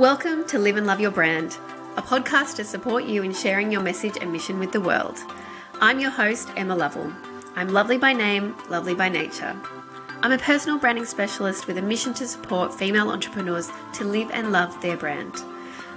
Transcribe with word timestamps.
Welcome 0.00 0.46
to 0.46 0.58
Live 0.58 0.78
and 0.78 0.86
Love 0.86 0.98
Your 0.98 1.10
Brand, 1.10 1.58
a 1.98 2.00
podcast 2.00 2.56
to 2.56 2.64
support 2.64 3.04
you 3.04 3.22
in 3.22 3.34
sharing 3.34 3.70
your 3.70 3.82
message 3.82 4.16
and 4.18 4.32
mission 4.32 4.58
with 4.58 4.72
the 4.72 4.80
world. 4.80 5.18
I'm 5.78 6.00
your 6.00 6.08
host, 6.08 6.48
Emma 6.56 6.74
Lovell. 6.74 7.12
I'm 7.54 7.68
lovely 7.68 7.98
by 7.98 8.14
name, 8.14 8.56
lovely 8.70 8.94
by 8.94 9.10
nature. 9.10 9.54
I'm 10.22 10.32
a 10.32 10.38
personal 10.38 10.78
branding 10.78 11.04
specialist 11.04 11.66
with 11.66 11.76
a 11.76 11.82
mission 11.82 12.14
to 12.14 12.26
support 12.26 12.72
female 12.72 13.10
entrepreneurs 13.10 13.70
to 13.92 14.04
live 14.04 14.30
and 14.32 14.52
love 14.52 14.80
their 14.80 14.96
brand. 14.96 15.34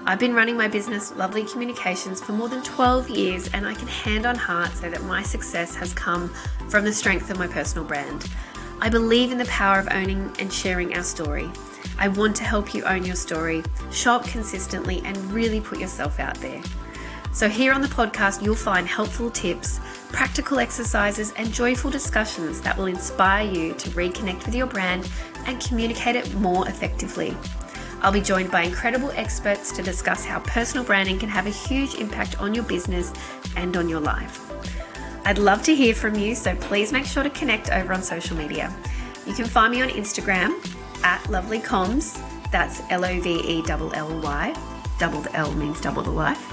I've 0.06 0.20
been 0.20 0.34
running 0.34 0.58
my 0.58 0.68
business, 0.68 1.14
Lovelly 1.16 1.46
Communications, 1.46 2.20
for 2.20 2.34
more 2.34 2.50
than 2.50 2.62
12 2.62 3.10
years, 3.10 3.48
and 3.54 3.66
I 3.66 3.74
can 3.74 3.88
hand 3.88 4.26
on 4.26 4.36
heart 4.36 4.74
say 4.74 4.90
that 4.90 5.04
my 5.04 5.24
success 5.24 5.76
has 5.76 5.94
come 5.94 6.28
from 6.68 6.84
the 6.84 6.92
strength 6.92 7.30
of 7.30 7.40
my 7.40 7.48
personal 7.48 7.88
brand. 7.88 8.30
I 8.82 8.90
believe 8.90 9.32
in 9.32 9.38
the 9.38 9.46
power 9.46 9.80
of 9.80 9.88
owning 9.92 10.36
and 10.40 10.52
sharing 10.52 10.94
our 10.94 11.04
story. 11.04 11.50
I 11.98 12.07
want 12.07 12.36
to 12.38 12.44
help 12.44 12.73
you 12.73 12.84
own 12.84 13.05
your 13.05 13.16
story, 13.16 13.64
show 13.91 14.14
up 14.14 14.26
consistently, 14.26 15.02
and 15.05 15.18
really 15.32 15.62
put 15.62 15.80
yourself 15.80 16.20
out 16.20 16.35
there. 16.35 16.62
So, 17.31 17.49
here 17.49 17.73
on 17.73 17.81
the 17.81 17.88
podcast, 17.88 18.44
you'll 18.44 18.55
find 18.55 18.88
helpful 18.88 19.31
tips, 19.31 19.80
practical 20.12 20.59
exercises, 20.59 21.34
and 21.38 21.52
joyful 21.52 21.90
discussions 21.90 22.62
that 22.62 22.77
will 22.77 22.85
inspire 22.85 23.49
you 23.49 23.73
to 23.73 23.90
reconnect 23.91 24.45
with 24.45 24.54
your 24.54 24.68
brand 24.68 25.09
and 25.48 25.59
communicate 25.59 26.16
it 26.16 26.34
more 26.35 26.68
effectively. 26.68 27.35
I'll 28.02 28.12
be 28.12 28.21
joined 28.21 28.52
by 28.52 28.63
incredible 28.63 29.12
experts 29.12 29.71
to 29.71 29.82
discuss 29.82 30.26
how 30.26 30.41
personal 30.41 30.84
branding 30.84 31.18
can 31.18 31.30
have 31.30 31.48
a 31.48 31.52
huge 31.52 31.96
impact 31.96 32.40
on 32.40 32.54
your 32.54 32.66
business 32.66 33.13
and 33.55 33.76
on 33.77 33.90
your 33.90 34.02
life. 34.02 34.52
I'd 35.26 35.38
love 35.38 35.63
to 35.63 35.73
hear 35.73 35.96
from 35.96 36.16
you, 36.16 36.35
so 36.35 36.54
please 36.55 36.91
make 36.91 37.05
sure 37.05 37.23
to 37.23 37.30
connect 37.30 37.71
over 37.71 37.94
on 37.94 38.04
social 38.04 38.35
media. 38.35 38.76
You 39.26 39.34
can 39.34 39.46
find 39.46 39.71
me 39.73 39.82
on 39.82 39.90
Instagram 39.90 40.62
at 41.03 41.21
lovellycomms, 41.23 42.21
that's 42.52 42.81
L 42.89 43.05
O 43.05 43.20
V 43.20 43.59
E 43.59 43.63
L 43.70 43.91
L 43.93 44.20
Y, 44.21 44.55
double 44.99 45.21
the 45.21 45.35
L 45.35 45.52
means 45.53 45.81
double 45.81 46.03
the 46.03 46.12
life. 46.12 46.49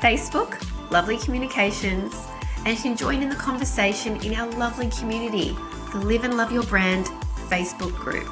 Facebook, 0.00 0.60
Lovelly 0.90 1.18
Communications, 1.18 2.26
and 2.64 2.76
you 2.76 2.82
can 2.82 2.96
join 2.96 3.22
in 3.22 3.28
the 3.28 3.36
conversation 3.36 4.16
in 4.22 4.34
our 4.34 4.50
lovely 4.52 4.88
community, 4.90 5.56
the 5.92 5.98
Live 5.98 6.24
and 6.24 6.36
Love 6.36 6.52
Your 6.52 6.62
Brand 6.64 7.06
Facebook 7.48 7.94
group. 7.94 8.28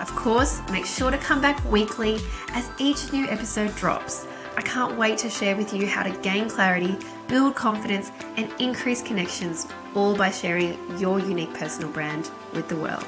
Of 0.00 0.14
course, 0.14 0.60
make 0.70 0.86
sure 0.86 1.10
to 1.10 1.18
come 1.18 1.40
back 1.40 1.62
weekly 1.70 2.18
as 2.50 2.70
each 2.78 3.12
new 3.12 3.26
episode 3.28 3.74
drops. 3.76 4.26
I 4.56 4.62
can't 4.62 4.96
wait 4.96 5.18
to 5.18 5.30
share 5.30 5.56
with 5.56 5.72
you 5.74 5.86
how 5.86 6.02
to 6.02 6.10
gain 6.20 6.48
clarity, 6.48 6.96
build 7.28 7.54
confidence, 7.54 8.10
and 8.36 8.50
increase 8.58 9.02
connections, 9.02 9.66
all 9.94 10.16
by 10.16 10.30
sharing 10.30 10.78
your 10.98 11.18
unique 11.18 11.52
personal 11.54 11.90
brand 11.90 12.30
with 12.52 12.68
the 12.68 12.76
world. 12.76 13.06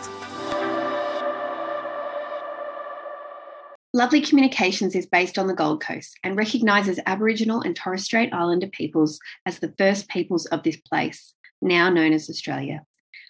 Lovelly 3.95 4.21
Communications 4.21 4.95
is 4.95 5.07
based 5.07 5.39
on 5.39 5.47
the 5.47 5.55
Gold 5.55 5.81
Coast 5.81 6.19
and 6.23 6.37
recognises 6.37 7.01
Aboriginal 7.07 7.63
and 7.63 7.75
Torres 7.75 8.05
Strait 8.05 8.35
Islander 8.35 8.67
peoples 8.67 9.19
as 9.47 9.61
the 9.61 9.73
first 9.79 10.11
peoples 10.11 10.45
of 10.45 10.63
this 10.63 10.77
place, 10.77 11.33
now 11.63 11.89
known 11.89 12.13
as 12.13 12.29
Australia. 12.29 12.85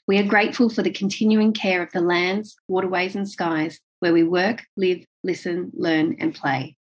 We 0.09 0.19
are 0.19 0.25
grateful 0.25 0.69
for 0.69 0.83
the 0.83 0.91
continuing 0.91 1.53
care 1.53 1.81
of 1.81 1.93
the 1.93 2.01
lands, 2.01 2.57
waterways, 2.67 3.15
and 3.15 3.29
skies 3.29 3.79
where 4.01 4.13
we 4.13 4.25
work, 4.25 4.65
live, 4.77 5.05
listen, 5.23 5.71
learn, 5.75 6.17
and 6.19 6.35
play. 6.35 6.77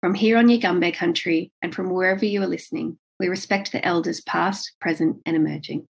From 0.00 0.14
here 0.14 0.38
on 0.38 0.46
Yugambeh 0.46 0.94
country 0.94 1.50
and 1.60 1.74
from 1.74 1.90
wherever 1.90 2.24
you 2.24 2.40
are 2.44 2.46
listening, 2.46 2.98
we 3.18 3.26
respect 3.26 3.72
the 3.72 3.84
elders 3.84 4.20
past, 4.20 4.74
present, 4.80 5.22
and 5.26 5.34
emerging. 5.34 5.88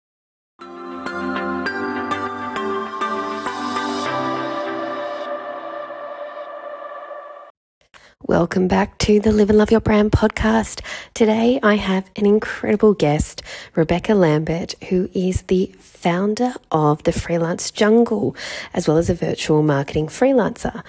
Welcome 8.30 8.68
back 8.68 8.96
to 8.98 9.18
the 9.18 9.32
Live 9.32 9.50
and 9.50 9.58
Love 9.58 9.72
Your 9.72 9.80
Brand 9.80 10.12
podcast. 10.12 10.82
Today 11.14 11.58
I 11.64 11.74
have 11.74 12.08
an 12.14 12.26
incredible 12.26 12.94
guest, 12.94 13.42
Rebecca 13.74 14.14
Lambert, 14.14 14.76
who 14.84 15.10
is 15.12 15.42
the 15.42 15.74
founder 15.80 16.54
of 16.70 17.02
the 17.02 17.10
Freelance 17.10 17.72
Jungle, 17.72 18.36
as 18.72 18.86
well 18.86 18.98
as 18.98 19.10
a 19.10 19.14
virtual 19.14 19.64
marketing 19.64 20.06
freelancer. 20.06 20.84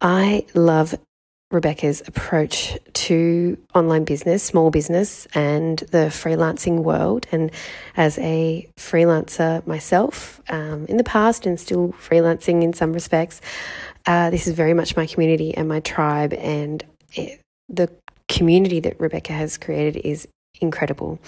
I 0.00 0.44
love 0.54 0.96
Rebecca's 1.52 2.02
approach 2.06 2.78
to 2.94 3.58
online 3.74 4.04
business, 4.04 4.42
small 4.42 4.70
business, 4.70 5.26
and 5.34 5.78
the 5.78 6.08
freelancing 6.08 6.82
world. 6.82 7.26
And 7.30 7.50
as 7.96 8.18
a 8.18 8.68
freelancer 8.76 9.64
myself 9.66 10.40
um, 10.48 10.86
in 10.86 10.96
the 10.96 11.04
past 11.04 11.46
and 11.46 11.60
still 11.60 11.92
freelancing 11.92 12.62
in 12.62 12.72
some 12.72 12.92
respects, 12.92 13.40
uh, 14.06 14.30
this 14.30 14.46
is 14.46 14.54
very 14.54 14.74
much 14.74 14.96
my 14.96 15.06
community 15.06 15.54
and 15.54 15.68
my 15.68 15.80
tribe, 15.80 16.32
and 16.32 16.82
it, 17.12 17.40
the 17.68 17.88
community 18.28 18.80
that 18.80 18.98
Rebecca 18.98 19.32
has 19.32 19.56
created 19.58 20.00
is 20.04 20.26
incredible. 20.60 21.18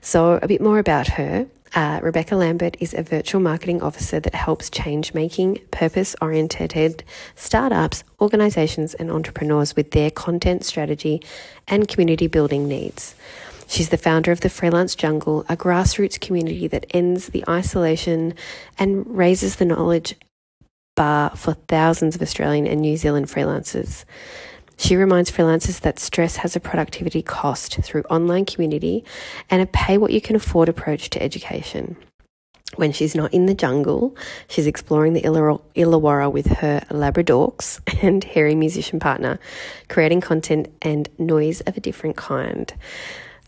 So, 0.00 0.38
a 0.42 0.46
bit 0.46 0.60
more 0.60 0.78
about 0.78 1.08
her. 1.08 1.46
Uh, 1.74 2.00
Rebecca 2.02 2.34
Lambert 2.34 2.76
is 2.80 2.94
a 2.94 3.02
virtual 3.02 3.40
marketing 3.40 3.80
officer 3.80 4.18
that 4.18 4.34
helps 4.34 4.70
change 4.70 5.14
making, 5.14 5.60
purpose 5.70 6.16
oriented 6.20 7.04
startups, 7.36 8.02
organizations, 8.20 8.94
and 8.94 9.10
entrepreneurs 9.10 9.76
with 9.76 9.92
their 9.92 10.10
content 10.10 10.64
strategy 10.64 11.22
and 11.68 11.86
community 11.86 12.26
building 12.26 12.66
needs. 12.66 13.14
She's 13.68 13.90
the 13.90 13.96
founder 13.96 14.32
of 14.32 14.40
the 14.40 14.50
Freelance 14.50 14.96
Jungle, 14.96 15.46
a 15.48 15.56
grassroots 15.56 16.20
community 16.20 16.66
that 16.66 16.86
ends 16.90 17.28
the 17.28 17.44
isolation 17.48 18.34
and 18.76 19.06
raises 19.06 19.56
the 19.56 19.64
knowledge 19.64 20.16
bar 20.96 21.30
for 21.36 21.54
thousands 21.68 22.16
of 22.16 22.22
Australian 22.22 22.66
and 22.66 22.80
New 22.80 22.96
Zealand 22.96 23.26
freelancers. 23.26 24.04
She 24.80 24.96
reminds 24.96 25.30
freelancers 25.30 25.80
that 25.80 25.98
stress 25.98 26.36
has 26.36 26.56
a 26.56 26.60
productivity 26.60 27.20
cost 27.20 27.76
through 27.82 28.00
online 28.04 28.46
community 28.46 29.04
and 29.50 29.60
a 29.60 29.66
pay 29.66 29.98
what 29.98 30.10
you 30.10 30.22
can 30.22 30.36
afford 30.36 30.70
approach 30.70 31.10
to 31.10 31.22
education. 31.22 31.96
When 32.76 32.90
she's 32.90 33.14
not 33.14 33.34
in 33.34 33.44
the 33.44 33.52
jungle, 33.52 34.16
she's 34.48 34.66
exploring 34.66 35.12
the 35.12 35.20
Illawarra 35.20 36.32
with 36.32 36.46
her 36.46 36.80
Labradorks 36.88 37.78
and 38.02 38.24
hairy 38.24 38.54
musician 38.54 38.98
partner, 38.98 39.38
creating 39.90 40.22
content 40.22 40.68
and 40.80 41.10
noise 41.18 41.60
of 41.60 41.76
a 41.76 41.80
different 41.80 42.16
kind. 42.16 42.72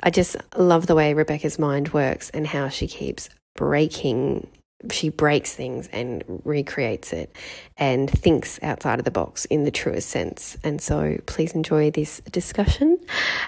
I 0.03 0.11
just 0.11 0.37
love 0.59 0.87
the 0.87 0.95
way 0.95 1.15
Rebecca's 1.15 1.59
mind 1.59 1.95
works 1.95 2.29
and 2.29 2.47
how 2.47 2.69
she 2.69 2.87
keeps 2.87 3.31
breaking 3.57 4.49
she 4.91 5.09
breaks 5.09 5.55
things 5.55 5.89
and 5.93 6.25
recreates 6.45 7.13
it 7.13 7.35
and 7.77 8.11
thinks 8.11 8.59
outside 8.63 8.99
of 8.99 9.05
the 9.05 9.11
box 9.11 9.45
in 9.47 9.65
the 9.65 9.71
truest 9.71 10.09
sense. 10.09 10.57
And 10.65 10.81
so 10.81 11.19
please 11.27 11.53
enjoy 11.53 11.91
this 11.91 12.21
discussion 12.31 12.99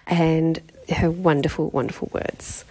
and 0.06 0.60
her 0.88 1.10
wonderful, 1.10 1.70
wonderful 1.70 2.10
words. 2.12 2.64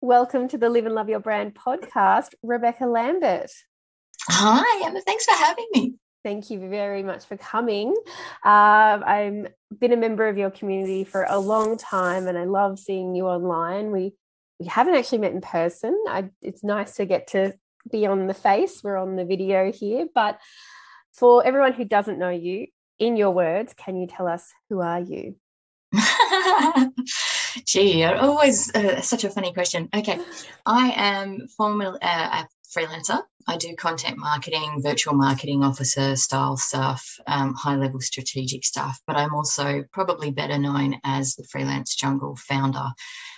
Welcome 0.00 0.46
to 0.48 0.58
the 0.58 0.68
Live 0.68 0.86
and 0.86 0.94
Love 0.94 1.08
Your 1.08 1.18
Brand 1.18 1.54
podcast, 1.54 2.34
Rebecca 2.42 2.86
Lambert. 2.86 3.50
Hi, 4.28 4.86
Emma. 4.86 5.00
Thanks 5.00 5.24
for 5.24 5.34
having 5.34 5.66
me. 5.72 5.94
Thank 6.26 6.50
you 6.50 6.58
very 6.58 7.04
much 7.04 7.24
for 7.24 7.36
coming. 7.36 7.94
Uh, 8.44 8.98
I've 9.06 9.46
been 9.78 9.92
a 9.92 9.96
member 9.96 10.26
of 10.26 10.36
your 10.36 10.50
community 10.50 11.04
for 11.04 11.24
a 11.28 11.38
long 11.38 11.78
time, 11.78 12.26
and 12.26 12.36
I 12.36 12.42
love 12.42 12.80
seeing 12.80 13.14
you 13.14 13.28
online. 13.28 13.92
We 13.92 14.12
we 14.58 14.66
haven't 14.66 14.96
actually 14.96 15.18
met 15.18 15.34
in 15.34 15.40
person. 15.40 15.96
I, 16.08 16.30
it's 16.42 16.64
nice 16.64 16.96
to 16.96 17.06
get 17.06 17.28
to 17.28 17.54
be 17.92 18.06
on 18.06 18.26
the 18.26 18.34
face. 18.34 18.82
We're 18.82 18.96
on 18.96 19.14
the 19.14 19.24
video 19.24 19.70
here, 19.70 20.08
but 20.12 20.40
for 21.12 21.46
everyone 21.46 21.74
who 21.74 21.84
doesn't 21.84 22.18
know 22.18 22.30
you, 22.30 22.66
in 22.98 23.16
your 23.16 23.30
words, 23.30 23.72
can 23.76 23.96
you 23.96 24.08
tell 24.08 24.26
us 24.26 24.52
who 24.68 24.80
are 24.80 25.00
you? 25.00 25.36
Gee, 27.66 28.00
you're 28.00 28.16
always 28.16 28.74
uh, 28.74 29.00
such 29.00 29.22
a 29.22 29.30
funny 29.30 29.52
question. 29.52 29.88
Okay, 29.94 30.18
I 30.66 30.92
am 30.96 31.46
formerly 31.56 32.00
uh, 32.02 32.46
freelancer. 32.74 33.20
I 33.46 33.56
do 33.56 33.74
content 33.76 34.18
marketing, 34.18 34.80
virtual 34.82 35.14
marketing 35.14 35.62
officer 35.62 36.16
style 36.16 36.56
stuff, 36.56 37.18
um, 37.26 37.54
high 37.54 37.76
level 37.76 38.00
strategic 38.00 38.64
stuff, 38.64 39.00
but 39.06 39.16
I'm 39.16 39.34
also 39.34 39.84
probably 39.92 40.30
better 40.30 40.58
known 40.58 41.00
as 41.04 41.34
the 41.34 41.44
Freelance 41.44 41.94
Jungle 41.94 42.36
founder. 42.36 42.88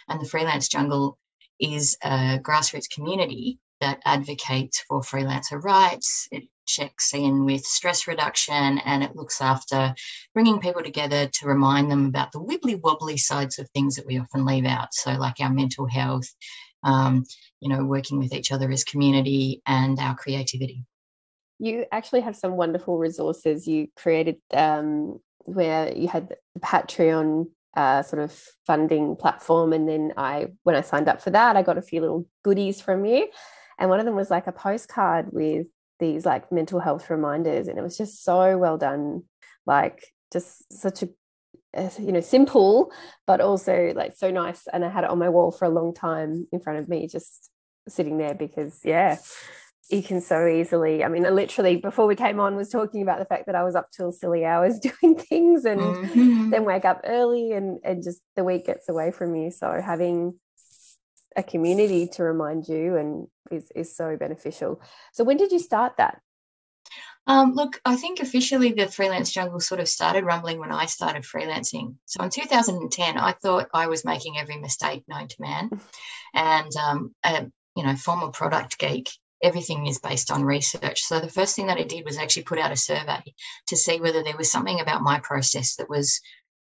And 0.09 0.21
the 0.21 0.29
Freelance 0.29 0.69
Jungle 0.69 1.19
is 1.61 1.97
a 2.03 2.39
grassroots 2.39 2.89
community 2.91 3.59
that 3.81 4.01
advocates 4.05 4.81
for 4.89 5.01
freelancer 5.01 5.63
rights. 5.63 6.29
It 6.33 6.45
checks 6.67 7.15
in 7.15 7.45
with 7.45 7.65
stress 7.65 8.07
reduction 8.07 8.79
and 8.79 9.03
it 9.03 9.17
looks 9.17 9.41
after 9.41 9.95
bringing 10.35 10.61
people 10.61 10.83
together 10.83 11.27
to 11.27 11.47
remind 11.47 11.91
them 11.91 12.07
about 12.07 12.33
the 12.33 12.41
wibbly 12.41 12.81
wobbly 12.81 13.17
sides 13.17 13.59
of 13.59 13.69
things 13.71 13.97
that 13.97 14.07
we 14.07 14.19
often 14.19 14.45
leave 14.45 14.67
out. 14.67 14.93
So, 14.93 15.13
like 15.13 15.37
our 15.41 15.51
mental 15.51 15.87
health, 15.87 16.29
um, 16.83 17.25
you 17.61 17.69
know, 17.69 17.85
working 17.85 18.19
with 18.19 18.33
each 18.33 18.53
other 18.53 18.71
as 18.71 18.85
community 18.85 19.63
and 19.67 19.99
our 19.99 20.15
creativity. 20.15 20.85
You 21.59 21.87
actually 21.91 22.21
have 22.21 22.37
some 22.37 22.57
wonderful 22.57 22.99
resources. 22.99 23.67
You 23.67 23.89
created 23.97 24.37
um, 24.53 25.19
where 25.45 25.93
you 25.97 26.09
had 26.09 26.29
the 26.29 26.61
Patreon 26.61 27.49
uh, 27.77 28.03
sort 28.03 28.23
of 28.23 28.33
funding 28.67 29.17
platform. 29.17 29.73
And 29.73 29.89
then 29.89 30.13
I, 30.17 30.49
when 30.63 30.77
I 30.77 30.83
signed 30.83 31.09
up 31.09 31.21
for 31.21 31.31
that, 31.31 31.57
I 31.57 31.63
got 31.63 31.79
a 31.79 31.83
few 31.83 32.01
little 32.01 32.27
goodies 32.45 32.81
from 32.81 33.05
you. 33.05 33.29
And 33.79 33.91
one 33.91 34.01
of 34.01 34.07
them 34.07 34.17
was 34.17 34.31
like 34.31 34.47
a 34.47 34.53
postcard 34.53 35.33
with 35.33 35.67
these 36.01 36.25
like 36.27 36.51
mental 36.53 36.81
health 36.81 37.11
reminders. 37.11 37.69
And 37.69 37.79
it 37.79 37.83
was 37.83 37.97
just 37.97 38.25
so 38.25 38.57
well 38.59 38.79
done. 38.79 39.25
Like 39.67 40.05
just 40.33 40.73
such 40.73 41.03
a, 41.03 41.09
you 41.99 42.13
know, 42.13 42.21
simple, 42.21 42.93
but 43.27 43.41
also 43.41 43.93
like 43.95 44.17
so 44.17 44.31
nice. 44.31 44.67
And 44.73 44.85
I 44.85 44.89
had 44.89 45.05
it 45.05 45.11
on 45.11 45.19
my 45.19 45.29
wall 45.29 45.51
for 45.51 45.65
a 45.65 45.71
long 45.71 45.95
time 45.95 46.47
in 46.53 46.61
front 46.61 46.79
of 46.79 46.89
me, 46.89 47.09
just 47.09 47.51
sitting 47.89 48.19
there 48.19 48.35
because, 48.35 48.81
yeah, 48.85 49.17
you 49.91 50.03
can 50.03 50.21
so 50.21 50.47
easily 50.47 51.03
i 51.03 51.09
mean 51.09 51.25
I 51.25 51.31
literally 51.31 51.77
before 51.77 52.07
we 52.07 52.15
came 52.15 52.41
on 52.41 52.57
was 52.57 52.69
talking 52.69 53.03
about 53.03 53.19
the 53.19 53.25
fact 53.25 53.47
that 53.47 53.55
i 53.55 53.63
was 53.63 53.75
up 53.75 53.91
till 53.91 54.13
silly 54.13 54.45
hours 54.45 54.79
doing 55.03 55.17
things 55.17 55.65
and 55.65 55.81
mm-hmm. 55.81 56.51
then 56.51 56.65
wake 56.65 56.85
up 56.85 57.01
early 57.05 57.53
and 57.53 57.79
and 57.85 58.03
just 58.03 58.21
the 58.37 58.45
week 58.45 58.67
gets 58.67 58.89
away 58.89 59.11
from 59.11 59.35
you 59.35 59.51
so 59.51 59.81
having 59.85 60.35
a 61.37 61.43
community 61.43 62.07
to 62.07 62.23
remind 62.23 62.69
you 62.69 62.97
and 62.97 63.29
is 63.51 63.71
is 63.75 63.97
so 63.97 64.17
beneficial 64.17 64.81
so 65.13 65.25
when 65.25 65.37
did 65.37 65.53
you 65.53 65.59
start 65.59 65.97
that 65.97 66.21
um, 67.29 67.53
look, 67.55 67.81
I 67.85 67.97
think 67.97 68.21
officially 68.21 68.73
the 68.73 68.89
freelance 68.89 69.31
jungle 69.31 69.61
sort 69.61 69.81
of 69.81 69.89
started 69.89 70.25
rumbling 70.25 70.59
when 70.59 70.73
I 70.73 70.87
started 70.87 71.23
freelancing. 71.23 71.95
So 72.07 72.25
in 72.25 72.31
2010, 72.31 73.17
I 73.17 73.33
thought 73.33 73.69
I 73.73 73.87
was 73.87 74.05
making 74.05 74.39
every 74.39 74.57
mistake 74.57 75.05
known 75.07 75.29
to 75.29 75.37
man, 75.39 75.71
and 76.35 76.75
um, 76.77 77.15
a 77.25 77.47
you 77.77 77.85
know 77.85 77.95
former 77.95 78.33
product 78.33 78.79
geek 78.79 79.09
everything 79.43 79.87
is 79.87 80.01
based 80.01 80.31
on 80.31 80.43
research. 80.43 81.01
So 81.03 81.21
the 81.21 81.31
first 81.31 81.55
thing 81.55 81.67
that 81.69 81.79
I 81.79 81.85
did 81.85 82.05
was 82.05 82.19
actually 82.19 82.43
put 82.43 82.59
out 82.59 82.73
a 82.73 82.77
survey 82.77 83.23
to 83.69 83.77
see 83.77 84.01
whether 84.01 84.23
there 84.23 84.37
was 84.37 84.51
something 84.51 84.81
about 84.81 85.03
my 85.03 85.21
process 85.21 85.77
that 85.77 85.89
was 85.89 86.21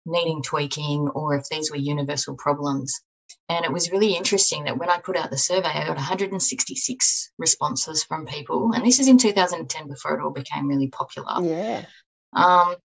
needing 0.06 0.42
tweaking 0.42 1.08
or 1.10 1.36
if 1.36 1.48
these 1.50 1.72
were 1.72 1.78
universal 1.78 2.36
problems. 2.36 3.02
And 3.48 3.64
it 3.64 3.72
was 3.72 3.92
really 3.92 4.16
interesting 4.16 4.64
that 4.64 4.78
when 4.78 4.90
I 4.90 4.98
put 4.98 5.18
out 5.18 5.30
the 5.30 5.38
survey, 5.38 5.70
I 5.70 5.86
got 5.86 5.98
166 5.98 7.32
responses 7.38 8.04
from 8.04 8.26
people. 8.26 8.72
And 8.74 8.84
this 8.84 9.00
is 9.00 9.08
in 9.08 9.18
2010 9.18 9.88
before 9.88 10.18
it 10.18 10.24
all 10.24 10.32
became 10.32 10.68
really 10.68 10.88
popular. 10.88 11.42
Yeah. 11.42 11.86
Um, 12.34 12.76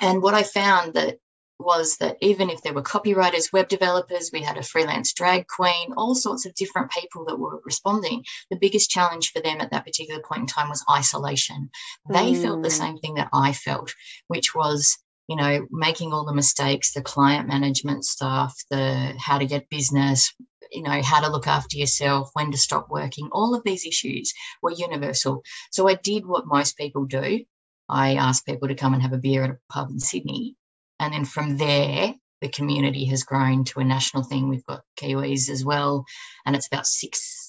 and 0.00 0.22
what 0.22 0.34
I 0.34 0.42
found 0.42 0.94
that 0.94 1.18
was 1.58 1.96
that 1.98 2.16
even 2.20 2.50
if 2.50 2.62
there 2.62 2.72
were 2.72 2.82
copywriters, 2.82 3.52
web 3.52 3.68
developers, 3.68 4.30
we 4.32 4.42
had 4.42 4.56
a 4.56 4.62
freelance 4.62 5.12
drag 5.12 5.46
queen, 5.46 5.92
all 5.96 6.14
sorts 6.14 6.46
of 6.46 6.54
different 6.54 6.90
people 6.90 7.24
that 7.26 7.38
were 7.38 7.60
responding, 7.64 8.24
the 8.50 8.56
biggest 8.56 8.90
challenge 8.90 9.30
for 9.30 9.40
them 9.40 9.60
at 9.60 9.70
that 9.70 9.84
particular 9.84 10.20
point 10.20 10.42
in 10.42 10.46
time 10.46 10.68
was 10.68 10.84
isolation. 10.90 11.70
They 12.08 12.32
mm. 12.32 12.42
felt 12.42 12.62
the 12.62 12.68
mm. 12.68 12.72
same 12.72 12.98
thing 12.98 13.14
that 13.14 13.28
I 13.32 13.52
felt, 13.52 13.94
which 14.28 14.54
was 14.54 14.98
you 15.28 15.36
know 15.36 15.66
making 15.70 16.12
all 16.12 16.24
the 16.24 16.34
mistakes 16.34 16.92
the 16.92 17.02
client 17.02 17.48
management 17.48 18.04
stuff 18.04 18.54
the 18.70 19.14
how 19.18 19.38
to 19.38 19.46
get 19.46 19.68
business 19.70 20.34
you 20.72 20.82
know 20.82 21.02
how 21.02 21.20
to 21.20 21.30
look 21.30 21.46
after 21.46 21.76
yourself 21.76 22.30
when 22.34 22.50
to 22.52 22.58
stop 22.58 22.88
working 22.90 23.28
all 23.32 23.54
of 23.54 23.62
these 23.64 23.86
issues 23.86 24.32
were 24.62 24.72
universal 24.72 25.42
so 25.70 25.88
i 25.88 25.94
did 25.94 26.26
what 26.26 26.46
most 26.46 26.76
people 26.76 27.04
do 27.04 27.44
i 27.88 28.16
asked 28.16 28.46
people 28.46 28.68
to 28.68 28.74
come 28.74 28.94
and 28.94 29.02
have 29.02 29.12
a 29.12 29.18
beer 29.18 29.44
at 29.44 29.50
a 29.50 29.58
pub 29.70 29.90
in 29.90 29.98
sydney 30.00 30.56
and 31.00 31.12
then 31.12 31.24
from 31.24 31.56
there, 31.56 32.14
the 32.40 32.48
community 32.48 33.04
has 33.06 33.24
grown 33.24 33.64
to 33.64 33.80
a 33.80 33.84
national 33.84 34.22
thing. 34.22 34.48
We've 34.48 34.66
got 34.66 34.82
Kiwis 34.98 35.50
as 35.50 35.64
well, 35.64 36.04
and 36.46 36.54
it's 36.54 36.66
about 36.66 36.86
six. 36.86 37.43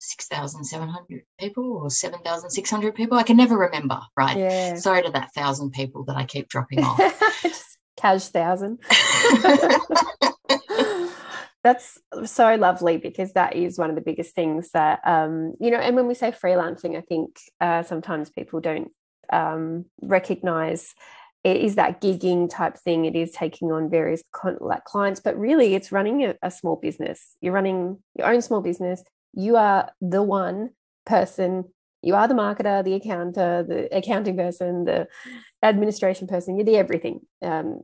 6,700 0.00 1.22
people 1.38 1.76
or 1.76 1.90
7,600 1.90 2.94
people. 2.94 3.18
I 3.18 3.22
can 3.22 3.36
never 3.36 3.56
remember, 3.56 4.00
right? 4.16 4.36
Yeah. 4.36 4.74
Sorry 4.74 5.02
to 5.02 5.10
that 5.10 5.32
thousand 5.34 5.72
people 5.72 6.04
that 6.04 6.16
I 6.16 6.24
keep 6.24 6.48
dropping 6.48 6.82
off. 6.82 6.98
Just 7.42 7.78
cash 7.96 8.28
thousand. 8.28 8.80
That's 11.62 11.98
so 12.24 12.54
lovely 12.54 12.96
because 12.96 13.34
that 13.34 13.54
is 13.54 13.78
one 13.78 13.90
of 13.90 13.96
the 13.96 14.02
biggest 14.02 14.34
things 14.34 14.70
that, 14.70 15.00
um, 15.04 15.52
you 15.60 15.70
know, 15.70 15.76
and 15.76 15.94
when 15.94 16.06
we 16.06 16.14
say 16.14 16.32
freelancing, 16.32 16.96
I 16.96 17.02
think 17.02 17.38
uh, 17.60 17.82
sometimes 17.82 18.30
people 18.30 18.60
don't 18.60 18.90
um, 19.30 19.84
recognize 20.00 20.94
it 21.44 21.56
is 21.58 21.76
that 21.76 22.00
gigging 22.00 22.50
type 22.50 22.76
thing. 22.78 23.04
It 23.04 23.16
is 23.16 23.30
taking 23.32 23.72
on 23.72 23.90
various 23.90 24.22
con- 24.32 24.58
like 24.60 24.84
clients, 24.84 25.20
but 25.20 25.38
really 25.38 25.74
it's 25.74 25.92
running 25.92 26.24
a, 26.24 26.34
a 26.42 26.50
small 26.50 26.76
business. 26.76 27.36
You're 27.40 27.54
running 27.54 27.98
your 28.16 28.32
own 28.32 28.42
small 28.42 28.60
business. 28.60 29.02
You 29.32 29.56
are 29.56 29.90
the 30.00 30.22
one 30.22 30.70
person. 31.06 31.64
You 32.02 32.14
are 32.14 32.26
the 32.26 32.34
marketer, 32.34 32.82
the 32.82 32.94
accountant, 32.94 33.68
the 33.68 33.94
accounting 33.94 34.36
person, 34.36 34.84
the 34.84 35.06
administration 35.62 36.26
person. 36.26 36.56
You're 36.56 36.64
the 36.64 36.76
everything. 36.76 37.20
Um, 37.42 37.82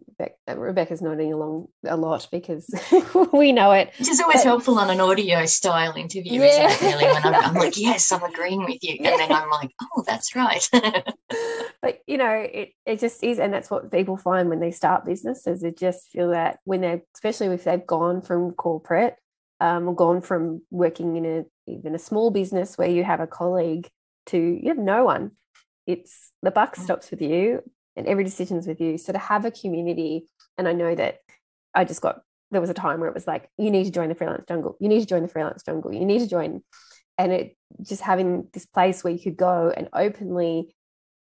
Rebecca's 0.48 1.02
nodding 1.02 1.32
along 1.32 1.69
a 1.84 1.96
lot 1.96 2.26
because 2.32 2.69
we 3.32 3.52
know 3.52 3.72
it. 3.72 3.93
Which 3.98 4.08
is 4.08 4.20
always 4.20 4.38
but, 4.38 4.44
helpful 4.44 4.78
on 4.78 4.90
an 4.90 5.00
audio 5.00 5.44
style 5.46 5.94
interview, 5.94 6.40
yeah. 6.40 6.75
Really, 6.81 7.04
when 7.04 7.25
I'm, 7.25 7.34
I'm, 7.34 7.54
like, 7.54 7.76
yes, 7.76 8.10
I'm 8.10 8.22
agreeing 8.22 8.64
with 8.64 8.82
you, 8.82 8.96
and 9.04 9.20
then 9.20 9.32
I'm 9.32 9.50
like, 9.50 9.70
oh, 9.82 10.02
that's 10.06 10.34
right. 10.34 10.66
but 11.82 12.00
you 12.06 12.16
know, 12.16 12.31
it 12.31 12.70
it 12.87 13.00
just 13.00 13.22
is, 13.22 13.38
and 13.38 13.52
that's 13.52 13.70
what 13.70 13.92
people 13.92 14.16
find 14.16 14.49
when 14.49 14.60
they 14.60 14.70
start 14.70 15.04
businesses. 15.04 15.60
They 15.60 15.72
just 15.72 16.08
feel 16.08 16.31
that 16.31 16.58
when 16.64 16.81
they, 16.81 17.02
especially 17.14 17.49
if 17.49 17.64
they've 17.64 17.87
gone 17.87 18.22
from 18.22 18.52
corporate, 18.52 19.16
um, 19.61 19.88
or 19.88 19.94
gone 19.94 20.20
from 20.20 20.62
working 20.70 21.17
in 21.17 21.25
a 21.25 21.44
even 21.70 21.94
a 21.94 21.99
small 21.99 22.31
business 22.31 22.76
where 22.79 22.88
you 22.88 23.05
have 23.05 23.20
a 23.20 23.26
colleague 23.26 23.88
to 24.26 24.38
you 24.38 24.69
have 24.69 24.79
no 24.79 25.05
one. 25.05 25.32
It's 25.87 26.32
the 26.43 26.50
buck 26.50 26.76
mm. 26.76 26.82
stops 26.82 27.11
with 27.11 27.23
you 27.23 27.62
and 27.97 28.06
every 28.06 28.25
decision's 28.25 28.67
with 28.67 28.81
you. 28.81 28.99
So 28.99 29.12
to 29.12 29.19
have 29.19 29.44
a 29.44 29.50
community 29.50 30.26
and 30.58 30.67
i 30.67 30.73
know 30.73 30.94
that 30.94 31.19
i 31.75 31.85
just 31.85 32.00
got 32.00 32.23
there 32.50 32.61
was 32.61 32.70
a 32.70 32.75
time 32.75 33.00
where 33.00 33.08
it 33.08 33.14
was 33.14 33.26
like 33.26 33.50
you 33.58 33.70
need 33.70 33.85
to 33.85 33.91
join 33.91 34.08
the 34.08 34.14
freelance 34.14 34.44
jungle. 34.47 34.76
You 34.81 34.88
need 34.88 35.00
to 35.00 35.06
join 35.06 35.23
the 35.23 35.29
freelance 35.29 35.62
jungle. 35.64 35.93
You 35.93 36.05
need 36.05 36.20
to 36.20 36.29
join 36.29 36.62
and 37.19 37.32
it 37.32 37.56
just 37.82 38.02
having 38.02 38.49
this 38.52 38.67
place 38.67 39.02
where 39.02 39.12
you 39.12 39.19
could 39.19 39.37
go 39.37 39.73
and 39.75 39.88
openly 39.93 40.75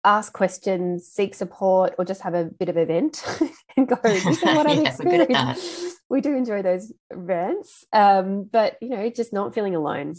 ask 0.05 0.33
questions 0.33 1.07
seek 1.07 1.35
support 1.35 1.95
or 1.99 2.05
just 2.05 2.23
have 2.23 2.35
a 2.35 2.45
bit 2.45 2.69
of 2.69 2.77
a 2.77 2.87
vent 2.87 3.25
and 3.77 3.89
go 3.89 3.97
this 4.03 4.27
is 4.27 4.43
what 4.43 4.67
i've 4.67 4.87
experienced 4.87 5.98
we 6.09 6.21
do 6.21 6.35
enjoy 6.35 6.63
those 6.63 6.93
events 7.11 7.85
um, 7.93 8.45
but 8.45 8.77
you 8.81 8.89
know 8.91 9.09
just 9.11 9.33
not 9.33 9.55
feeling 9.55 9.75
alone 9.75 10.15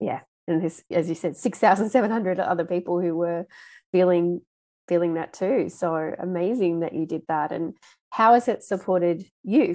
yeah 0.00 0.20
and 0.46 0.62
this, 0.62 0.82
as 0.90 1.08
you 1.08 1.14
said, 1.14 1.36
six 1.36 1.58
thousand 1.58 1.90
seven 1.90 2.10
hundred 2.10 2.38
other 2.38 2.64
people 2.64 3.00
who 3.00 3.16
were 3.16 3.46
feeling 3.92 4.42
feeling 4.88 5.14
that 5.14 5.32
too. 5.32 5.68
So 5.70 6.14
amazing 6.18 6.80
that 6.80 6.92
you 6.92 7.06
did 7.06 7.22
that. 7.28 7.52
And 7.52 7.74
how 8.10 8.34
has 8.34 8.48
it 8.48 8.62
supported 8.62 9.24
you? 9.42 9.74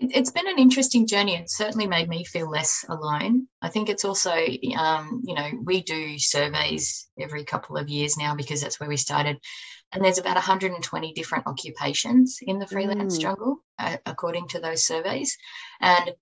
It's 0.00 0.30
been 0.30 0.48
an 0.48 0.58
interesting 0.58 1.06
journey. 1.06 1.34
It 1.34 1.50
certainly 1.50 1.86
made 1.86 2.08
me 2.08 2.24
feel 2.24 2.48
less 2.48 2.84
alone. 2.88 3.48
I 3.60 3.68
think 3.68 3.88
it's 3.88 4.04
also, 4.04 4.32
um, 4.76 5.22
you 5.24 5.34
know, 5.34 5.50
we 5.64 5.82
do 5.82 6.18
surveys 6.18 7.08
every 7.18 7.44
couple 7.44 7.76
of 7.76 7.88
years 7.88 8.16
now 8.16 8.36
because 8.36 8.60
that's 8.60 8.78
where 8.78 8.88
we 8.88 8.96
started. 8.96 9.38
And 9.92 10.04
there's 10.04 10.18
about 10.18 10.36
120 10.36 11.12
different 11.14 11.46
occupations 11.46 12.38
in 12.42 12.58
the 12.58 12.66
freelance 12.66 13.18
mm. 13.18 13.22
jungle, 13.22 13.56
uh, 13.78 13.96
according 14.06 14.48
to 14.48 14.60
those 14.60 14.84
surveys. 14.84 15.36
And 15.80 16.12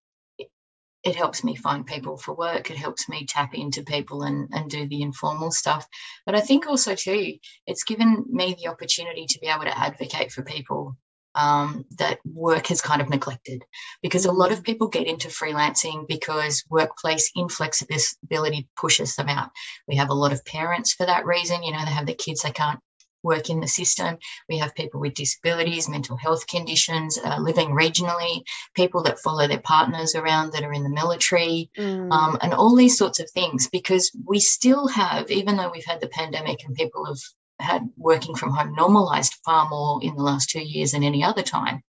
it 1.07 1.15
helps 1.15 1.45
me 1.45 1.55
find 1.55 1.87
people 1.87 2.17
for 2.17 2.35
work. 2.35 2.71
It 2.71 2.77
helps 2.77 3.09
me 3.09 3.27
tap 3.27 3.55
into 3.55 3.85
people 3.85 4.23
and, 4.23 4.49
and 4.53 4.71
do 4.71 4.89
the 4.89 5.03
informal 5.03 5.51
stuff. 5.51 5.87
But 6.25 6.35
I 6.35 6.41
think 6.41 6.67
also, 6.67 6.95
too, 6.95 7.35
it's 7.67 7.85
given 7.85 8.25
me 8.29 8.57
the 8.59 8.69
opportunity 8.69 9.27
to 9.27 9.39
be 9.39 9.47
able 9.47 9.65
to 9.65 9.79
advocate 9.79 10.33
for 10.33 10.43
people 10.43 10.97
um, 11.37 11.85
that 11.99 12.19
work 12.25 12.67
has 12.69 12.81
kind 12.81 13.01
of 13.01 13.09
neglected 13.09 13.63
because 14.03 14.25
a 14.25 14.33
lot 14.33 14.53
of 14.53 14.63
people 14.63 14.89
get 14.89 15.07
into 15.07 15.29
freelancing 15.29 16.09
because 16.09 16.65
workplace 16.69 17.31
inflexibility 17.37 18.69
pushes 18.77 19.15
them 19.15 19.29
out. 19.29 19.51
We 19.87 19.97
have 19.97 20.09
a 20.09 20.15
lot 20.15 20.33
of 20.33 20.45
parents 20.45 20.95
for 20.95 21.07
that 21.07 21.27
reason. 21.27 21.63
You 21.63 21.73
know, 21.73 21.85
they 21.85 21.93
have 21.93 22.07
their 22.07 22.15
kids, 22.15 22.43
they 22.43 22.51
can't 22.51 22.81
work 23.23 23.51
in 23.51 23.61
the 23.61 23.67
system. 23.67 24.17
We 24.49 24.59
have 24.59 24.75
people 24.75 25.01
with 25.01 25.15
disabilities, 25.15 25.89
mental 25.89 26.17
health 26.17 26.47
conditions, 26.47 27.19
uh, 27.23 27.39
living 27.39 27.71
regionally, 27.71 28.43
people 28.75 29.03
that 29.03 29.19
follow 29.19 29.47
their 29.49 29.61
partners 29.61 30.15
around 30.15 30.53
that 30.53 30.63
are 30.63 30.73
in 30.73 30.85
the 30.85 30.89
military, 30.89 31.71
mm. 31.77 32.11
um, 32.11 32.39
and 32.41 32.55
all 32.55 32.75
these 32.75 32.97
sorts 32.97 33.21
of 33.21 33.29
things. 33.31 33.69
Because 33.69 34.11
we 34.25 34.39
still 34.39 34.87
have, 34.87 35.31
even 35.31 35.57
though 35.57 35.71
we've 35.71 35.85
had 35.85 36.01
the 36.01 36.09
pandemic 36.09 36.65
and 36.65 36.75
people 36.75 37.05
have 37.05 37.19
had 37.59 37.89
working 37.97 38.35
from 38.35 38.51
home 38.51 38.75
normalized 38.75 39.35
far 39.45 39.69
more 39.69 40.03
in 40.03 40.15
the 40.17 40.23
last 40.23 40.51
two 40.51 40.63
years 40.63 40.93
than 40.93 41.03
any 41.03 41.25
other 41.25 41.43
time, 41.43 41.83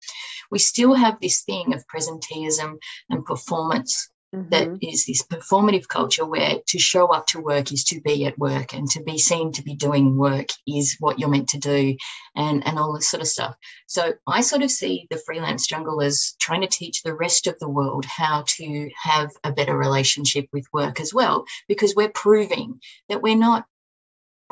we 0.51 0.59
still 0.59 0.93
have 0.93 1.19
this 1.19 1.43
thing 1.43 1.73
of 1.73 1.85
presenteeism 1.87 2.77
and 3.09 3.25
performance 3.25 4.09
Mm-hmm. 4.35 4.49
That 4.49 4.77
is 4.81 5.05
this 5.05 5.23
performative 5.23 5.87
culture 5.87 6.25
where 6.25 6.57
to 6.67 6.79
show 6.79 7.07
up 7.07 7.27
to 7.27 7.39
work 7.39 7.71
is 7.71 7.85
to 7.85 8.01
be 8.01 8.25
at 8.25 8.37
work 8.37 8.73
and 8.73 8.89
to 8.89 9.01
be 9.01 9.17
seen 9.17 9.53
to 9.53 9.63
be 9.63 9.73
doing 9.73 10.17
work 10.17 10.49
is 10.67 10.97
what 10.99 11.17
you're 11.17 11.29
meant 11.29 11.47
to 11.49 11.57
do 11.57 11.95
and, 12.35 12.67
and 12.67 12.77
all 12.77 12.93
this 12.93 13.09
sort 13.09 13.21
of 13.21 13.27
stuff. 13.29 13.55
So 13.87 14.13
I 14.27 14.41
sort 14.41 14.63
of 14.63 14.71
see 14.71 15.07
the 15.09 15.21
freelance 15.25 15.65
jungle 15.65 16.01
as 16.01 16.35
trying 16.41 16.59
to 16.59 16.67
teach 16.67 17.03
the 17.03 17.13
rest 17.13 17.47
of 17.47 17.57
the 17.59 17.69
world 17.69 18.03
how 18.03 18.43
to 18.47 18.89
have 19.01 19.31
a 19.45 19.53
better 19.53 19.77
relationship 19.77 20.47
with 20.51 20.65
work 20.73 20.99
as 20.99 21.13
well, 21.13 21.45
because 21.69 21.95
we're 21.95 22.09
proving 22.09 22.81
that 23.07 23.21
we're 23.21 23.37
not 23.37 23.65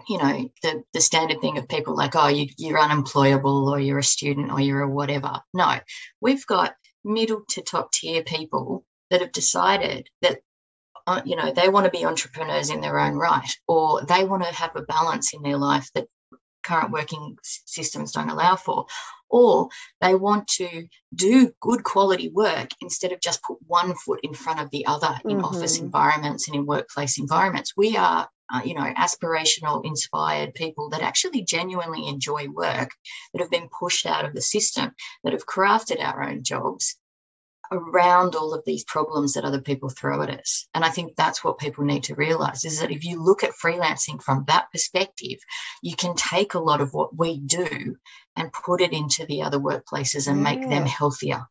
you 0.07 0.17
know 0.17 0.49
the 0.61 0.83
the 0.93 1.01
standard 1.01 1.39
thing 1.41 1.57
of 1.57 1.67
people 1.67 1.95
like 1.95 2.15
oh 2.15 2.27
you, 2.27 2.47
you're 2.57 2.79
unemployable 2.79 3.69
or 3.69 3.79
you're 3.79 3.99
a 3.99 4.03
student 4.03 4.51
or 4.51 4.59
you're 4.59 4.81
a 4.81 4.89
whatever 4.89 5.39
no 5.53 5.79
we've 6.21 6.45
got 6.47 6.75
middle 7.03 7.43
to 7.49 7.61
top 7.61 7.91
tier 7.91 8.23
people 8.23 8.83
that 9.09 9.21
have 9.21 9.31
decided 9.31 10.09
that 10.21 10.39
uh, 11.07 11.21
you 11.25 11.35
know 11.35 11.51
they 11.51 11.69
want 11.69 11.85
to 11.85 11.91
be 11.91 12.05
entrepreneurs 12.05 12.69
in 12.69 12.81
their 12.81 12.99
own 12.99 13.15
right 13.15 13.57
or 13.67 14.01
they 14.03 14.23
want 14.23 14.43
to 14.43 14.53
have 14.53 14.75
a 14.75 14.81
balance 14.81 15.33
in 15.33 15.41
their 15.41 15.57
life 15.57 15.89
that 15.93 16.07
current 16.63 16.91
working 16.91 17.37
systems 17.43 18.11
don't 18.11 18.29
allow 18.29 18.55
for 18.55 18.87
or 19.29 19.69
they 20.01 20.15
want 20.15 20.47
to 20.47 20.87
do 21.13 21.51
good 21.61 21.83
quality 21.83 22.29
work 22.29 22.69
instead 22.81 23.11
of 23.11 23.21
just 23.21 23.43
put 23.43 23.57
one 23.67 23.93
foot 23.93 24.19
in 24.23 24.33
front 24.33 24.59
of 24.59 24.69
the 24.71 24.85
other 24.87 25.15
in 25.25 25.37
mm-hmm. 25.37 25.45
office 25.45 25.79
environments 25.79 26.47
and 26.47 26.55
in 26.55 26.65
workplace 26.65 27.19
environments 27.19 27.73
we 27.77 27.95
are 27.95 28.27
uh, 28.53 28.61
you 28.63 28.73
know 28.73 28.93
aspirational 28.97 29.85
inspired 29.85 30.53
people 30.53 30.89
that 30.89 31.01
actually 31.01 31.43
genuinely 31.43 32.07
enjoy 32.07 32.47
work 32.47 32.91
that 33.33 33.41
have 33.41 33.51
been 33.51 33.69
pushed 33.69 34.05
out 34.05 34.25
of 34.25 34.33
the 34.33 34.41
system 34.41 34.91
that 35.23 35.33
have 35.33 35.45
crafted 35.45 36.03
our 36.03 36.23
own 36.23 36.43
jobs 36.43 36.97
around 37.71 38.35
all 38.35 38.53
of 38.53 38.63
these 38.65 38.83
problems 38.83 39.33
that 39.33 39.45
other 39.45 39.61
people 39.61 39.89
throw 39.89 40.21
at 40.21 40.29
us. 40.29 40.67
And 40.73 40.83
I 40.83 40.89
think 40.89 41.15
that's 41.15 41.43
what 41.43 41.57
people 41.57 41.83
need 41.83 42.03
to 42.03 42.15
realize 42.15 42.65
is 42.65 42.79
that 42.79 42.91
if 42.91 43.03
you 43.03 43.21
look 43.21 43.43
at 43.43 43.51
freelancing 43.51 44.21
from 44.21 44.45
that 44.47 44.71
perspective, 44.71 45.39
you 45.81 45.95
can 45.95 46.15
take 46.15 46.53
a 46.53 46.59
lot 46.59 46.81
of 46.81 46.93
what 46.93 47.17
we 47.17 47.39
do 47.39 47.95
and 48.35 48.53
put 48.53 48.81
it 48.81 48.93
into 48.93 49.25
the 49.25 49.41
other 49.41 49.59
workplaces 49.59 50.27
and 50.27 50.37
yeah. 50.37 50.43
make 50.43 50.69
them 50.69 50.85
healthier. 50.85 51.45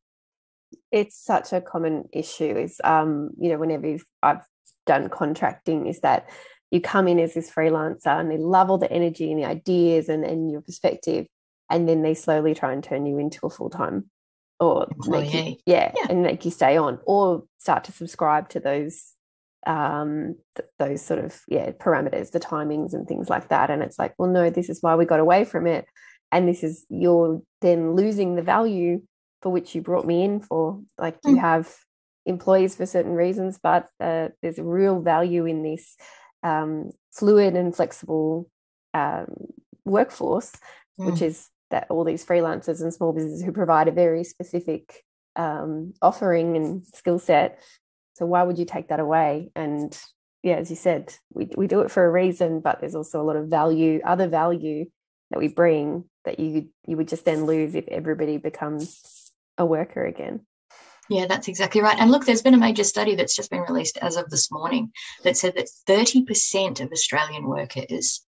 It's 0.91 1.17
such 1.17 1.53
a 1.53 1.61
common 1.61 2.09
issue 2.13 2.57
is 2.57 2.81
um, 2.85 3.31
you 3.39 3.51
know, 3.51 3.59
whenever 3.59 3.97
I've 4.23 4.45
done 4.87 5.09
contracting, 5.09 5.87
is 5.87 6.01
that 6.01 6.29
you 6.75 6.81
come 6.81 7.07
in 7.07 7.21
as 7.21 7.35
this 7.35 7.51
freelancer 7.51 8.19
and 8.19 8.29
they 8.29 8.37
love 8.37 8.69
all 8.69 8.79
the 8.79 8.91
energy 8.91 9.31
and 9.31 9.41
the 9.41 9.47
ideas 9.47 10.09
and, 10.09 10.25
and 10.25 10.51
your 10.51 10.61
perspective. 10.61 11.27
And 11.71 11.89
then 11.89 12.03
they 12.03 12.15
slowly 12.15 12.53
try 12.53 12.73
and 12.73 12.83
turn 12.83 13.07
you 13.07 13.17
into 13.19 13.47
a 13.47 13.51
full-time 13.51 14.11
or 14.59 14.89
make 15.07 15.33
you, 15.33 15.57
yeah, 15.67 15.93
yeah, 15.97 16.07
and 16.11 16.23
make 16.23 16.45
you 16.45 16.51
stay 16.51 16.77
on 16.77 16.99
or 17.07 17.45
start 17.59 17.85
to 17.85 17.93
subscribe 17.93 18.49
to 18.51 18.61
those 18.61 19.13
um 19.67 20.37
th- 20.57 20.69
those 20.79 21.01
sort 21.01 21.25
of 21.25 21.41
yeah 21.49 21.71
parameters 21.71 22.33
the 22.33 22.39
timings 22.39 22.93
and 22.93 23.09
things 23.09 23.31
like 23.31 23.49
that 23.49 23.71
and 23.71 23.83
it's 23.83 23.99
like 23.99 24.13
well 24.19 24.29
no 24.29 24.51
this 24.51 24.69
is 24.69 24.83
why 24.83 24.95
we 24.95 25.07
got 25.07 25.21
away 25.21 25.43
from 25.43 25.67
it 25.67 25.87
and 26.31 26.47
this 26.47 26.63
is 26.63 26.85
you're 26.91 27.41
then 27.63 27.95
losing 27.95 28.37
the 28.37 28.43
value 28.43 29.01
for 29.41 29.51
which 29.51 29.75
you 29.75 29.81
brought 29.81 30.07
me 30.07 30.23
in 30.23 30.39
for 30.39 30.83
like 30.99 31.17
mm. 31.23 31.31
you 31.31 31.37
have 31.39 31.75
employees 32.27 32.77
for 32.77 32.85
certain 32.85 33.13
reasons 33.13 33.59
but 33.63 33.87
uh, 34.01 34.29
there's 34.43 34.59
a 34.59 34.65
real 34.65 35.01
value 35.01 35.47
in 35.47 35.63
this 35.63 35.97
um, 36.45 36.91
fluid 37.11 37.57
and 37.57 37.75
flexible 37.75 38.49
um, 38.93 39.27
workforce 39.85 40.53
mm. 40.99 41.11
which 41.11 41.23
is 41.23 41.49
that 41.71 41.87
all 41.91 42.05
these 42.05 42.25
freelancers 42.25 42.81
and 42.81 42.93
small 42.93 43.13
businesses 43.13 43.43
who 43.43 43.53
provide 43.53 43.89
a 43.89 43.93
very 43.93 44.25
specific 44.25 45.05
um, 45.37 45.93
offering 46.01 46.57
and 46.57 46.85
skill 46.87 47.19
set. 47.19 47.61
So 48.15 48.27
why 48.27 48.43
would 48.43 48.59
you 48.59 48.65
take 48.65 48.89
that 48.89 49.01
away? 49.01 49.51
And 49.57 49.97
yeah, 50.43 50.57
as 50.57 50.71
you 50.71 50.77
said, 50.77 51.15
we, 51.33 51.49
we 51.57 51.67
do 51.67 51.81
it 51.81 51.91
for 51.91 52.05
a 52.05 52.11
reason, 52.11 52.61
but 52.61 52.81
there's 52.81 52.95
also 52.95 53.21
a 53.21 53.25
lot 53.25 53.37
of 53.37 53.49
value, 53.49 54.01
other 54.05 54.29
value 54.29 54.85
that 55.31 55.39
we 55.39 55.49
bring 55.49 56.05
that 56.25 56.39
you 56.39 56.69
you 56.87 56.97
would 56.97 57.09
just 57.09 57.25
then 57.25 57.45
lose 57.45 57.75
if 57.75 57.89
everybody 57.89 58.37
becomes 58.37 59.33
a 59.59 59.67
worker 59.67 60.05
again. 60.05 60.47
Yeah, 61.09 61.27
that's 61.27 61.49
exactly 61.49 61.81
right. 61.81 61.99
And 61.99 62.11
look, 62.11 62.25
there's 62.25 62.43
been 62.43 62.55
a 62.55 62.59
major 62.59 62.85
study 62.85 63.15
that's 63.15 63.37
just 63.37 63.51
been 63.51 63.61
released 63.61 63.99
as 63.99 64.17
of 64.17 64.31
this 64.31 64.51
morning 64.51 64.93
that 65.23 65.37
said 65.37 65.55
that 65.57 65.69
30% 65.87 66.81
of 66.81 66.93
Australian 66.93 67.47
workers 67.47 68.25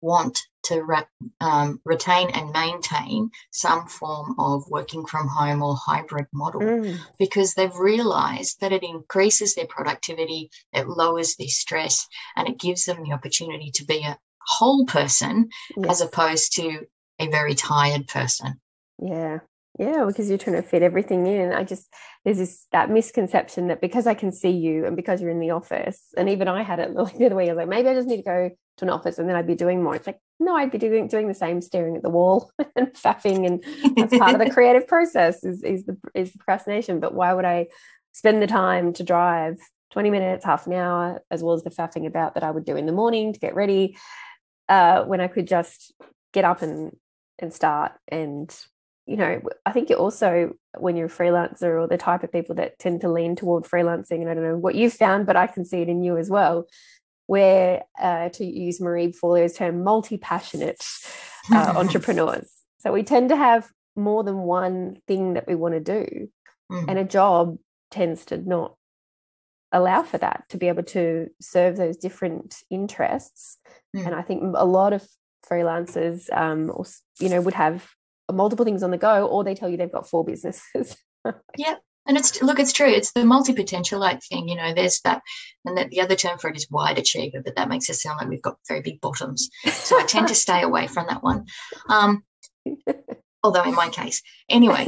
want 0.00 0.38
to 0.62 0.82
re- 0.82 1.28
um, 1.40 1.80
retain 1.84 2.30
and 2.30 2.52
maintain 2.52 3.30
some 3.50 3.86
form 3.86 4.34
of 4.38 4.64
working 4.68 5.04
from 5.06 5.28
home 5.28 5.62
or 5.62 5.76
hybrid 5.76 6.26
model 6.32 6.60
mm. 6.60 6.98
because 7.18 7.54
they've 7.54 7.74
realized 7.76 8.60
that 8.60 8.72
it 8.72 8.82
increases 8.82 9.54
their 9.54 9.66
productivity, 9.66 10.50
it 10.72 10.88
lowers 10.88 11.36
their 11.36 11.48
stress, 11.48 12.06
and 12.36 12.48
it 12.48 12.58
gives 12.58 12.84
them 12.84 13.02
the 13.02 13.12
opportunity 13.12 13.70
to 13.72 13.84
be 13.84 14.02
a 14.04 14.18
whole 14.46 14.86
person 14.86 15.48
yes. 15.76 15.90
as 15.90 16.00
opposed 16.00 16.54
to 16.56 16.86
a 17.18 17.28
very 17.28 17.54
tired 17.54 18.06
person. 18.06 18.60
Yeah. 19.02 19.40
Yeah, 19.78 20.04
because 20.06 20.28
you're 20.28 20.38
trying 20.38 20.56
to 20.56 20.62
fit 20.62 20.82
everything 20.82 21.26
in. 21.26 21.52
I 21.52 21.62
just 21.62 21.88
there's 22.24 22.38
this 22.38 22.66
that 22.72 22.90
misconception 22.90 23.68
that 23.68 23.80
because 23.80 24.06
I 24.06 24.14
can 24.14 24.32
see 24.32 24.50
you 24.50 24.84
and 24.84 24.96
because 24.96 25.22
you're 25.22 25.30
in 25.30 25.38
the 25.38 25.50
office, 25.50 26.12
and 26.16 26.28
even 26.28 26.48
I 26.48 26.62
had 26.62 26.80
it 26.80 26.92
like 26.92 27.16
the 27.18 27.26
other 27.26 27.36
way. 27.36 27.48
I 27.48 27.52
was 27.52 27.58
like, 27.58 27.68
maybe 27.68 27.88
I 27.88 27.94
just 27.94 28.08
need 28.08 28.18
to 28.18 28.22
go 28.22 28.50
to 28.78 28.84
an 28.84 28.90
office 28.90 29.18
and 29.18 29.28
then 29.28 29.36
I'd 29.36 29.46
be 29.46 29.54
doing 29.54 29.82
more. 29.82 29.94
It's 29.94 30.06
like, 30.06 30.18
no, 30.40 30.56
I'd 30.56 30.72
be 30.72 30.78
doing 30.78 31.06
doing 31.06 31.28
the 31.28 31.34
same, 31.34 31.60
staring 31.60 31.96
at 31.96 32.02
the 32.02 32.10
wall 32.10 32.50
and 32.76 32.88
faffing, 32.88 33.46
and 33.46 33.96
that's 33.96 34.16
part 34.18 34.34
of 34.34 34.40
the 34.40 34.50
creative 34.54 34.88
process 34.88 35.44
is 35.44 35.62
is 35.62 35.84
the 35.84 35.96
is 36.14 36.32
the 36.32 36.38
procrastination. 36.38 36.98
But 36.98 37.14
why 37.14 37.32
would 37.32 37.44
I 37.44 37.68
spend 38.12 38.42
the 38.42 38.48
time 38.48 38.92
to 38.94 39.04
drive 39.04 39.56
20 39.92 40.10
minutes, 40.10 40.44
half 40.44 40.66
an 40.66 40.72
hour, 40.72 41.22
as 41.30 41.42
well 41.42 41.54
as 41.54 41.62
the 41.62 41.70
faffing 41.70 42.06
about 42.06 42.34
that 42.34 42.42
I 42.42 42.50
would 42.50 42.64
do 42.64 42.76
in 42.76 42.86
the 42.86 42.92
morning 42.92 43.32
to 43.32 43.40
get 43.40 43.54
ready, 43.54 43.96
uh, 44.68 45.04
when 45.04 45.20
I 45.20 45.28
could 45.28 45.46
just 45.46 45.94
get 46.32 46.44
up 46.44 46.60
and 46.60 46.96
and 47.38 47.54
start 47.54 47.92
and 48.08 48.54
you 49.10 49.16
know, 49.16 49.42
I 49.66 49.72
think 49.72 49.90
you 49.90 49.96
also, 49.96 50.52
when 50.78 50.94
you're 50.94 51.08
a 51.08 51.10
freelancer 51.10 51.82
or 51.82 51.88
the 51.88 51.98
type 51.98 52.22
of 52.22 52.30
people 52.30 52.54
that 52.54 52.78
tend 52.78 53.00
to 53.00 53.10
lean 53.10 53.34
toward 53.34 53.64
freelancing, 53.64 54.20
and 54.20 54.30
I 54.30 54.34
don't 54.34 54.44
know 54.44 54.56
what 54.56 54.76
you've 54.76 54.92
found, 54.92 55.26
but 55.26 55.34
I 55.34 55.48
can 55.48 55.64
see 55.64 55.82
it 55.82 55.88
in 55.88 56.04
you 56.04 56.16
as 56.16 56.30
well, 56.30 56.66
where, 57.26 57.82
uh, 58.00 58.28
to 58.28 58.44
use 58.44 58.80
Marie 58.80 59.10
Forleo's 59.10 59.54
term, 59.54 59.82
multi 59.82 60.16
passionate 60.16 60.84
uh, 61.52 61.72
entrepreneurs. 61.74 62.52
So 62.78 62.92
we 62.92 63.02
tend 63.02 63.30
to 63.30 63.36
have 63.36 63.68
more 63.96 64.22
than 64.22 64.38
one 64.38 64.98
thing 65.08 65.34
that 65.34 65.48
we 65.48 65.56
want 65.56 65.74
to 65.74 65.80
do, 65.80 66.28
mm. 66.70 66.84
and 66.86 66.96
a 66.96 67.04
job 67.04 67.58
tends 67.90 68.24
to 68.26 68.36
not 68.36 68.76
allow 69.72 70.04
for 70.04 70.18
that 70.18 70.44
to 70.50 70.56
be 70.56 70.68
able 70.68 70.84
to 70.84 71.26
serve 71.40 71.76
those 71.76 71.96
different 71.96 72.58
interests. 72.70 73.58
Mm. 73.96 74.06
And 74.06 74.14
I 74.14 74.22
think 74.22 74.54
a 74.56 74.64
lot 74.64 74.92
of 74.92 75.04
freelancers, 75.50 76.32
um, 76.32 76.70
you 77.18 77.28
know, 77.28 77.40
would 77.40 77.54
have 77.54 77.88
multiple 78.32 78.64
things 78.64 78.82
on 78.82 78.90
the 78.90 78.98
go, 78.98 79.26
or 79.26 79.44
they 79.44 79.54
tell 79.54 79.68
you 79.68 79.76
they've 79.76 79.92
got 79.92 80.08
four 80.08 80.24
businesses. 80.24 80.96
yeah. 81.56 81.76
And 82.06 82.16
it's 82.16 82.42
look, 82.42 82.58
it's 82.58 82.72
true. 82.72 82.88
It's 82.88 83.12
the 83.12 83.24
multi-potentialite 83.24 84.24
thing. 84.24 84.48
You 84.48 84.56
know, 84.56 84.72
there's 84.74 85.00
that, 85.02 85.22
and 85.64 85.76
that 85.76 85.90
the 85.90 86.00
other 86.00 86.16
term 86.16 86.38
for 86.38 86.48
it 86.48 86.56
is 86.56 86.70
wide 86.70 86.98
achiever, 86.98 87.42
but 87.44 87.56
that 87.56 87.68
makes 87.68 87.90
us 87.90 88.02
sound 88.02 88.18
like 88.18 88.28
we've 88.28 88.42
got 88.42 88.56
very 88.66 88.80
big 88.80 89.00
bottoms. 89.00 89.50
So 89.66 89.98
I 89.98 90.04
tend 90.04 90.28
to 90.28 90.34
stay 90.46 90.62
away 90.62 90.86
from 90.86 91.06
that 91.08 91.22
one. 91.22 91.46
Um, 91.88 92.24
although 93.42 93.64
in 93.64 93.74
my 93.74 93.90
case, 93.90 94.22
anyway, 94.48 94.86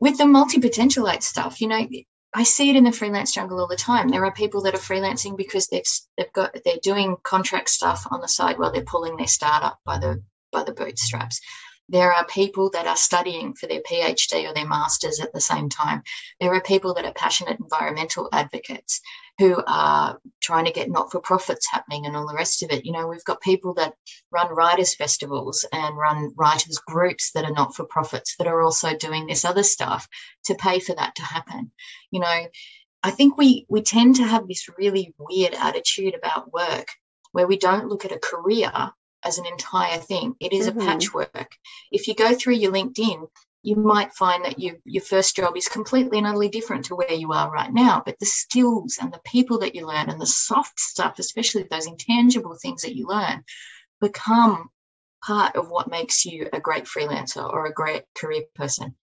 with 0.00 0.18
the 0.18 0.26
multi-potentialite 0.26 1.22
stuff, 1.22 1.60
you 1.60 1.68
know, 1.68 1.86
I 2.34 2.44
see 2.44 2.70
it 2.70 2.76
in 2.76 2.84
the 2.84 2.92
freelance 2.92 3.32
jungle 3.32 3.60
all 3.60 3.68
the 3.68 3.76
time. 3.76 4.08
There 4.08 4.24
are 4.24 4.32
people 4.32 4.62
that 4.62 4.74
are 4.74 4.78
freelancing 4.78 5.36
because 5.36 5.66
they've 5.66 5.84
they've 6.16 6.32
got 6.32 6.56
they're 6.64 6.76
doing 6.82 7.16
contract 7.22 7.68
stuff 7.68 8.06
on 8.10 8.20
the 8.20 8.28
side 8.28 8.58
while 8.58 8.72
they're 8.72 8.82
pulling 8.82 9.16
their 9.16 9.26
startup 9.26 9.78
by 9.84 9.98
the 9.98 10.22
by 10.50 10.62
the 10.64 10.72
bootstraps. 10.72 11.40
There 11.88 12.12
are 12.12 12.24
people 12.26 12.70
that 12.70 12.86
are 12.86 12.96
studying 12.96 13.54
for 13.54 13.66
their 13.66 13.82
PhD 13.82 14.48
or 14.48 14.54
their 14.54 14.66
master's 14.66 15.20
at 15.20 15.32
the 15.32 15.40
same 15.40 15.68
time. 15.68 16.02
There 16.40 16.54
are 16.54 16.60
people 16.60 16.94
that 16.94 17.04
are 17.04 17.12
passionate 17.12 17.60
environmental 17.60 18.28
advocates 18.32 19.00
who 19.38 19.62
are 19.66 20.20
trying 20.40 20.64
to 20.66 20.72
get 20.72 20.90
not 20.90 21.10
for 21.10 21.20
profits 21.20 21.70
happening 21.70 22.06
and 22.06 22.16
all 22.16 22.26
the 22.26 22.34
rest 22.34 22.62
of 22.62 22.70
it. 22.70 22.84
You 22.84 22.92
know, 22.92 23.08
we've 23.08 23.24
got 23.24 23.40
people 23.40 23.74
that 23.74 23.94
run 24.30 24.48
writers' 24.54 24.94
festivals 24.94 25.66
and 25.72 25.96
run 25.96 26.32
writers' 26.36 26.78
groups 26.86 27.32
that 27.32 27.44
are 27.44 27.52
not 27.52 27.74
for 27.74 27.84
profits 27.84 28.36
that 28.36 28.46
are 28.46 28.62
also 28.62 28.96
doing 28.96 29.26
this 29.26 29.44
other 29.44 29.62
stuff 29.64 30.08
to 30.44 30.54
pay 30.54 30.78
for 30.78 30.94
that 30.94 31.14
to 31.16 31.22
happen. 31.22 31.72
You 32.10 32.20
know, 32.20 32.46
I 33.02 33.10
think 33.10 33.36
we 33.36 33.66
we 33.68 33.82
tend 33.82 34.16
to 34.16 34.24
have 34.24 34.46
this 34.46 34.68
really 34.78 35.14
weird 35.18 35.54
attitude 35.54 36.14
about 36.14 36.52
work 36.52 36.88
where 37.32 37.46
we 37.46 37.56
don't 37.56 37.88
look 37.88 38.04
at 38.04 38.12
a 38.12 38.18
career 38.18 38.92
as 39.24 39.38
an 39.38 39.46
entire 39.46 39.98
thing. 39.98 40.34
It 40.40 40.52
is 40.52 40.68
mm-hmm. 40.68 40.80
a 40.80 40.84
patchwork. 40.84 41.56
If 41.90 42.08
you 42.08 42.14
go 42.14 42.34
through 42.34 42.54
your 42.54 42.72
LinkedIn, 42.72 43.28
you 43.62 43.76
might 43.76 44.12
find 44.12 44.44
that 44.44 44.58
you, 44.58 44.78
your 44.84 45.02
first 45.02 45.36
job 45.36 45.56
is 45.56 45.68
completely 45.68 46.18
and 46.18 46.26
utterly 46.26 46.48
different 46.48 46.86
to 46.86 46.96
where 46.96 47.12
you 47.12 47.32
are 47.32 47.50
right 47.50 47.72
now. 47.72 48.02
But 48.04 48.18
the 48.18 48.26
skills 48.26 48.98
and 49.00 49.12
the 49.12 49.20
people 49.24 49.60
that 49.60 49.74
you 49.74 49.86
learn 49.86 50.10
and 50.10 50.20
the 50.20 50.26
soft 50.26 50.80
stuff, 50.80 51.18
especially 51.18 51.62
those 51.62 51.86
intangible 51.86 52.56
things 52.60 52.82
that 52.82 52.96
you 52.96 53.06
learn, 53.06 53.44
become 54.00 54.68
part 55.24 55.54
of 55.54 55.70
what 55.70 55.90
makes 55.90 56.24
you 56.24 56.48
a 56.52 56.60
great 56.60 56.84
freelancer 56.84 57.48
or 57.48 57.66
a 57.66 57.72
great 57.72 58.02
career 58.16 58.42
person. 58.54 58.96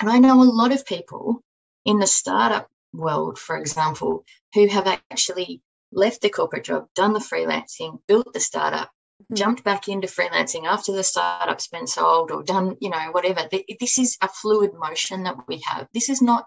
And 0.00 0.08
I 0.08 0.18
know 0.18 0.40
a 0.40 0.44
lot 0.44 0.72
of 0.72 0.86
people 0.86 1.42
in 1.84 1.98
the 1.98 2.06
startup 2.06 2.68
world, 2.92 3.38
for 3.38 3.56
example, 3.56 4.24
who 4.54 4.68
have 4.68 4.86
actually 4.86 5.62
left 5.92 6.20
the 6.20 6.28
corporate 6.28 6.64
job, 6.64 6.86
done 6.94 7.12
the 7.12 7.18
freelancing, 7.18 8.00
built 8.06 8.32
the 8.32 8.40
startup. 8.40 8.90
Jumped 9.34 9.64
back 9.64 9.88
into 9.88 10.06
freelancing 10.06 10.64
after 10.64 10.92
the 10.92 11.02
startup's 11.02 11.68
been 11.68 11.86
sold 11.86 12.30
or 12.30 12.42
done, 12.42 12.76
you 12.80 12.90
know, 12.90 13.08
whatever. 13.12 13.48
This 13.80 13.98
is 13.98 14.16
a 14.20 14.28
fluid 14.28 14.72
motion 14.74 15.24
that 15.24 15.36
we 15.48 15.60
have. 15.66 15.88
This 15.94 16.08
is 16.08 16.22
not 16.22 16.46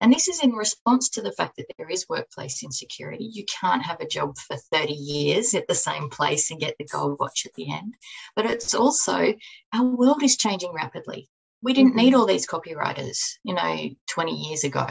And 0.00 0.12
this 0.12 0.28
is 0.28 0.42
in 0.42 0.52
response 0.52 1.08
to 1.10 1.22
the 1.22 1.32
fact 1.32 1.56
that 1.56 1.66
there 1.78 1.88
is 1.88 2.06
workplace 2.08 2.62
insecurity. 2.62 3.30
You 3.32 3.44
can't 3.60 3.82
have 3.82 4.00
a 4.00 4.06
job 4.06 4.36
for 4.36 4.56
30 4.72 4.92
years 4.92 5.54
at 5.54 5.66
the 5.68 5.74
same 5.74 6.10
place 6.10 6.50
and 6.50 6.60
get 6.60 6.76
the 6.78 6.84
gold 6.84 7.16
watch 7.18 7.46
at 7.46 7.54
the 7.54 7.72
end. 7.72 7.94
But 8.34 8.46
it's 8.46 8.74
also 8.74 9.34
our 9.72 9.84
world 9.84 10.22
is 10.22 10.36
changing 10.36 10.72
rapidly. 10.74 11.28
We 11.62 11.72
didn't 11.72 11.92
mm-hmm. 11.92 11.98
need 11.98 12.14
all 12.14 12.26
these 12.26 12.46
copywriters, 12.46 13.18
you 13.42 13.54
know, 13.54 13.88
20 14.10 14.32
years 14.32 14.64
ago. 14.64 14.86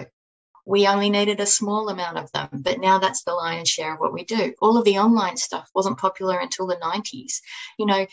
We 0.65 0.87
only 0.87 1.09
needed 1.09 1.39
a 1.39 1.45
small 1.45 1.89
amount 1.89 2.17
of 2.17 2.31
them, 2.31 2.49
but 2.51 2.79
now 2.79 2.99
that's 2.99 3.23
the 3.23 3.33
lion's 3.33 3.69
share 3.69 3.93
of 3.93 3.99
what 3.99 4.13
we 4.13 4.23
do. 4.23 4.53
All 4.61 4.77
of 4.77 4.85
the 4.85 4.99
online 4.99 5.37
stuff 5.37 5.69
wasn't 5.75 5.99
popular 5.99 6.39
until 6.39 6.67
the 6.67 6.75
90s. 6.75 7.41
You 7.77 7.85
know, 7.85 8.05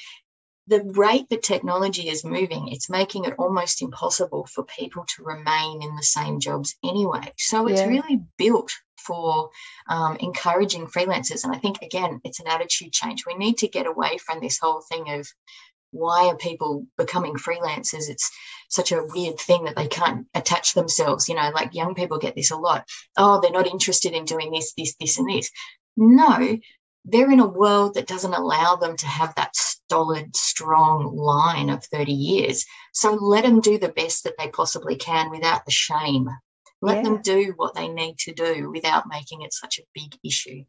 the 0.68 0.82
rate 0.94 1.28
that 1.30 1.42
technology 1.42 2.08
is 2.08 2.24
moving, 2.24 2.68
it's 2.68 2.88
making 2.88 3.24
it 3.24 3.34
almost 3.38 3.82
impossible 3.82 4.46
for 4.46 4.64
people 4.64 5.04
to 5.16 5.24
remain 5.24 5.82
in 5.82 5.96
the 5.96 6.02
same 6.02 6.38
jobs 6.38 6.76
anyway. 6.84 7.32
So 7.36 7.66
it's 7.66 7.80
yeah. 7.80 7.88
really 7.88 8.20
built 8.38 8.70
for 8.96 9.50
um, 9.88 10.16
encouraging 10.20 10.86
freelancers. 10.86 11.44
And 11.44 11.52
I 11.52 11.58
think, 11.58 11.82
again, 11.82 12.20
it's 12.24 12.38
an 12.38 12.46
attitude 12.46 12.92
change. 12.92 13.24
We 13.26 13.34
need 13.34 13.58
to 13.58 13.68
get 13.68 13.86
away 13.86 14.18
from 14.18 14.40
this 14.40 14.58
whole 14.60 14.80
thing 14.80 15.10
of 15.10 15.26
why 15.92 16.26
are 16.26 16.36
people 16.36 16.86
becoming 16.98 17.34
freelancers? 17.34 18.08
It's 18.08 18.30
such 18.68 18.92
a 18.92 19.04
weird 19.14 19.38
thing 19.38 19.64
that 19.64 19.76
they 19.76 19.86
can't 19.86 20.26
attach 20.34 20.74
themselves. 20.74 21.28
You 21.28 21.36
know, 21.36 21.50
like 21.54 21.74
young 21.74 21.94
people 21.94 22.18
get 22.18 22.34
this 22.34 22.50
a 22.50 22.56
lot. 22.56 22.88
Oh, 23.16 23.40
they're 23.40 23.50
not 23.50 23.66
interested 23.66 24.12
in 24.12 24.24
doing 24.24 24.50
this, 24.50 24.72
this, 24.76 24.96
this, 24.98 25.18
and 25.18 25.28
this. 25.28 25.50
No, 25.96 26.58
they're 27.04 27.30
in 27.30 27.40
a 27.40 27.46
world 27.46 27.94
that 27.94 28.06
doesn't 28.06 28.34
allow 28.34 28.76
them 28.76 28.96
to 28.96 29.06
have 29.06 29.34
that 29.34 29.54
stolid, 29.56 30.34
strong 30.36 31.14
line 31.14 31.68
of 31.68 31.84
30 31.84 32.12
years. 32.12 32.64
So 32.92 33.12
let 33.14 33.44
them 33.44 33.60
do 33.60 33.78
the 33.78 33.88
best 33.88 34.24
that 34.24 34.34
they 34.38 34.48
possibly 34.48 34.96
can 34.96 35.30
without 35.30 35.64
the 35.64 35.72
shame. 35.72 36.28
Let 36.80 36.98
yeah. 36.98 37.02
them 37.02 37.22
do 37.22 37.52
what 37.56 37.74
they 37.74 37.88
need 37.88 38.18
to 38.20 38.32
do 38.32 38.70
without 38.70 39.08
making 39.08 39.42
it 39.42 39.52
such 39.52 39.78
a 39.78 39.86
big 39.94 40.16
issue. 40.24 40.64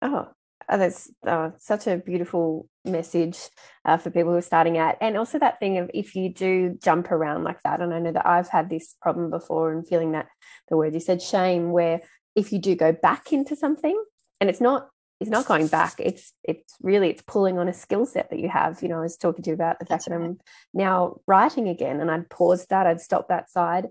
Oh, 0.00 0.28
oh 0.68 0.78
that's 0.78 1.10
uh, 1.26 1.50
such 1.58 1.86
a 1.86 1.98
beautiful 1.98 2.68
message 2.84 3.38
uh, 3.84 3.96
for 3.96 4.10
people 4.10 4.32
who 4.32 4.38
are 4.38 4.42
starting 4.42 4.78
out. 4.78 4.96
And 5.00 5.16
also 5.16 5.38
that 5.38 5.58
thing 5.58 5.78
of 5.78 5.90
if 5.94 6.14
you 6.14 6.32
do 6.32 6.78
jump 6.82 7.10
around 7.10 7.44
like 7.44 7.62
that, 7.62 7.80
and 7.80 7.92
I 7.92 7.98
know 7.98 8.12
that 8.12 8.26
I've 8.26 8.48
had 8.48 8.70
this 8.70 8.94
problem 9.00 9.30
before 9.30 9.72
and 9.72 9.86
feeling 9.86 10.12
that 10.12 10.28
the 10.68 10.76
word 10.76 10.94
you 10.94 11.00
said, 11.00 11.22
shame, 11.22 11.72
where 11.72 12.00
if 12.34 12.52
you 12.52 12.58
do 12.58 12.74
go 12.74 12.92
back 12.92 13.32
into 13.32 13.56
something, 13.56 14.02
and 14.40 14.50
it's 14.50 14.60
not 14.60 14.88
it's 15.20 15.30
not 15.30 15.46
going 15.46 15.68
back 15.68 15.94
it's 16.00 16.32
it's 16.42 16.74
really 16.82 17.08
it's 17.08 17.22
pulling 17.22 17.56
on 17.56 17.68
a 17.68 17.72
skill 17.72 18.04
set 18.04 18.28
that 18.30 18.40
you 18.40 18.48
have. 18.48 18.82
You 18.82 18.88
know 18.88 18.98
i 18.98 19.02
was 19.02 19.16
talking 19.16 19.44
to 19.44 19.50
you 19.50 19.54
about 19.54 19.78
the 19.78 19.86
fact 19.86 20.06
that 20.06 20.14
i'm 20.14 20.38
now 20.74 21.20
writing 21.28 21.68
again 21.68 22.00
and 22.00 22.10
i'd 22.10 22.28
pause 22.28 22.66
that 22.66 22.86
i'd 22.86 23.00
stop 23.00 23.28
that 23.28 23.50
side. 23.50 23.86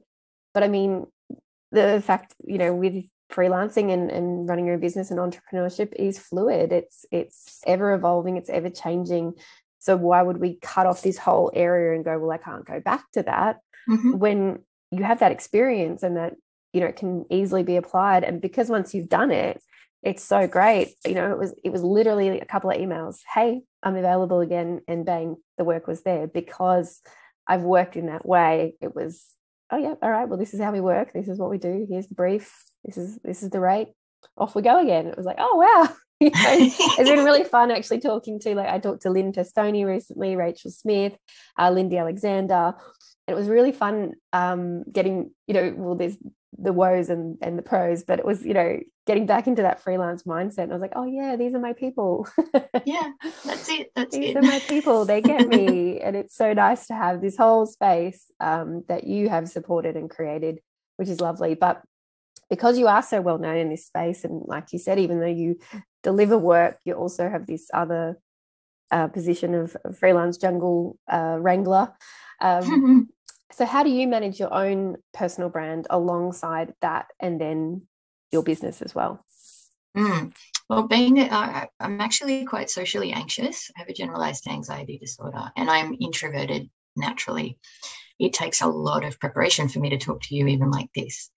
But 0.54 0.64
i 0.64 0.68
mean 0.68 1.06
the 1.72 2.04
fact 2.06 2.36
you 2.46 2.58
know 2.58 2.74
with 2.74 3.06
freelancing 3.32 3.92
and, 3.92 4.12
and 4.12 4.48
running 4.48 4.66
your 4.66 4.76
own 4.76 4.82
business 4.82 5.12
and 5.12 5.20
entrepreneurship 5.20 5.94
is 5.94 6.20
fluid 6.20 6.72
it's 6.72 7.06
it's 7.12 7.62
ever 7.66 7.94
evolving 7.94 8.38
it's 8.38 8.50
ever 8.50 8.70
changing 8.70 9.34
so 9.80 9.96
why 9.96 10.22
would 10.22 10.38
we 10.38 10.56
cut 10.62 10.86
off 10.86 11.02
this 11.02 11.18
whole 11.18 11.52
area 11.54 11.96
and 11.96 12.06
go 12.06 12.18
well 12.20 12.32
i 12.32 12.38
can't 12.38 12.66
go 12.66 12.80
back 12.80 13.10
to 13.12 13.24
that 13.24 13.60
mm-hmm. 13.90 14.18
when 14.18 14.60
you 14.92 15.04
have 15.04 15.20
that 15.20 15.32
experience 15.32 16.04
and 16.04 16.18
that 16.18 16.34
you 16.74 16.82
know 16.82 16.88
it 16.88 16.96
can 16.96 17.26
easily 17.30 17.64
be 17.64 17.78
applied 17.78 18.24
and 18.24 18.42
because 18.42 18.70
once 18.70 18.94
you've 18.94 19.10
done 19.10 19.32
it 19.32 19.62
it's 20.04 20.24
so 20.24 20.48
great. 20.48 20.96
You 21.06 21.14
know, 21.14 21.32
it 21.32 21.38
was 21.38 21.54
it 21.64 21.72
was 21.72 21.84
literally 21.84 22.40
a 22.40 22.46
couple 22.46 22.72
of 22.72 22.78
emails. 22.78 23.20
Hey, 23.34 23.62
I'm 23.84 23.96
available 23.96 24.40
again, 24.42 24.82
and 24.88 25.06
bang, 25.06 25.38
the 25.58 25.64
work 25.64 25.88
was 25.88 26.02
there 26.02 26.28
because 26.28 27.02
I've 27.48 27.62
worked 27.62 27.96
in 27.96 28.08
that 28.08 28.26
way. 28.26 28.76
It 28.82 28.96
was, 28.96 29.26
oh 29.72 29.78
yeah, 29.78 29.94
all 30.02 30.12
right. 30.12 30.28
Well, 30.28 30.40
this 30.40 30.54
is 30.54 30.62
how 30.62 30.72
we 30.72 30.82
work. 30.82 31.14
This 31.14 31.28
is 31.28 31.40
what 31.40 31.50
we 31.50 31.58
do. 31.58 31.86
Here's 31.90 32.08
the 32.08 32.16
brief. 32.16 32.54
This 32.84 32.98
is 32.98 33.20
this 33.24 33.44
is 33.44 33.50
the 33.50 33.60
rate. 33.60 33.90
Off 34.38 34.56
we 34.56 34.62
go 34.62 34.80
again. 34.80 35.08
It 35.08 35.18
was 35.18 35.26
like, 35.26 35.38
oh 35.40 35.56
wow. 35.56 35.96
it's 36.24 37.10
been 37.10 37.26
really 37.26 37.44
fun 37.44 37.72
actually 37.72 38.00
talking 38.00 38.40
to 38.40 38.54
like 38.54 38.70
I 38.70 38.78
talked 38.78 39.04
to 39.04 39.10
Lynn 39.10 39.32
Testoni 39.32 39.86
recently, 39.86 40.36
Rachel 40.36 40.70
Smith, 40.70 41.18
uh, 41.58 41.72
Lindy 41.72 41.98
Alexander. 41.98 42.74
And 43.28 43.36
it 43.36 43.36
was 43.36 43.48
really 43.48 43.72
fun 43.72 44.14
um, 44.32 44.84
getting, 44.92 45.32
you 45.48 45.54
know, 45.56 45.74
well, 45.76 45.96
there's 45.96 46.18
the 46.58 46.74
woes 46.74 47.10
and 47.10 47.38
and 47.42 47.58
the 47.58 47.64
pros 47.64 48.04
but 48.04 48.20
it 48.20 48.26
was 48.26 48.46
you 48.46 48.54
know 48.54 48.78
getting 49.12 49.26
back 49.26 49.46
into 49.46 49.62
that 49.62 49.84
freelance 49.84 50.24
mindset 50.24 50.64
and 50.64 50.72
i 50.72 50.76
was 50.76 50.82
like 50.82 50.94
oh 50.96 51.06
yeah 51.06 51.36
these 51.36 51.54
are 51.54 51.60
my 51.60 51.74
people 51.74 52.26
yeah 52.86 53.12
that's 53.44 53.68
it 53.68 53.92
that's 53.96 54.16
these 54.16 54.30
it. 54.30 54.38
are 54.38 54.42
my 54.42 54.60
people 54.70 55.04
they 55.04 55.20
get 55.20 55.50
me 55.50 56.00
and 56.04 56.16
it's 56.16 56.34
so 56.34 56.54
nice 56.54 56.88
to 56.88 56.94
have 56.94 57.20
this 57.20 57.36
whole 57.36 57.66
space 57.66 58.32
um, 58.40 58.86
that 58.88 59.04
you 59.04 59.28
have 59.28 59.50
supported 59.50 59.98
and 59.98 60.10
created 60.10 60.60
which 60.96 61.10
is 61.10 61.20
lovely 61.20 61.56
but 61.56 61.82
because 62.50 62.80
you 62.80 62.88
are 62.88 63.02
so 63.02 63.20
well 63.20 63.38
known 63.38 63.58
in 63.58 63.70
this 63.70 63.86
space 63.86 64.24
and 64.24 64.44
like 64.46 64.72
you 64.72 64.80
said 64.80 64.98
even 64.98 65.20
though 65.20 65.26
you 65.26 65.60
deliver 66.04 66.38
work 66.38 66.78
you 66.86 66.94
also 66.94 67.30
have 67.30 67.46
this 67.46 67.70
other 67.74 68.18
uh, 68.92 69.10
position 69.10 69.54
of 69.54 69.76
freelance 70.00 70.38
jungle 70.38 70.98
uh, 71.12 71.36
wrangler 71.38 71.92
um, 72.40 73.10
So, 73.54 73.66
how 73.66 73.84
do 73.84 73.90
you 73.90 74.08
manage 74.08 74.40
your 74.40 74.54
own 74.54 74.96
personal 75.14 75.50
brand 75.50 75.86
alongside 75.90 76.74
that 76.82 77.08
and 77.20 77.40
then 77.40 77.82
your 78.32 78.44
business 78.44 78.82
as 78.82 78.96
well? 78.96 79.24
Mm. 79.96 80.34
Well, 80.70 80.88
being 80.88 81.20
uh, 81.20 81.66
I'm 81.80 82.00
actually 82.00 82.46
quite 82.46 82.70
socially 82.70 83.12
anxious. 83.12 83.70
I 83.76 83.80
have 83.80 83.90
a 83.90 83.94
generalized 83.94 84.48
anxiety 84.48 84.98
disorder 84.98 85.52
and 85.58 85.70
I'm 85.70 85.98
introverted 86.00 86.70
naturally. 86.96 87.58
It 88.20 88.34
takes 88.34 88.62
a 88.62 88.68
lot 88.68 89.04
of 89.04 89.20
preparation 89.20 89.68
for 89.68 89.80
me 89.80 89.90
to 89.90 89.98
talk 89.98 90.22
to 90.24 90.36
you, 90.36 90.48
even 90.48 90.72
like 90.72 90.90
this. 90.96 91.30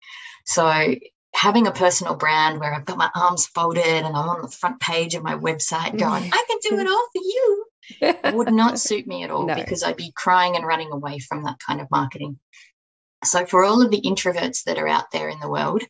So, 0.46 0.94
having 1.35 1.66
a 1.66 1.72
personal 1.72 2.14
brand 2.14 2.61
where 2.61 2.72
I've 2.72 2.85
got 2.85 2.96
my 2.96 3.11
arms 3.16 3.46
folded 3.46 3.85
and 3.85 4.07
I'm 4.07 4.28
on 4.28 4.42
the 4.42 4.48
front 4.48 4.78
page 4.78 5.16
of 5.16 5.24
my 5.24 5.35
website 5.35 5.98
going, 5.98 6.30
I 6.33 6.44
can 6.46 6.59
do 6.62 6.78
it 6.78 6.87
all 6.87 7.09
for 7.12 7.22
you 7.22 7.66
would 8.35 8.52
not 8.52 8.78
suit 8.88 9.07
me 9.07 9.24
at 9.24 9.30
all 9.30 9.46
no. 9.46 9.54
because 9.54 9.83
I'd 9.83 9.96
be 9.96 10.12
crying 10.14 10.57
and 10.57 10.66
running 10.66 10.92
away 10.92 11.18
from 11.18 11.44
that 11.44 11.59
kind 11.59 11.80
of 11.80 11.90
marketing. 11.90 12.38
So, 13.24 13.46
for 13.46 13.64
all 13.64 13.83
of 13.83 13.90
the 13.90 14.02
introverts 14.02 14.64
that 14.64 14.78
are 14.78 14.88
out 14.88 15.11
there 15.11 15.28
in 15.28 15.40
the 15.40 15.50
world, 15.50 15.83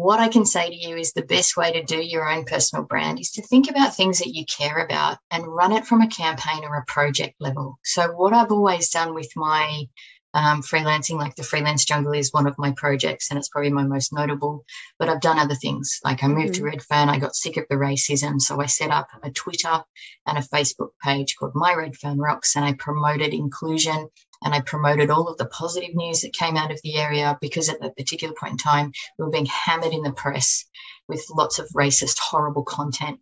what 0.00 0.20
I 0.20 0.28
can 0.28 0.46
say 0.46 0.68
to 0.68 0.76
you 0.76 0.96
is 0.96 1.12
the 1.12 1.22
best 1.22 1.56
way 1.56 1.72
to 1.72 1.82
do 1.82 2.00
your 2.00 2.28
own 2.28 2.44
personal 2.44 2.84
brand 2.84 3.20
is 3.20 3.32
to 3.32 3.42
think 3.42 3.68
about 3.68 3.94
things 3.94 4.18
that 4.18 4.34
you 4.34 4.44
care 4.46 4.84
about 4.84 5.18
and 5.30 5.46
run 5.46 5.72
it 5.72 5.86
from 5.86 6.00
a 6.00 6.08
campaign 6.08 6.64
or 6.64 6.76
a 6.76 6.84
project 6.86 7.34
level. 7.40 7.78
So, 7.84 8.12
what 8.12 8.32
I've 8.32 8.52
always 8.52 8.90
done 8.90 9.14
with 9.14 9.30
my 9.36 9.84
um, 10.32 10.62
freelancing, 10.62 11.18
like 11.18 11.34
the 11.34 11.42
Freelance 11.42 11.84
Jungle 11.84 12.12
is 12.12 12.32
one 12.32 12.46
of 12.46 12.56
my 12.56 12.70
projects 12.72 13.30
and 13.30 13.38
it's 13.38 13.48
probably 13.48 13.70
my 13.70 13.82
most 13.82 14.12
notable. 14.12 14.64
But 14.98 15.08
I've 15.08 15.20
done 15.20 15.38
other 15.38 15.56
things. 15.56 15.98
Like 16.04 16.22
I 16.22 16.28
moved 16.28 16.54
mm-hmm. 16.54 16.64
to 16.64 16.70
Redfern, 16.70 17.08
I 17.08 17.18
got 17.18 17.34
sick 17.34 17.56
of 17.56 17.64
the 17.68 17.76
racism. 17.76 18.40
So 18.40 18.60
I 18.60 18.66
set 18.66 18.90
up 18.90 19.08
a 19.22 19.30
Twitter 19.30 19.82
and 20.26 20.38
a 20.38 20.42
Facebook 20.42 20.90
page 21.02 21.36
called 21.36 21.52
My 21.54 21.74
Redfern 21.74 22.18
Rocks 22.18 22.56
and 22.56 22.64
I 22.64 22.74
promoted 22.74 23.34
inclusion 23.34 24.08
and 24.42 24.54
I 24.54 24.60
promoted 24.60 25.10
all 25.10 25.28
of 25.28 25.36
the 25.36 25.46
positive 25.46 25.94
news 25.94 26.22
that 26.22 26.32
came 26.32 26.56
out 26.56 26.70
of 26.70 26.80
the 26.82 26.96
area 26.96 27.36
because 27.40 27.68
at 27.68 27.80
that 27.80 27.96
particular 27.96 28.34
point 28.38 28.52
in 28.52 28.58
time, 28.58 28.92
we 29.18 29.24
were 29.24 29.30
being 29.30 29.46
hammered 29.46 29.92
in 29.92 30.02
the 30.02 30.12
press 30.12 30.64
with 31.08 31.24
lots 31.30 31.58
of 31.58 31.68
racist, 31.76 32.18
horrible 32.18 32.62
content. 32.62 33.20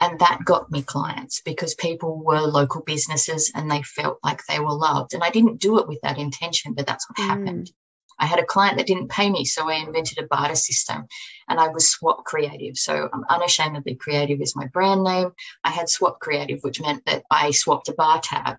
And 0.00 0.18
that 0.20 0.44
got 0.44 0.70
me 0.70 0.82
clients 0.82 1.42
because 1.44 1.74
people 1.74 2.22
were 2.22 2.40
local 2.40 2.82
businesses 2.82 3.50
and 3.54 3.70
they 3.70 3.82
felt 3.82 4.18
like 4.22 4.44
they 4.46 4.60
were 4.60 4.74
loved. 4.74 5.12
And 5.12 5.24
I 5.24 5.30
didn't 5.30 5.60
do 5.60 5.78
it 5.78 5.88
with 5.88 6.00
that 6.02 6.18
intention, 6.18 6.74
but 6.74 6.86
that's 6.86 7.08
what 7.08 7.18
mm. 7.18 7.28
happened. 7.28 7.72
I 8.20 8.26
had 8.26 8.38
a 8.40 8.44
client 8.44 8.78
that 8.78 8.86
didn't 8.86 9.10
pay 9.10 9.30
me, 9.30 9.44
so 9.44 9.68
I 9.68 9.74
invented 9.74 10.18
a 10.18 10.26
barter 10.26 10.56
system 10.56 11.06
and 11.48 11.60
I 11.60 11.68
was 11.68 11.88
Swap 11.88 12.24
Creative. 12.24 12.76
So 12.76 13.08
I'm 13.12 13.24
unashamedly 13.28 13.94
creative 13.94 14.40
is 14.40 14.56
my 14.56 14.66
brand 14.66 15.04
name. 15.04 15.32
I 15.62 15.70
had 15.70 15.88
Swap 15.88 16.18
Creative, 16.18 16.58
which 16.62 16.80
meant 16.80 17.04
that 17.06 17.22
I 17.30 17.52
swapped 17.52 17.88
a 17.88 17.94
bar 17.94 18.20
tab 18.20 18.56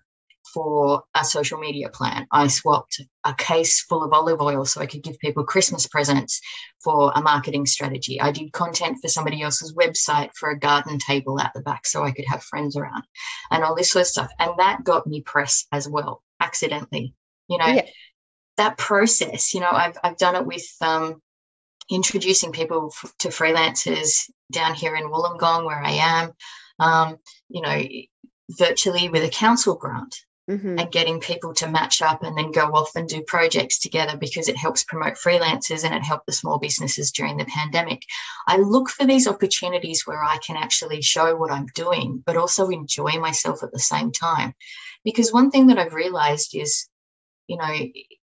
for 0.52 1.02
a 1.14 1.24
social 1.24 1.58
media 1.58 1.88
plan. 1.88 2.26
I 2.32 2.46
swapped 2.48 3.00
a 3.24 3.34
case 3.34 3.82
full 3.82 4.02
of 4.02 4.12
olive 4.12 4.40
oil 4.40 4.64
so 4.64 4.80
I 4.80 4.86
could 4.86 5.02
give 5.02 5.18
people 5.18 5.44
Christmas 5.44 5.86
presents 5.86 6.40
for 6.82 7.12
a 7.14 7.20
marketing 7.20 7.66
strategy. 7.66 8.20
I 8.20 8.32
did 8.32 8.52
content 8.52 8.98
for 9.00 9.08
somebody 9.08 9.42
else's 9.42 9.74
website 9.74 10.30
for 10.34 10.50
a 10.50 10.58
garden 10.58 10.98
table 10.98 11.40
at 11.40 11.52
the 11.54 11.60
back 11.60 11.86
so 11.86 12.02
I 12.02 12.12
could 12.12 12.26
have 12.28 12.42
friends 12.42 12.76
around 12.76 13.04
and 13.50 13.64
all 13.64 13.74
this 13.74 13.90
sort 13.90 14.02
of 14.02 14.08
stuff. 14.08 14.30
And 14.38 14.52
that 14.58 14.84
got 14.84 15.06
me 15.06 15.22
press 15.22 15.66
as 15.72 15.88
well, 15.88 16.22
accidentally. 16.40 17.14
You 17.48 17.58
know, 17.58 17.66
yeah. 17.66 17.86
that 18.56 18.78
process, 18.78 19.54
you 19.54 19.60
know, 19.60 19.70
I've, 19.70 19.98
I've 20.02 20.16
done 20.16 20.36
it 20.36 20.46
with 20.46 20.66
um, 20.80 21.20
introducing 21.90 22.52
people 22.52 22.92
f- 22.94 23.12
to 23.20 23.28
freelancers 23.28 24.30
down 24.52 24.74
here 24.74 24.94
in 24.94 25.04
Wollongong, 25.04 25.66
where 25.66 25.82
I 25.82 25.92
am. 25.92 26.32
Um, 26.78 27.16
you 27.48 27.60
know, 27.60 27.82
virtually 28.58 29.08
with 29.08 29.24
a 29.24 29.28
council 29.28 29.76
grant 29.76 30.16
mm-hmm. 30.50 30.78
and 30.78 30.92
getting 30.92 31.20
people 31.20 31.54
to 31.54 31.70
match 31.70 32.02
up 32.02 32.22
and 32.22 32.36
then 32.36 32.50
go 32.50 32.66
off 32.72 32.96
and 32.96 33.08
do 33.08 33.22
projects 33.22 33.78
together 33.78 34.16
because 34.16 34.48
it 34.48 34.56
helps 34.56 34.84
promote 34.84 35.14
freelancers 35.14 35.84
and 35.84 35.94
it 35.94 36.02
helped 36.02 36.26
the 36.26 36.32
small 36.32 36.58
businesses 36.58 37.12
during 37.12 37.36
the 37.36 37.44
pandemic. 37.44 38.02
I 38.46 38.56
look 38.56 38.90
for 38.90 39.06
these 39.06 39.28
opportunities 39.28 40.06
where 40.06 40.22
I 40.22 40.38
can 40.38 40.56
actually 40.56 41.02
show 41.02 41.36
what 41.36 41.52
I'm 41.52 41.66
doing, 41.74 42.22
but 42.26 42.36
also 42.36 42.68
enjoy 42.68 43.12
myself 43.12 43.62
at 43.62 43.72
the 43.72 43.78
same 43.78 44.10
time. 44.10 44.54
Because 45.04 45.32
one 45.32 45.50
thing 45.50 45.68
that 45.68 45.78
I've 45.78 45.94
realized 45.94 46.54
is, 46.54 46.88
you 47.46 47.56
know, 47.56 47.74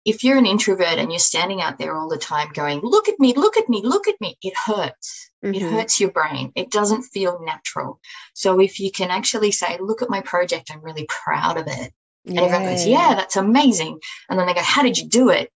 if 0.05 0.23
you're 0.23 0.37
an 0.37 0.45
introvert 0.45 0.99
and 0.99 1.11
you're 1.11 1.19
standing 1.19 1.61
out 1.61 1.77
there 1.77 1.95
all 1.95 2.09
the 2.09 2.17
time 2.17 2.49
going, 2.53 2.81
look 2.81 3.07
at 3.07 3.19
me, 3.19 3.33
look 3.33 3.57
at 3.57 3.69
me, 3.69 3.81
look 3.83 4.07
at 4.07 4.19
me, 4.19 4.37
it 4.41 4.53
hurts. 4.65 5.31
Mm-hmm. 5.43 5.55
It 5.55 5.61
hurts 5.61 5.99
your 5.99 6.11
brain. 6.11 6.51
It 6.55 6.71
doesn't 6.71 7.03
feel 7.03 7.39
natural. 7.43 7.99
So 8.33 8.59
if 8.59 8.79
you 8.79 8.91
can 8.91 9.11
actually 9.11 9.51
say, 9.51 9.77
look 9.79 10.01
at 10.01 10.09
my 10.09 10.21
project, 10.21 10.71
I'm 10.73 10.83
really 10.83 11.07
proud 11.07 11.57
of 11.57 11.67
it. 11.67 11.93
And 12.25 12.39
everyone 12.39 12.65
goes, 12.65 12.87
yeah, 12.87 13.15
that's 13.15 13.35
amazing. 13.35 13.99
And 14.29 14.39
then 14.39 14.47
they 14.47 14.53
go, 14.53 14.61
how 14.61 14.83
did 14.83 14.97
you 14.97 15.07
do 15.07 15.29
it? 15.29 15.51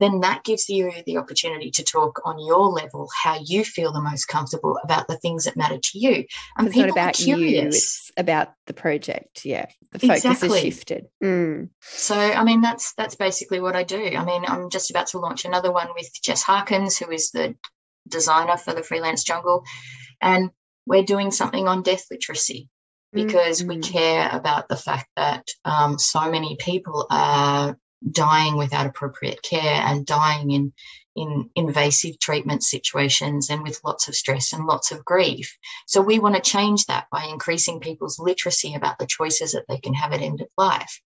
then 0.00 0.20
that 0.20 0.42
gives 0.44 0.68
you 0.68 0.90
the 1.06 1.18
opportunity 1.18 1.70
to 1.70 1.84
talk 1.84 2.20
on 2.24 2.44
your 2.44 2.68
level 2.68 3.08
how 3.22 3.38
you 3.44 3.62
feel 3.62 3.92
the 3.92 4.00
most 4.00 4.24
comfortable 4.24 4.78
about 4.82 5.06
the 5.06 5.16
things 5.18 5.44
that 5.44 5.56
matter 5.56 5.78
to 5.78 5.98
you. 5.98 6.24
And 6.56 6.66
it's 6.66 6.76
not 6.76 6.90
about 6.90 7.14
curious. 7.14 7.52
you, 7.52 7.68
it's 7.68 8.12
about 8.16 8.54
the 8.66 8.72
project. 8.72 9.44
Yeah. 9.44 9.66
The 9.92 9.98
focus 10.00 10.24
exactly. 10.24 10.48
has 10.48 10.60
shifted. 10.60 11.06
Mm. 11.22 11.68
So 11.82 12.16
I 12.16 12.42
mean 12.44 12.62
that's 12.62 12.94
that's 12.94 13.14
basically 13.14 13.60
what 13.60 13.76
I 13.76 13.84
do. 13.84 14.02
I 14.16 14.24
mean, 14.24 14.44
I'm 14.46 14.70
just 14.70 14.90
about 14.90 15.08
to 15.08 15.18
launch 15.18 15.44
another 15.44 15.70
one 15.70 15.88
with 15.94 16.10
Jess 16.22 16.42
Harkins, 16.42 16.98
who 16.98 17.10
is 17.10 17.30
the 17.30 17.54
designer 18.08 18.56
for 18.56 18.72
the 18.72 18.82
freelance 18.82 19.22
jungle. 19.22 19.64
And 20.20 20.50
we're 20.86 21.04
doing 21.04 21.30
something 21.30 21.68
on 21.68 21.82
death 21.82 22.06
literacy 22.10 22.68
because 23.12 23.60
mm-hmm. 23.60 23.68
we 23.68 23.78
care 23.80 24.28
about 24.32 24.68
the 24.68 24.76
fact 24.76 25.08
that 25.16 25.46
um, 25.64 25.98
so 25.98 26.30
many 26.30 26.56
people 26.56 27.06
are 27.10 27.76
dying 28.08 28.56
without 28.56 28.86
appropriate 28.86 29.42
care 29.42 29.60
and 29.60 30.06
dying 30.06 30.50
in 30.50 30.72
in 31.16 31.50
invasive 31.56 32.18
treatment 32.20 32.62
situations 32.62 33.50
and 33.50 33.62
with 33.62 33.80
lots 33.84 34.08
of 34.08 34.14
stress 34.14 34.52
and 34.52 34.64
lots 34.64 34.92
of 34.92 35.04
grief. 35.04 35.58
So 35.86 36.00
we 36.00 36.20
want 36.20 36.36
to 36.36 36.40
change 36.40 36.86
that 36.86 37.06
by 37.10 37.24
increasing 37.24 37.80
people's 37.80 38.18
literacy 38.18 38.74
about 38.74 38.98
the 38.98 39.06
choices 39.06 39.52
that 39.52 39.64
they 39.68 39.78
can 39.78 39.92
have 39.94 40.12
at 40.12 40.22
end 40.22 40.40
of 40.40 40.48
life. 40.56 41.00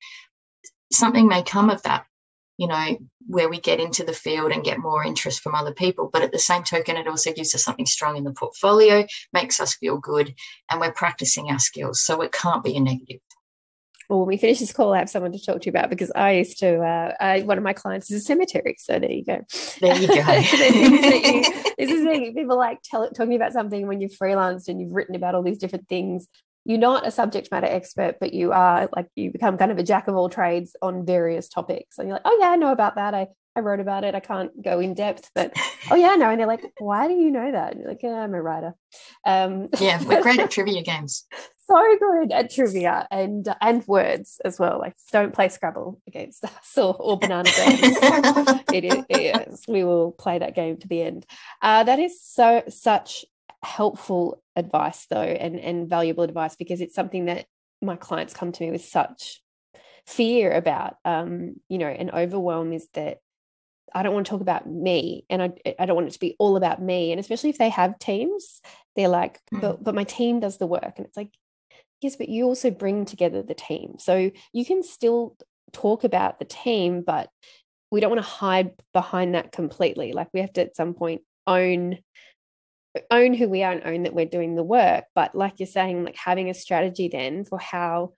Something 0.92 1.26
may 1.26 1.42
come 1.42 1.70
of 1.70 1.82
that, 1.82 2.04
you 2.56 2.66
know, 2.66 2.98
where 3.26 3.48
we 3.48 3.60
get 3.60 3.80
into 3.80 4.04
the 4.04 4.12
field 4.12 4.52
and 4.52 4.64
get 4.64 4.78
more 4.78 5.04
interest 5.04 5.40
from 5.40 5.54
other 5.54 5.72
people. 5.72 6.10
But 6.12 6.22
at 6.22 6.32
the 6.32 6.38
same 6.38 6.62
token, 6.62 6.96
it 6.96 7.08
also 7.08 7.32
gives 7.32 7.54
us 7.54 7.64
something 7.64 7.86
strong 7.86 8.16
in 8.16 8.24
the 8.24 8.32
portfolio, 8.32 9.06
makes 9.32 9.60
us 9.60 9.74
feel 9.74 9.98
good, 9.98 10.34
and 10.70 10.80
we're 10.80 10.92
practicing 10.92 11.50
our 11.50 11.58
skills. 11.58 12.04
So 12.04 12.20
it 12.22 12.32
can't 12.32 12.64
be 12.64 12.76
a 12.76 12.80
negative 12.80 13.20
well, 14.08 14.20
when 14.20 14.28
we 14.28 14.36
finish 14.36 14.60
this 14.60 14.72
call, 14.72 14.92
I 14.92 14.98
have 14.98 15.08
someone 15.08 15.32
to 15.32 15.38
talk 15.38 15.62
to 15.62 15.66
you 15.66 15.70
about 15.70 15.88
because 15.88 16.12
I 16.14 16.32
used 16.32 16.58
to, 16.58 16.80
uh, 16.82 17.14
I, 17.20 17.40
one 17.42 17.56
of 17.56 17.64
my 17.64 17.72
clients 17.72 18.10
is 18.10 18.22
a 18.22 18.24
cemetery. 18.24 18.76
So 18.78 18.98
there 18.98 19.10
you 19.10 19.24
go. 19.24 19.40
There 19.80 19.96
you 19.96 20.08
go. 20.08 20.14
this 21.78 21.90
is 21.90 22.04
the 22.04 22.32
people 22.34 22.58
like 22.58 22.80
tell, 22.82 23.08
talking 23.10 23.34
about 23.34 23.52
something 23.52 23.86
when 23.86 24.00
you've 24.00 24.12
freelanced 24.12 24.68
and 24.68 24.80
you've 24.80 24.92
written 24.92 25.14
about 25.14 25.34
all 25.34 25.42
these 25.42 25.58
different 25.58 25.88
things. 25.88 26.28
You're 26.64 26.78
not 26.78 27.06
a 27.06 27.10
subject 27.10 27.50
matter 27.50 27.66
expert, 27.66 28.16
but 28.20 28.32
you 28.32 28.52
are 28.52 28.88
like, 28.94 29.06
you 29.14 29.30
become 29.30 29.58
kind 29.58 29.70
of 29.70 29.78
a 29.78 29.82
jack 29.82 30.08
of 30.08 30.16
all 30.16 30.28
trades 30.28 30.74
on 30.80 31.04
various 31.04 31.48
topics. 31.48 31.98
And 31.98 32.08
you're 32.08 32.16
like, 32.16 32.22
oh, 32.24 32.38
yeah, 32.40 32.48
I 32.48 32.56
know 32.56 32.72
about 32.72 32.96
that. 32.96 33.14
I, 33.14 33.28
I 33.56 33.60
wrote 33.60 33.80
about 33.80 34.04
it. 34.04 34.14
I 34.14 34.20
can't 34.20 34.50
go 34.62 34.80
in 34.80 34.94
depth, 34.94 35.30
but 35.34 35.52
oh 35.90 35.94
yeah, 35.94 36.16
no. 36.16 36.30
And 36.30 36.40
they're 36.40 36.46
like, 36.46 36.64
why 36.78 37.06
do 37.06 37.14
you 37.14 37.30
know 37.30 37.52
that? 37.52 37.72
And 37.72 37.80
you're 37.80 37.88
like, 37.88 38.02
yeah, 38.02 38.14
I'm 38.14 38.34
a 38.34 38.42
writer. 38.42 38.74
Um, 39.24 39.68
yeah, 39.78 40.02
we're 40.02 40.22
great 40.22 40.40
at 40.40 40.50
trivia 40.50 40.82
games. 40.82 41.24
So 41.68 41.82
good 41.98 42.32
at 42.32 42.52
trivia 42.52 43.06
and 43.10 43.48
and 43.60 43.86
words 43.86 44.40
as 44.44 44.58
well. 44.58 44.78
Like 44.78 44.94
don't 45.12 45.32
play 45.32 45.48
Scrabble 45.48 46.00
against 46.06 46.44
us 46.44 46.76
or, 46.76 46.94
or 46.98 47.18
banana 47.18 47.50
games. 47.56 47.96
it, 48.72 48.84
is, 48.84 49.04
it 49.08 49.48
is. 49.48 49.62
We 49.66 49.82
will 49.82 50.12
play 50.12 50.38
that 50.38 50.54
game 50.54 50.76
to 50.78 50.88
the 50.88 51.02
end. 51.02 51.24
Uh, 51.62 51.84
that 51.84 51.98
is 51.98 52.20
so 52.20 52.64
such 52.68 53.24
helpful 53.64 54.42
advice 54.56 55.06
though, 55.06 55.20
and 55.20 55.58
and 55.58 55.88
valuable 55.88 56.24
advice 56.24 56.56
because 56.56 56.80
it's 56.80 56.94
something 56.94 57.26
that 57.26 57.46
my 57.82 57.96
clients 57.96 58.34
come 58.34 58.52
to 58.52 58.64
me 58.64 58.70
with 58.70 58.84
such 58.84 59.40
fear 60.06 60.52
about. 60.52 60.96
Um, 61.04 61.56
you 61.68 61.78
know, 61.78 61.88
and 61.88 62.10
overwhelm 62.10 62.72
is 62.72 62.88
that 62.94 63.18
I 63.94 64.02
don't 64.02 64.14
want 64.14 64.26
to 64.26 64.30
talk 64.30 64.40
about 64.40 64.66
me 64.68 65.24
and 65.30 65.42
I, 65.42 65.52
I 65.78 65.86
don't 65.86 65.94
want 65.94 66.08
it 66.08 66.14
to 66.14 66.20
be 66.20 66.34
all 66.38 66.56
about 66.56 66.82
me. 66.82 67.12
And 67.12 67.20
especially 67.20 67.50
if 67.50 67.58
they 67.58 67.68
have 67.68 67.98
teams, 67.98 68.60
they're 68.96 69.08
like, 69.08 69.40
mm. 69.52 69.60
but, 69.60 69.84
but 69.84 69.94
my 69.94 70.04
team 70.04 70.40
does 70.40 70.58
the 70.58 70.66
work. 70.66 70.94
And 70.96 71.06
it's 71.06 71.16
like, 71.16 71.32
yes, 72.00 72.16
but 72.16 72.28
you 72.28 72.44
also 72.44 72.70
bring 72.70 73.04
together 73.04 73.42
the 73.42 73.54
team. 73.54 73.96
So 73.98 74.32
you 74.52 74.64
can 74.64 74.82
still 74.82 75.36
talk 75.72 76.02
about 76.02 76.40
the 76.40 76.44
team, 76.44 77.02
but 77.02 77.30
we 77.90 78.00
don't 78.00 78.10
want 78.10 78.22
to 78.22 78.28
hide 78.28 78.72
behind 78.92 79.36
that 79.36 79.52
completely. 79.52 80.12
Like 80.12 80.28
we 80.34 80.40
have 80.40 80.52
to 80.54 80.62
at 80.62 80.76
some 80.76 80.94
point 80.94 81.22
own 81.46 81.98
own 83.10 83.34
who 83.34 83.48
we 83.48 83.62
are 83.62 83.72
and 83.72 83.84
own 83.84 84.02
that 84.04 84.14
we're 84.14 84.24
doing 84.26 84.54
the 84.54 84.62
work. 84.62 85.04
But 85.14 85.34
like 85.34 85.54
you're 85.58 85.66
saying, 85.66 86.04
like 86.04 86.16
having 86.16 86.50
a 86.50 86.54
strategy 86.54 87.08
then 87.08 87.44
for 87.44 87.58
how 87.58 88.14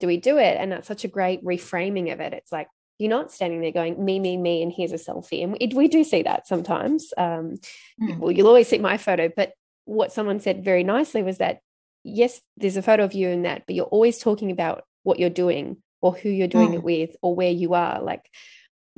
do 0.00 0.06
we 0.06 0.16
do 0.16 0.38
it? 0.38 0.56
And 0.58 0.70
that's 0.70 0.88
such 0.88 1.04
a 1.04 1.08
great 1.08 1.44
reframing 1.44 2.12
of 2.12 2.20
it. 2.20 2.32
It's 2.32 2.52
like 2.52 2.68
you're 2.98 3.10
not 3.10 3.32
standing 3.32 3.60
there 3.60 3.72
going 3.72 4.04
me 4.04 4.18
me 4.18 4.36
me 4.36 4.62
and 4.62 4.72
here's 4.72 4.92
a 4.92 4.96
selfie 4.96 5.42
and 5.42 5.52
we, 5.52 5.70
we 5.74 5.88
do 5.88 6.02
see 6.04 6.22
that 6.22 6.46
sometimes 6.46 7.12
um, 7.16 7.54
mm. 8.00 8.18
well 8.18 8.32
you'll 8.32 8.48
always 8.48 8.68
see 8.68 8.78
my 8.78 8.96
photo 8.96 9.30
but 9.34 9.52
what 9.84 10.12
someone 10.12 10.40
said 10.40 10.64
very 10.64 10.84
nicely 10.84 11.22
was 11.22 11.38
that 11.38 11.60
yes 12.04 12.40
there's 12.56 12.76
a 12.76 12.82
photo 12.82 13.04
of 13.04 13.14
you 13.14 13.28
in 13.28 13.42
that 13.42 13.62
but 13.66 13.74
you're 13.74 13.86
always 13.86 14.18
talking 14.18 14.50
about 14.50 14.84
what 15.04 15.18
you're 15.18 15.30
doing 15.30 15.76
or 16.00 16.12
who 16.12 16.28
you're 16.28 16.48
doing 16.48 16.70
mm. 16.70 16.74
it 16.74 16.82
with 16.82 17.16
or 17.22 17.34
where 17.34 17.50
you 17.50 17.74
are 17.74 18.02
like 18.02 18.28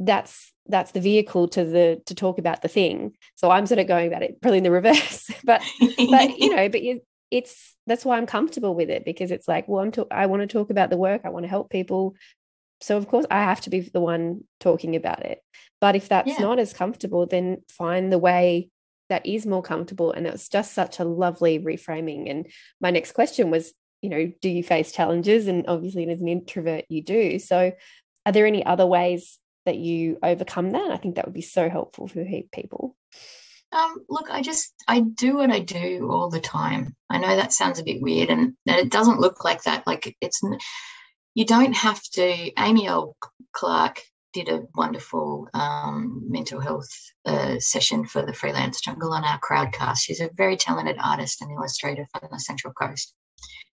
that's 0.00 0.52
that's 0.66 0.92
the 0.92 1.00
vehicle 1.00 1.46
to 1.48 1.64
the 1.64 2.02
to 2.06 2.14
talk 2.14 2.38
about 2.38 2.62
the 2.62 2.68
thing 2.68 3.12
so 3.34 3.50
i'm 3.50 3.66
sort 3.66 3.78
of 3.78 3.86
going 3.86 4.08
about 4.08 4.22
it 4.22 4.40
probably 4.40 4.58
in 4.58 4.64
the 4.64 4.70
reverse 4.80 5.30
but 5.44 5.62
but 6.10 6.38
you 6.38 6.54
know 6.54 6.68
but 6.68 6.82
you, 6.82 7.00
it's 7.30 7.76
that's 7.86 8.04
why 8.04 8.16
i'm 8.16 8.26
comfortable 8.26 8.74
with 8.74 8.90
it 8.90 9.04
because 9.04 9.30
it's 9.30 9.46
like 9.46 9.68
well 9.68 9.84
i'm 9.84 9.92
to, 9.92 10.06
i 10.10 10.26
want 10.26 10.40
to 10.40 10.46
talk 10.46 10.70
about 10.70 10.90
the 10.90 10.96
work 10.96 11.20
i 11.24 11.28
want 11.28 11.44
to 11.44 11.48
help 11.48 11.70
people 11.70 12.14
so 12.80 12.96
of 12.96 13.08
course 13.08 13.26
I 13.30 13.42
have 13.42 13.60
to 13.62 13.70
be 13.70 13.80
the 13.80 14.00
one 14.00 14.44
talking 14.58 14.96
about 14.96 15.24
it. 15.24 15.40
But 15.80 15.96
if 15.96 16.08
that's 16.08 16.28
yeah. 16.28 16.38
not 16.40 16.58
as 16.58 16.72
comfortable, 16.72 17.26
then 17.26 17.62
find 17.68 18.12
the 18.12 18.18
way 18.18 18.70
that 19.08 19.26
is 19.26 19.46
more 19.46 19.62
comfortable. 19.62 20.12
And 20.12 20.26
it 20.26 20.32
was 20.32 20.48
just 20.48 20.72
such 20.72 20.98
a 20.98 21.04
lovely 21.04 21.58
reframing. 21.58 22.30
And 22.30 22.46
my 22.80 22.90
next 22.90 23.12
question 23.12 23.50
was, 23.50 23.72
you 24.02 24.08
know, 24.08 24.32
do 24.40 24.48
you 24.48 24.62
face 24.62 24.92
challenges? 24.92 25.46
And 25.46 25.66
obviously, 25.68 26.08
as 26.08 26.20
an 26.20 26.28
introvert, 26.28 26.84
you 26.88 27.02
do. 27.02 27.38
So 27.38 27.72
are 28.24 28.32
there 28.32 28.46
any 28.46 28.64
other 28.64 28.86
ways 28.86 29.38
that 29.70 29.78
you 29.78 30.18
overcome 30.22 30.72
that? 30.72 30.90
I 30.90 30.96
think 30.96 31.14
that 31.14 31.26
would 31.26 31.34
be 31.34 31.42
so 31.42 31.70
helpful 31.70 32.08
for 32.08 32.24
people. 32.52 32.96
Um, 33.72 34.04
look, 34.08 34.28
I 34.28 34.42
just 34.42 34.74
I 34.88 34.98
do 35.00 35.36
what 35.36 35.52
I 35.52 35.60
do 35.60 36.10
all 36.10 36.28
the 36.28 36.40
time. 36.40 36.96
I 37.08 37.18
know 37.18 37.36
that 37.36 37.52
sounds 37.52 37.78
a 37.78 37.84
bit 37.84 38.02
weird, 38.02 38.28
and, 38.28 38.54
and 38.66 38.76
it 38.78 38.90
doesn't 38.90 39.20
look 39.20 39.44
like 39.44 39.62
that. 39.62 39.86
Like 39.86 40.16
it's 40.20 40.40
you 41.34 41.44
don't 41.44 41.74
have 41.76 42.02
to. 42.14 42.50
Amy 42.58 42.88
L. 42.88 43.16
Clark 43.52 44.02
did 44.32 44.48
a 44.48 44.62
wonderful 44.74 45.48
um, 45.54 46.24
mental 46.28 46.60
health 46.60 46.90
uh, 47.24 47.58
session 47.58 48.06
for 48.06 48.26
the 48.26 48.32
Freelance 48.32 48.80
Jungle 48.80 49.12
on 49.12 49.24
our 49.24 49.40
crowdcast. 49.40 49.98
She's 50.00 50.20
a 50.20 50.30
very 50.34 50.56
talented 50.56 50.96
artist 51.02 51.42
and 51.42 51.52
illustrator 51.52 52.06
from 52.12 52.28
the 52.30 52.40
Central 52.40 52.72
Coast. 52.72 53.14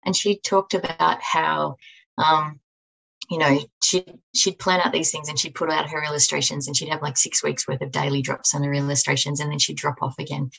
And 0.05 0.15
she 0.15 0.39
talked 0.39 0.73
about 0.73 1.21
how, 1.21 1.75
um, 2.17 2.59
you 3.31 3.37
know, 3.37 3.57
she'd, 3.81 4.13
she'd 4.35 4.59
plan 4.59 4.81
out 4.81 4.91
these 4.91 5.09
things 5.09 5.29
and 5.29 5.39
she'd 5.39 5.55
put 5.55 5.69
out 5.69 5.89
her 5.89 6.03
illustrations 6.03 6.67
and 6.67 6.75
she'd 6.75 6.89
have 6.89 7.01
like 7.01 7.15
six 7.17 7.41
weeks 7.41 7.65
worth 7.65 7.81
of 7.81 7.89
daily 7.89 8.21
drops 8.21 8.53
on 8.53 8.61
her 8.61 8.73
illustrations 8.73 9.39
and 9.39 9.49
then 9.49 9.57
she'd 9.57 9.77
drop 9.77 10.01
off 10.01 10.19
again. 10.19 10.51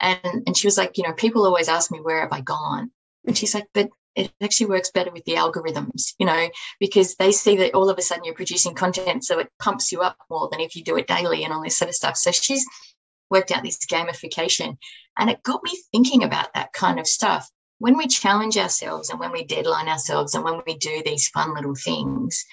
And, 0.00 0.42
and 0.48 0.56
she 0.56 0.66
was 0.66 0.76
like, 0.76 0.98
you 0.98 1.04
know, 1.04 1.12
people 1.12 1.46
always 1.46 1.68
ask 1.68 1.92
me, 1.92 2.00
where 2.00 2.20
have 2.20 2.32
I 2.32 2.40
gone? 2.40 2.90
And 3.24 3.38
she's 3.38 3.54
like, 3.54 3.68
but 3.72 3.88
it 4.16 4.32
actually 4.42 4.66
works 4.66 4.90
better 4.90 5.12
with 5.12 5.24
the 5.26 5.36
algorithms, 5.36 6.14
you 6.18 6.26
know, 6.26 6.48
because 6.80 7.14
they 7.14 7.30
see 7.30 7.58
that 7.58 7.74
all 7.74 7.88
of 7.88 7.96
a 7.96 8.02
sudden 8.02 8.24
you're 8.24 8.34
producing 8.34 8.74
content, 8.74 9.24
so 9.24 9.38
it 9.38 9.48
pumps 9.60 9.92
you 9.92 10.00
up 10.00 10.16
more 10.28 10.48
than 10.50 10.60
if 10.60 10.74
you 10.74 10.82
do 10.82 10.96
it 10.96 11.06
daily 11.06 11.44
and 11.44 11.52
all 11.52 11.62
this 11.62 11.78
sort 11.78 11.88
of 11.88 11.94
stuff. 11.94 12.16
So 12.16 12.32
she's 12.32 12.66
worked 13.30 13.52
out 13.52 13.62
this 13.62 13.78
gamification, 13.86 14.76
and 15.16 15.30
it 15.30 15.42
got 15.44 15.62
me 15.62 15.70
thinking 15.92 16.24
about 16.24 16.52
that 16.54 16.72
kind 16.72 16.98
of 16.98 17.06
stuff. 17.06 17.48
When 17.82 17.96
we 17.96 18.06
challenge 18.06 18.56
ourselves 18.56 19.10
and 19.10 19.18
when 19.18 19.32
we 19.32 19.42
deadline 19.44 19.88
ourselves 19.88 20.34
and 20.34 20.44
when 20.44 20.60
we 20.64 20.76
do 20.76 21.02
these 21.04 21.26
fun 21.28 21.52
little 21.52 21.74
things, 21.74 22.44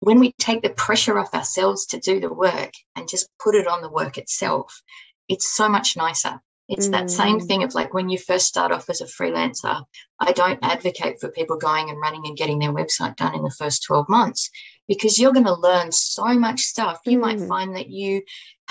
when 0.00 0.18
we 0.18 0.32
take 0.32 0.62
the 0.62 0.70
pressure 0.70 1.16
off 1.16 1.32
ourselves 1.32 1.86
to 1.86 2.00
do 2.00 2.18
the 2.18 2.34
work 2.34 2.72
and 2.96 3.08
just 3.08 3.28
put 3.40 3.54
it 3.54 3.68
on 3.68 3.82
the 3.82 3.88
work 3.88 4.18
itself, 4.18 4.82
it's 5.28 5.48
so 5.48 5.68
much 5.68 5.96
nicer 5.96 6.40
it's 6.72 6.88
mm. 6.88 6.92
that 6.92 7.10
same 7.10 7.38
mm. 7.38 7.46
thing 7.46 7.62
of 7.64 7.74
like 7.74 7.92
when 7.92 8.08
you 8.08 8.18
first 8.18 8.46
start 8.46 8.72
off 8.72 8.88
as 8.88 9.00
a 9.00 9.06
freelancer, 9.06 9.84
I 10.18 10.32
don't 10.32 10.58
advocate 10.62 11.20
for 11.20 11.28
people 11.28 11.56
going 11.58 11.90
and 11.90 12.00
running 12.00 12.22
and 12.24 12.36
getting 12.36 12.58
their 12.58 12.72
website 12.72 13.16
done 13.16 13.34
in 13.34 13.42
the 13.42 13.50
first 13.50 13.84
12 13.84 14.08
months 14.08 14.50
because 14.88 15.18
you're 15.18 15.32
going 15.32 15.46
to 15.46 15.54
learn 15.54 15.92
so 15.92 16.24
much 16.34 16.60
stuff. 16.60 17.00
You 17.04 17.18
mm. 17.18 17.22
might 17.22 17.40
find 17.40 17.76
that 17.76 17.90
you 17.90 18.22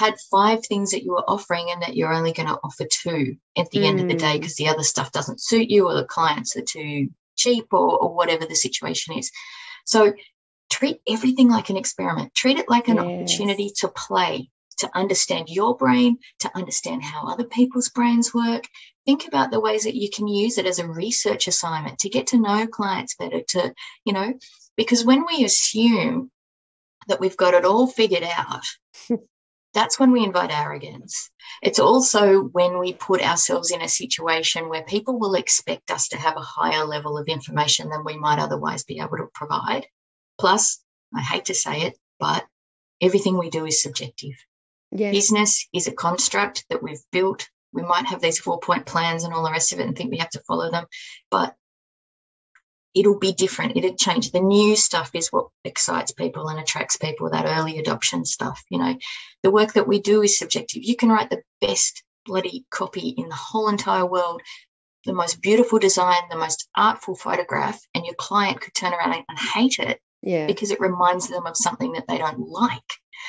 had 0.02 0.20
five 0.32 0.66
things 0.66 0.92
that 0.92 1.04
you 1.04 1.12
were 1.12 1.30
offering 1.30 1.70
and 1.72 1.82
that 1.82 1.96
you're 1.96 2.14
only 2.14 2.34
going 2.34 2.50
to 2.50 2.60
offer 2.64 2.86
two 2.86 3.36
at 3.58 3.70
the 3.70 3.80
mm. 3.80 3.86
end 3.86 4.00
of 4.00 4.08
the 4.08 4.16
day 4.16 4.38
because 4.38 4.56
mm. 4.56 4.58
the 4.58 4.68
other 4.68 4.84
stuff 4.84 5.12
doesn't 5.12 5.42
suit 5.42 5.70
you 5.70 5.88
or 5.88 5.94
the 5.94 6.04
clients 6.06 6.56
are 6.58 6.64
too 6.64 7.08
cheap 7.36 7.68
or, 7.72 7.98
or 8.02 8.16
whatever 8.16 8.46
the 8.46 8.56
situation 8.56 9.18
is. 9.18 9.32
So 9.86 10.14
treat 10.70 11.02
everything 11.08 11.50
like 11.50 11.70
an 11.70 11.78
experiment, 11.78 12.34
treat 12.34 12.58
it 12.58 12.70
like 12.70 12.88
an 12.88 12.96
yes. 12.96 13.06
opportunity 13.06 13.72
to 13.78 13.88
play 13.90 14.50
to 14.80 14.90
understand 14.98 15.48
your 15.48 15.76
brain, 15.78 16.18
to 16.40 16.50
understand 16.56 17.04
how 17.04 17.28
other 17.28 17.44
people's 17.44 17.90
brains 17.90 18.34
work. 18.34 18.64
Think 19.06 19.28
about 19.28 19.52
the 19.52 19.60
ways 19.60 19.84
that 19.84 19.96
you 19.96 20.10
can 20.10 20.28
use 20.28 20.58
it 20.58 20.66
as 20.66 20.80
a 20.80 20.88
research 20.88 21.48
assignment 21.48 22.00
to 22.00 22.10
get 22.10 22.28
to 22.28 22.40
know 22.40 22.66
clients 22.66 23.16
better, 23.16 23.42
to, 23.50 23.74
you 24.06 24.14
know, 24.14 24.34
because 24.76 25.06
when 25.06 25.24
we 25.26 25.46
assume 25.46 26.32
that 27.08 27.20
we've 27.20 27.38
got 27.38 27.54
it 27.54 27.66
all 27.66 27.86
figured 27.86 28.24
out, 28.24 28.64
that's 29.74 30.00
when 30.00 30.12
we 30.12 30.24
invite 30.24 30.52
arrogance. 30.52 31.30
It's 31.62 31.80
also 31.80 32.44
when 32.44 32.80
we 32.80 32.94
put 32.94 33.22
ourselves 33.22 33.72
in 33.72 33.82
a 33.82 33.88
situation 33.88 34.70
where 34.70 34.84
people 34.84 35.20
will 35.20 35.36
expect 35.36 35.92
us 35.92 36.10
to 36.10 36.18
have 36.18 36.36
a 36.36 36.42
higher 36.42 36.86
level 36.86 37.18
of 37.18 37.28
information 37.28 37.90
than 37.90 38.04
we 38.04 38.18
might 38.18 38.40
otherwise 38.40 38.84
be 38.84 39.00
able 39.00 39.18
to 39.18 39.28
provide. 39.34 39.86
Plus, 40.38 40.84
I 41.16 41.22
hate 41.22 41.46
to 41.46 41.54
say 41.54 41.84
it, 41.84 41.98
but 42.20 42.46
everything 43.02 43.38
we 43.38 43.50
do 43.50 43.66
is 43.66 43.82
subjective. 43.82 44.36
Yes. 44.92 45.14
Business 45.14 45.68
is 45.74 45.88
a 45.88 45.94
construct 45.94 46.66
that 46.70 46.84
we've 46.84 47.04
built. 47.12 47.50
We 47.74 47.84
might 47.84 48.08
have 48.08 48.22
these 48.22 48.40
four 48.40 48.60
point 48.60 48.86
plans 48.86 49.24
and 49.24 49.34
all 49.34 49.44
the 49.44 49.52
rest 49.52 49.72
of 49.72 49.80
it 49.80 49.88
and 49.88 49.96
think 49.96 50.12
we 50.12 50.18
have 50.18 50.32
to 50.32 50.44
follow 50.48 50.70
them, 50.70 50.86
but 51.30 51.56
it'll 52.94 53.20
be 53.20 53.34
different. 53.34 53.78
It'll 53.78 53.96
change. 53.96 54.32
The 54.32 54.42
new 54.42 54.76
stuff 54.76 55.12
is 55.14 55.30
what 55.30 55.48
excites 55.64 56.12
people 56.12 56.48
and 56.48 56.60
attracts 56.60 56.98
people, 56.98 57.30
that 57.30 57.46
early 57.46 57.78
adoption 57.80 58.26
stuff. 58.26 58.62
You 58.70 58.80
know, 58.80 58.96
the 59.44 59.52
work 59.52 59.74
that 59.74 59.88
we 59.88 60.00
do 60.00 60.22
is 60.22 60.38
subjective. 60.38 60.84
You 60.84 60.96
can 60.96 61.10
write 61.10 61.30
the 61.30 61.44
best 61.62 62.04
bloody 62.26 62.66
copy 62.70 63.10
in 63.10 63.30
the 63.30 63.36
whole 63.36 63.70
entire 63.70 64.06
world, 64.06 64.42
the 65.06 65.14
most 65.14 65.42
beautiful 65.42 65.80
design, 65.80 66.22
the 66.30 66.38
most 66.38 66.68
artful 66.76 67.16
photograph, 67.16 67.80
and 67.96 68.06
your 68.06 68.16
client 68.16 68.62
could 68.62 68.74
turn 68.74 68.94
around 68.94 69.14
and 69.28 69.40
hate 69.40 69.80
it 69.80 70.00
yeah. 70.22 70.48
because 70.48 70.72
it 70.72 70.80
reminds 70.80 71.28
them 71.28 71.46
of 71.46 71.58
something 71.58 71.94
that 71.94 72.08
they 72.08 72.18
don't 72.18 72.40
like. 72.40 72.80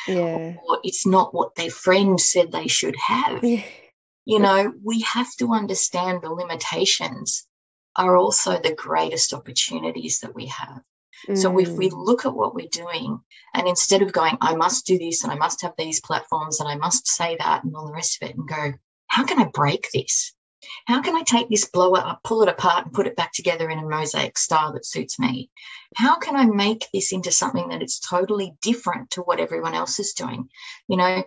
Yeah. 0.07 0.55
Or 0.69 0.81
it's 0.83 1.07
not 1.07 1.35
what 1.35 1.55
their 1.55 1.71
friend 1.71 2.21
said 2.21 2.51
they 2.51 2.67
should 2.67 2.97
have. 2.97 3.45
Yeah. 3.45 3.63
You 4.25 4.39
know, 4.39 4.73
we 4.85 5.01
have 5.03 5.29
to 5.39 5.53
understand 5.53 6.23
the 6.23 6.31
limitations 6.31 7.47
are 7.97 8.17
also 8.17 8.59
the 8.59 8.75
greatest 8.75 9.33
opportunities 9.35 10.21
that 10.21 10.35
we 10.35 10.47
have. 10.47 10.81
Mm. 11.29 11.39
So 11.39 11.59
if 11.59 11.71
we 11.71 11.89
mm. 11.89 11.97
look 11.97 12.25
at 12.25 12.35
what 12.35 12.55
we're 12.55 12.69
doing 12.69 13.21
and 13.55 13.69
instead 13.69 14.03
of 14.03 14.13
going, 14.13 14.37
I 14.41 14.55
must 14.55 14.87
do 14.87 14.99
this 14.99 15.23
and 15.23 15.33
I 15.33 15.37
must 15.37 15.63
have 15.63 15.75
these 15.77 16.01
platforms 16.01 16.61
and 16.61 16.69
I 16.69 16.77
must 16.77 17.07
say 17.07 17.37
that 17.39 17.65
and 17.65 17.75
all 17.77 17.87
the 17.87 17.93
rest 17.93 18.21
of 18.21 18.29
it 18.29 18.37
and 18.37 18.49
go, 18.49 18.73
how 19.09 19.25
can 19.25 19.39
I 19.41 19.47
break 19.53 19.89
this? 19.93 20.35
How 20.87 21.03
can 21.03 21.17
I 21.17 21.23
take 21.23 21.49
this 21.49 21.69
blower 21.69 21.99
up, 21.99 22.23
pull 22.23 22.43
it 22.43 22.49
apart 22.49 22.85
and 22.85 22.95
put 22.95 23.07
it 23.07 23.17
back 23.17 23.33
together 23.33 23.69
in 23.69 23.81
a 23.81 23.89
mosaic 23.89 24.39
style 24.39 24.73
that 24.73 24.87
suits 24.87 25.19
me? 25.19 25.51
How 25.97 26.17
can 26.19 26.37
I 26.37 26.47
make 26.47 26.87
this 26.93 27.13
into 27.13 27.33
something 27.33 27.69
that 27.69 27.83
is 27.83 27.99
totally 27.99 28.55
different 28.63 29.11
to 29.11 29.23
what 29.23 29.41
everyone 29.41 29.75
else 29.75 29.99
is 29.99 30.13
doing? 30.13 30.49
You 30.89 30.97
know, 30.97 31.25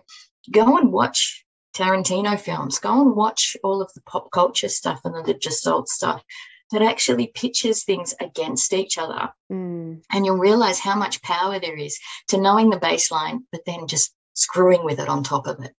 go 0.50 0.78
and 0.78 0.90
watch 0.90 1.44
Tarantino 1.76 2.40
films, 2.40 2.78
go 2.78 3.02
and 3.02 3.14
watch 3.14 3.56
all 3.62 3.82
of 3.82 3.92
the 3.94 4.00
pop 4.02 4.30
culture 4.30 4.68
stuff 4.68 5.00
and 5.04 5.14
the 5.26 5.34
Gestalt 5.34 5.88
stuff 5.88 6.22
that 6.72 6.82
actually 6.82 7.28
pitches 7.28 7.84
things 7.84 8.14
against 8.20 8.72
each 8.72 8.98
other. 8.98 9.30
Mm. 9.50 10.02
And 10.12 10.26
you'll 10.26 10.38
realize 10.38 10.78
how 10.78 10.96
much 10.96 11.22
power 11.22 11.58
there 11.60 11.76
is 11.76 11.98
to 12.28 12.40
knowing 12.40 12.70
the 12.70 12.80
baseline, 12.80 13.40
but 13.52 13.62
then 13.66 13.86
just 13.86 14.14
screwing 14.34 14.84
with 14.84 14.98
it 14.98 15.08
on 15.08 15.22
top 15.22 15.46
of 15.46 15.62
it. 15.62 15.72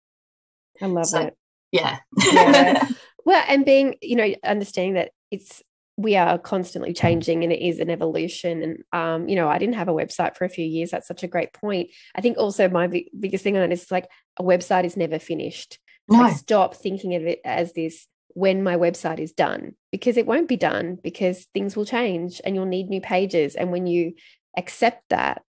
I 0.82 0.86
love 0.86 1.08
so, 1.08 1.20
it. 1.22 1.38
Yeah. 1.72 2.00
yeah. 2.18 2.88
Well, 3.26 3.44
and 3.50 3.66
being, 3.66 3.96
you 4.02 4.16
know, 4.16 4.34
understanding 4.46 4.94
that 4.94 5.12
it's 5.32 5.62
we 5.98 6.16
are 6.16 6.38
constantly 6.38 6.94
changing 6.94 7.44
and 7.44 7.52
it 7.52 7.62
is 7.62 7.80
an 7.80 7.90
evolution 7.90 8.64
and 8.64 8.84
um, 8.94 9.28
you 9.28 9.36
know 9.36 9.50
i 9.50 9.58
didn't 9.58 9.76
have 9.76 9.90
a 9.90 9.94
website 9.94 10.38
for 10.38 10.46
a 10.46 10.50
few 10.50 10.64
years 10.64 10.92
that's 10.92 11.08
such 11.08 11.24
a 11.24 11.28
great 11.28 11.52
point 11.54 11.90
i 12.16 12.22
think 12.22 12.38
also 12.38 12.70
my 12.70 12.88
biggest 13.20 13.44
thing 13.44 13.58
on 13.58 13.64
it 13.64 13.74
is 13.74 13.90
like 13.90 14.08
a 14.40 14.44
website 14.44 14.86
is 14.86 14.96
never 14.96 15.18
finished 15.18 15.80
no. 16.10 16.20
Like 16.20 16.38
stop 16.38 16.76
thinking 16.76 17.16
of 17.16 17.24
it 17.24 17.42
as 17.44 17.74
this 17.74 18.08
when 18.30 18.64
my 18.64 18.76
website 18.76 19.20
is 19.20 19.32
done 19.32 19.74
because 19.92 20.18
it 20.18 20.28
won't 20.28 20.48
be 20.48 20.58
done 20.58 20.98
because 21.02 21.48
things 21.54 21.76
will 21.76 21.86
change 21.86 22.42
and 22.44 22.56
you'll 22.56 22.66
need 22.66 22.90
new 22.90 23.02
pages. 23.02 23.56
And 23.56 23.72
when 23.72 23.88
you 23.88 24.14
accept 24.56 25.04
that, 25.10 25.44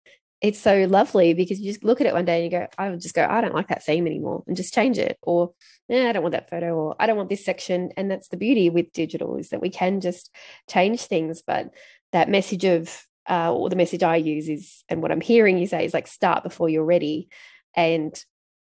it's 0.40 0.58
so 0.58 0.84
lovely 0.84 1.32
because 1.32 1.58
you 1.58 1.72
just 1.72 1.84
look 1.84 2.02
at 2.02 2.06
it 2.06 2.12
one 2.12 2.26
day 2.26 2.36
and 2.36 2.44
you 2.44 2.58
go, 2.58 2.66
I 2.76 2.90
would 2.90 3.00
just 3.00 3.14
go, 3.14 3.24
I 3.24 3.40
don't 3.40 3.54
like 3.54 3.68
that 3.68 3.82
theme 3.82 4.06
anymore 4.06 4.44
and 4.46 4.56
just 4.56 4.74
change 4.74 4.98
it. 4.98 5.16
Or, 5.22 5.52
I 5.90 6.12
don't 6.12 6.22
want 6.22 6.32
that 6.32 6.50
photo 6.50 6.74
or 6.74 6.96
I 6.98 7.06
don't 7.06 7.16
want 7.16 7.30
this 7.30 7.44
section. 7.44 7.92
And 7.96 8.10
that's 8.10 8.28
the 8.28 8.36
beauty 8.36 8.68
with 8.68 8.92
digital 8.92 9.36
is 9.36 9.48
that 9.50 9.62
we 9.62 9.70
can 9.70 10.02
just 10.02 10.30
change 10.68 11.06
things. 11.06 11.42
But 11.46 11.70
that 12.12 12.28
message 12.28 12.64
of, 12.64 13.06
uh, 13.28 13.54
or 13.54 13.70
the 13.70 13.76
message 13.76 14.02
I 14.02 14.16
use 14.16 14.50
is, 14.50 14.84
and 14.90 15.00
what 15.00 15.12
I'm 15.12 15.22
hearing 15.22 15.56
you 15.56 15.66
say 15.66 15.86
is 15.86 15.94
like, 15.94 16.06
start 16.06 16.42
before 16.42 16.68
you're 16.68 16.84
ready 16.84 17.28
and 17.74 18.14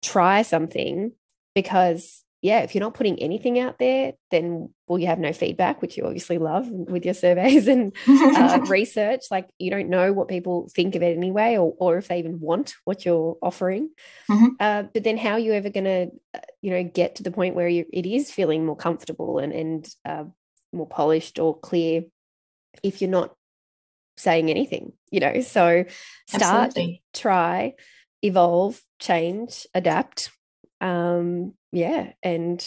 try 0.03 0.43
something 0.43 1.13
because 1.55 2.25
yeah, 2.41 2.61
if 2.61 2.75
you're 2.75 2.85
not 2.85 2.95
putting 2.95 3.19
anything 3.19 3.59
out 3.59 3.79
there, 3.79 4.13
then 4.31 4.73
well, 4.87 4.99
you 4.99 5.09
have 5.09 5.19
no 5.19 5.33
feedback, 5.33 5.83
which 5.83 5.97
you 5.97 6.05
obviously 6.05 6.39
love 6.39 6.69
with 6.71 7.05
your 7.05 7.15
surveys 7.15 7.67
and 7.67 7.93
uh, 8.07 8.61
research. 8.69 9.23
Like 9.31 9.49
you 9.59 9.71
don't 9.71 9.89
know 9.89 10.13
what 10.13 10.29
people 10.29 10.69
think 10.73 10.95
of 10.95 11.03
it 11.03 11.17
anyway, 11.17 11.57
or 11.57 11.75
or 11.79 11.99
if 11.99 12.09
they 12.09 12.19
even 12.19 12.39
want 12.39 12.75
what 12.85 13.05
you're 13.05 13.37
offering. 13.43 13.91
Mm-hmm. 14.31 14.47
Uh, 14.61 14.85
but 14.85 15.03
then, 15.03 15.17
how 15.17 15.33
are 15.33 15.39
you 15.39 15.53
ever 15.53 15.69
going 15.71 15.85
to, 15.85 16.11
uh, 16.35 16.41
you 16.63 16.71
know, 16.71 16.85
get 16.85 17.17
to 17.17 17.23
the 17.25 17.33
point 17.33 17.57
where 17.57 17.69
you, 17.69 17.87
it 17.93 18.07
is 18.07 18.31
feeling 18.31 18.65
more 18.65 18.77
comfortable 18.77 19.39
and 19.39 19.53
and 19.53 19.89
uh, 20.05 20.25
more 20.73 20.89
polished 20.89 21.41
or 21.41 21.59
clear 21.59 22.05
if 22.85 23.03
you're 23.03 23.11
not 23.11 23.35
saying 24.17 24.49
anything? 24.49 24.93
You 25.11 25.21
know, 25.21 25.41
so 25.41 25.85
start, 26.29 26.69
Absolutely. 26.69 27.03
try, 27.15 27.75
evolve, 28.23 28.81
change, 29.01 29.67
adapt 29.75 30.31
um 30.81 31.55
yeah 31.73 32.13
and 32.23 32.67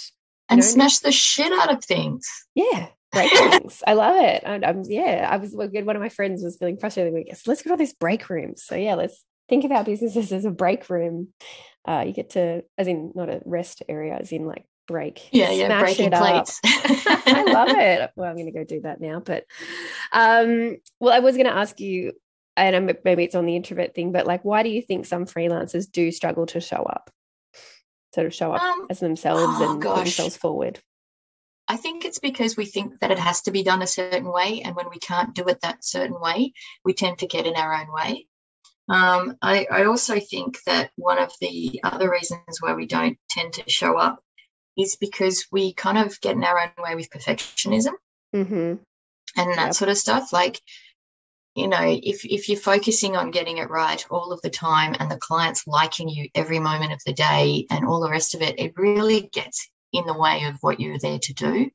and 0.50 0.60
know, 0.60 0.66
smash 0.66 1.00
the 1.00 1.12
shit 1.12 1.52
out 1.52 1.74
of 1.74 1.84
things. 1.84 2.28
Yeah 2.56 2.88
break 3.12 3.32
things. 3.32 3.84
I 3.86 3.94
love 3.94 4.16
it 4.24 4.44
I, 4.46 4.56
am 4.70 4.84
yeah 4.86 5.28
i 5.30 5.36
was 5.36 5.54
one 5.54 5.96
of 5.96 6.02
my 6.02 6.10
friends 6.10 6.44
was 6.44 6.56
feeling 6.56 6.78
frustrated 6.78 7.14
we 7.14 7.26
guess 7.26 7.46
let's 7.46 7.62
go 7.62 7.72
to 7.72 7.78
this 7.78 7.94
break 7.94 8.30
room. 8.30 8.54
So 8.56 8.76
yeah 8.76 8.96
let's 8.96 9.24
think 9.50 9.66
of 9.66 9.72
our 9.72 9.84
businesses 9.84 10.32
as 10.32 10.46
a 10.46 10.52
break 10.52 10.90
room. 10.90 11.30
Uh 11.88 12.04
you 12.08 12.14
get 12.14 12.32
to 12.32 12.64
as 12.78 12.88
in 12.88 13.12
not 13.16 13.30
a 13.30 13.42
rest 13.46 13.84
area 13.90 14.16
as 14.16 14.32
in 14.32 14.46
like 14.46 14.66
break 14.88 15.30
yeah 15.32 15.52
yeah 15.52 15.80
breaking 15.80 16.12
plates. 16.12 16.60
I 16.66 17.44
love 17.48 17.70
it. 17.70 18.12
Well 18.16 18.30
i'm 18.30 18.38
gonna 18.38 18.52
go 18.52 18.64
do 18.64 18.82
that 18.82 19.02
now 19.02 19.20
but 19.20 19.46
um 20.12 20.78
well 21.00 21.14
i 21.14 21.20
was 21.20 21.38
gonna 21.38 21.50
ask 21.50 21.80
you 21.80 22.14
and 22.58 22.98
maybe 23.04 23.24
it's 23.24 23.36
on 23.36 23.46
the 23.46 23.56
introvert 23.56 23.96
thing 23.96 24.12
but 24.12 24.28
like 24.28 24.44
why 24.44 24.64
do 24.64 24.70
you 24.70 24.82
think 24.82 25.06
some 25.06 25.26
freelancers 25.26 25.90
do 25.90 26.12
struggle 26.12 26.46
to 26.48 26.60
show 26.60 26.84
up 26.84 27.10
sort 28.14 28.28
of 28.28 28.34
show 28.34 28.52
up 28.54 28.62
um, 28.62 28.88
as 28.90 29.00
themselves 29.00 29.58
oh, 29.60 29.72
and 29.72 29.82
gosh. 29.82 29.96
put 29.96 30.04
themselves 30.04 30.38
forward? 30.38 30.80
I 31.68 31.78
think 31.78 32.04
it's 32.04 32.20
because 32.20 32.58
we 32.58 32.66
think 32.66 33.00
that 33.00 33.12
it 33.12 33.20
has 33.20 33.44
to 33.44 33.52
be 33.52 33.64
done 33.64 33.82
a 33.82 33.88
certain 33.88 34.30
way. 34.32 34.62
And 34.62 34.76
when 34.76 34.90
we 34.90 35.00
can't 35.00 35.34
do 35.34 35.48
it 35.48 35.62
that 35.62 35.86
certain 35.86 36.20
way, 36.20 36.54
we 36.84 36.94
tend 36.94 37.20
to 37.20 37.28
get 37.28 37.46
in 37.46 37.56
our 37.56 37.74
own 37.74 37.92
way. 37.94 38.28
Um, 38.90 39.38
I, 39.42 39.68
I, 39.72 39.86
also 39.86 40.20
think 40.20 40.58
that 40.66 40.92
one 40.98 41.18
of 41.18 41.32
the 41.40 41.80
other 41.84 42.12
reasons 42.12 42.58
why 42.60 42.74
we 42.74 42.88
don't 42.88 43.18
tend 43.30 43.54
to 43.54 43.70
show 43.70 43.98
up 43.98 44.20
is 44.78 44.98
because 44.98 45.46
we 45.50 45.74
kind 45.74 45.98
of 45.98 46.20
get 46.20 46.36
in 46.36 46.44
our 46.44 46.60
own 46.60 46.72
way 46.78 46.96
with 46.96 47.10
perfectionism 47.10 47.94
mm-hmm. 48.36 48.54
and 49.38 49.54
that 49.54 49.58
yep. 49.58 49.74
sort 49.76 49.92
of 49.92 49.98
stuff. 49.98 50.34
Like, 50.34 50.60
you 51.56 51.68
know, 51.68 51.82
if, 51.82 52.24
if 52.24 52.48
you're 52.48 52.58
focusing 52.58 53.16
on 53.16 53.32
getting 53.32 53.58
it 53.58 53.70
right 53.70 54.06
all 54.10 54.32
of 54.32 54.42
the 54.42 54.50
time 54.50 54.96
and 55.00 55.12
the 55.12 55.18
client's 55.18 55.68
liking 55.68 56.08
you 56.08 56.30
every 56.34 56.60
moment 56.60 56.94
of 56.94 57.02
the 57.06 57.14
day 57.14 57.66
and 57.70 57.86
all 57.86 58.00
the 58.00 58.10
rest 58.10 58.36
of 58.36 58.42
it, 58.42 58.60
it 58.60 58.74
really 58.78 59.30
gets 59.34 59.70
in 59.92 60.06
the 60.06 60.18
way 60.18 60.44
of 60.46 60.58
what 60.62 60.80
you're 60.80 61.00
there 61.00 61.20
to 61.20 61.34
do. 61.34 61.70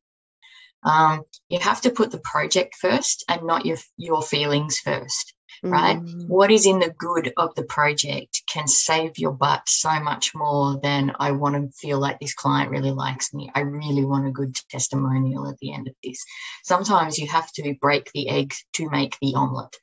Um, 0.87 1.25
you 1.51 1.59
have 1.59 1.83
to 1.83 1.91
put 1.91 2.11
the 2.11 2.21
project 2.21 2.77
first 2.77 3.25
and 3.29 3.43
not 3.43 3.67
your 3.67 3.79
your 3.99 4.23
feelings 4.23 4.79
first 4.79 5.35
right? 5.63 5.99
Mm. 5.99 6.29
What 6.29 6.51
is 6.51 6.67
in 6.67 6.79
the 6.79 6.95
good 6.99 7.33
of 7.37 7.55
the 7.55 7.65
project 7.65 8.43
can 8.53 8.67
save 8.67 9.19
your 9.19 9.33
butt 9.33 9.63
so 9.69 10.01
much 10.01 10.35
more 10.35 10.79
than 10.83 11.13
I 11.19 11.33
want 11.33 11.55
to 11.57 11.77
feel 11.77 11.99
like 11.99 12.19
this 12.19 12.35
client 12.35 12.71
really 12.71 12.91
likes 12.91 13.33
me. 13.33 13.51
I 13.55 13.61
really 13.61 14.05
want 14.05 14.27
a 14.27 14.33
good 14.33 14.57
testimonial 14.71 15.49
at 15.49 15.59
the 15.59 15.73
end 15.73 15.89
of 15.89 15.95
this. 16.03 16.23
Sometimes 16.65 17.19
you 17.19 17.27
have 17.29 17.51
to 17.53 17.75
break 17.81 18.11
the 18.13 18.29
egg 18.29 18.55
to 18.75 18.91
make 18.91 19.17
the 19.21 19.35
omelette. 19.35 19.75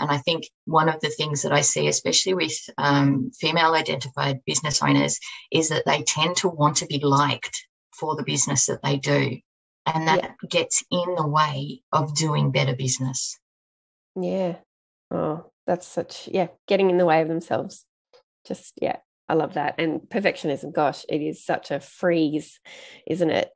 And 0.00 0.10
I 0.10 0.18
think 0.18 0.44
one 0.64 0.88
of 0.88 1.00
the 1.00 1.10
things 1.10 1.42
that 1.42 1.52
I 1.52 1.62
see, 1.62 1.88
especially 1.88 2.34
with 2.34 2.56
um, 2.78 3.32
female 3.32 3.74
identified 3.74 4.44
business 4.46 4.80
owners, 4.80 5.18
is 5.50 5.70
that 5.70 5.84
they 5.86 6.02
tend 6.02 6.36
to 6.38 6.48
want 6.48 6.76
to 6.78 6.86
be 6.86 7.00
liked 7.02 7.66
for 7.98 8.14
the 8.14 8.22
business 8.22 8.66
that 8.66 8.80
they 8.82 8.96
do. 8.96 9.38
And 9.94 10.08
that 10.08 10.18
yeah. 10.18 10.48
gets 10.48 10.84
in 10.90 11.14
the 11.16 11.26
way 11.26 11.82
of 11.92 12.14
doing 12.14 12.50
better 12.50 12.74
business. 12.76 13.38
Yeah, 14.20 14.56
Oh, 15.10 15.50
that's 15.66 15.86
such, 15.86 16.28
yeah, 16.28 16.48
getting 16.66 16.90
in 16.90 16.98
the 16.98 17.06
way 17.06 17.22
of 17.22 17.28
themselves. 17.28 17.84
Just, 18.46 18.74
yeah, 18.80 18.96
I 19.28 19.34
love 19.34 19.54
that. 19.54 19.76
And 19.78 20.00
perfectionism, 20.00 20.72
gosh, 20.72 21.04
it 21.08 21.20
is 21.20 21.44
such 21.44 21.70
a 21.70 21.80
freeze, 21.80 22.60
isn't 23.06 23.30
it? 23.30 23.50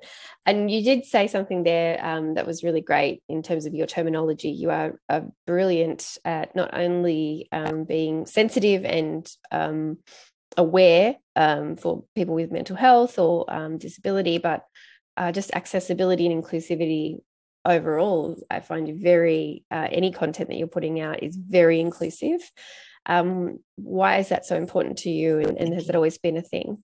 And 0.46 0.70
you 0.70 0.82
did 0.82 1.04
say 1.04 1.26
something 1.26 1.62
there 1.62 2.04
um, 2.04 2.34
that 2.34 2.46
was 2.46 2.64
really 2.64 2.80
great 2.80 3.22
in 3.28 3.42
terms 3.42 3.66
of 3.66 3.74
your 3.74 3.86
terminology. 3.86 4.50
You 4.50 4.70
are 4.70 4.98
uh, 5.08 5.22
brilliant 5.46 6.18
at 6.24 6.56
not 6.56 6.76
only 6.78 7.48
um, 7.52 7.84
being 7.84 8.26
sensitive 8.26 8.84
and 8.84 9.30
um, 9.50 9.98
aware 10.56 11.16
um, 11.36 11.76
for 11.76 12.04
people 12.14 12.34
with 12.34 12.50
mental 12.50 12.76
health 12.76 13.18
or 13.18 13.50
um, 13.52 13.78
disability, 13.78 14.38
but 14.38 14.64
uh, 15.16 15.32
just 15.32 15.54
accessibility 15.54 16.26
and 16.26 16.42
inclusivity 16.42 17.18
overall, 17.64 18.36
I 18.50 18.60
find 18.60 19.00
very, 19.00 19.64
uh, 19.70 19.88
any 19.90 20.12
content 20.12 20.48
that 20.48 20.56
you're 20.56 20.66
putting 20.66 21.00
out 21.00 21.22
is 21.22 21.36
very 21.36 21.80
inclusive. 21.80 22.40
Um, 23.06 23.58
why 23.76 24.18
is 24.18 24.28
that 24.28 24.46
so 24.46 24.56
important 24.56 24.98
to 24.98 25.10
you? 25.10 25.38
And, 25.38 25.58
and 25.58 25.74
has 25.74 25.88
it 25.88 25.96
always 25.96 26.18
been 26.18 26.36
a 26.36 26.42
thing? 26.42 26.82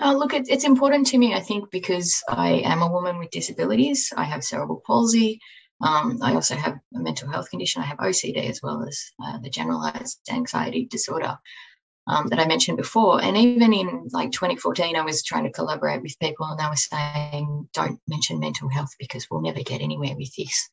Uh, 0.00 0.12
look, 0.12 0.34
it, 0.34 0.46
it's 0.48 0.64
important 0.64 1.06
to 1.08 1.18
me, 1.18 1.34
I 1.34 1.40
think, 1.40 1.70
because 1.70 2.22
I 2.28 2.62
am 2.64 2.82
a 2.82 2.90
woman 2.90 3.18
with 3.18 3.30
disabilities. 3.30 4.12
I 4.16 4.24
have 4.24 4.42
cerebral 4.42 4.82
palsy. 4.84 5.40
Um, 5.80 6.18
I 6.22 6.34
also 6.34 6.56
have 6.56 6.74
a 6.94 6.98
mental 6.98 7.30
health 7.30 7.50
condition. 7.50 7.82
I 7.82 7.86
have 7.86 7.98
OCD 7.98 8.48
as 8.48 8.60
well 8.62 8.84
as 8.86 9.12
uh, 9.24 9.38
the 9.38 9.50
generalized 9.50 10.20
anxiety 10.30 10.86
disorder 10.90 11.38
um, 12.06 12.28
that 12.28 12.38
I 12.38 12.46
mentioned 12.46 12.76
before. 12.76 13.22
And 13.22 13.36
even 13.36 13.72
in 13.72 14.08
like 14.12 14.32
2014, 14.32 14.96
I 14.96 15.02
was 15.02 15.22
trying 15.22 15.44
to 15.44 15.52
collaborate 15.52 16.02
with 16.02 16.18
people 16.18 16.46
and 16.46 16.58
they 16.58 16.66
were 16.66 16.76
saying, 16.76 17.68
don't 17.72 18.00
mention 18.08 18.40
mental 18.40 18.68
health 18.68 18.90
because 18.98 19.28
we'll 19.30 19.40
never 19.40 19.62
get 19.62 19.80
anywhere 19.80 20.14
with 20.16 20.34
this. 20.36 20.70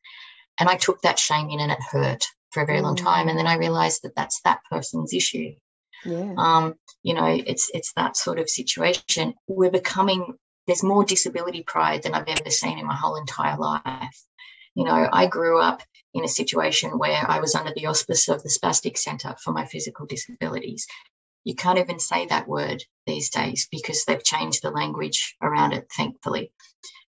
And 0.58 0.68
I 0.68 0.76
took 0.76 1.00
that 1.02 1.18
shame 1.18 1.48
in 1.50 1.60
and 1.60 1.72
it 1.72 1.78
hurt 1.90 2.24
for 2.50 2.62
a 2.62 2.66
very 2.66 2.82
long 2.82 2.96
time. 2.96 3.28
And 3.28 3.38
then 3.38 3.46
I 3.46 3.56
realized 3.56 4.02
that 4.02 4.14
that's 4.14 4.40
that 4.44 4.60
person's 4.70 5.14
issue. 5.14 5.54
Yeah. 6.04 6.34
Um, 6.36 6.74
you 7.02 7.14
know, 7.14 7.26
it's 7.26 7.70
it's 7.72 7.92
that 7.94 8.16
sort 8.16 8.38
of 8.38 8.50
situation. 8.50 9.34
We're 9.46 9.70
becoming 9.70 10.34
there's 10.66 10.82
more 10.82 11.04
disability 11.04 11.62
pride 11.62 12.02
than 12.02 12.14
I've 12.14 12.28
ever 12.28 12.50
seen 12.50 12.78
in 12.78 12.86
my 12.86 12.94
whole 12.94 13.16
entire 13.16 13.56
life. 13.56 14.24
You 14.74 14.84
know, 14.84 15.08
I 15.12 15.26
grew 15.26 15.60
up 15.60 15.82
in 16.14 16.24
a 16.24 16.28
situation 16.28 16.98
where 16.98 17.24
I 17.28 17.40
was 17.40 17.54
under 17.54 17.72
the 17.74 17.86
auspice 17.86 18.28
of 18.28 18.42
the 18.42 18.48
Spastic 18.48 18.96
Centre 18.96 19.34
for 19.42 19.52
my 19.52 19.66
physical 19.66 20.06
disabilities. 20.06 20.86
You 21.44 21.54
can't 21.54 21.78
even 21.78 21.98
say 21.98 22.26
that 22.26 22.48
word 22.48 22.84
these 23.06 23.30
days 23.30 23.68
because 23.70 24.04
they've 24.04 24.22
changed 24.22 24.62
the 24.62 24.70
language 24.70 25.36
around 25.42 25.72
it, 25.72 25.88
thankfully. 25.96 26.52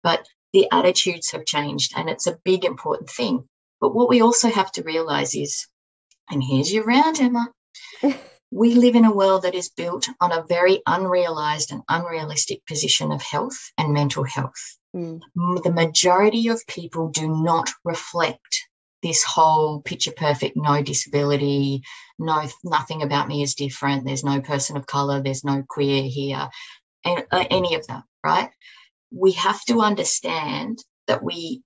But 0.04 0.28
the 0.54 0.68
attitudes 0.72 1.32
have 1.32 1.46
changed, 1.46 1.94
and 1.96 2.10
it's 2.10 2.28
a 2.28 2.38
big, 2.44 2.65
important 2.65 3.10
thing. 3.10 3.48
But 3.82 3.96
what 3.96 4.10
we 4.10 4.22
also 4.22 4.50
have 4.50 4.72
to 4.74 4.84
realize 4.84 5.36
is, 5.36 5.68
and 6.30 6.44
here's 6.44 6.72
your 6.72 6.84
round, 6.84 7.20
Emma. 7.20 7.48
we 8.52 8.74
live 8.76 8.96
in 8.96 9.06
a 9.06 9.13
world 9.13 9.44
that 9.44 9.56
is 9.56 9.70
built 9.70 10.08
on 10.20 10.32
a 10.32 10.46
very 10.48 10.82
unrealized 10.86 11.72
and 11.72 11.84
unrealistic 11.88 12.65
position 12.65 13.12
of 13.12 13.22
health 13.22 13.72
and 13.78 13.94
mental 13.94 14.24
health. 14.24 14.78
Mm. 14.96 15.22
The 15.63 15.72
majority 15.72 16.48
of 16.48 16.65
people 16.68 17.10
do 17.10 17.28
not 17.28 17.70
reflect 17.84 18.68
this 19.01 19.23
whole 19.23 19.81
picture 19.81 20.12
perfect, 20.12 20.57
no 20.57 20.81
disability, 20.81 21.83
no 22.17 22.47
nothing 22.63 23.01
about 23.01 23.27
me 23.27 23.41
is 23.41 23.55
different. 23.55 24.05
There's 24.05 24.23
no 24.23 24.41
person 24.41 24.77
of 24.77 24.85
color, 24.85 25.21
there's 25.21 25.43
no 25.43 25.63
queer 25.67 26.03
here, 26.03 26.49
and 27.05 27.25
uh, 27.31 27.45
any 27.49 27.75
of 27.75 27.88
that, 27.88 28.03
right? 28.23 28.49
We 29.12 29.33
have 29.33 29.63
to 29.65 29.81
understand 29.81 30.79
that 31.07 31.23
we 31.23 31.62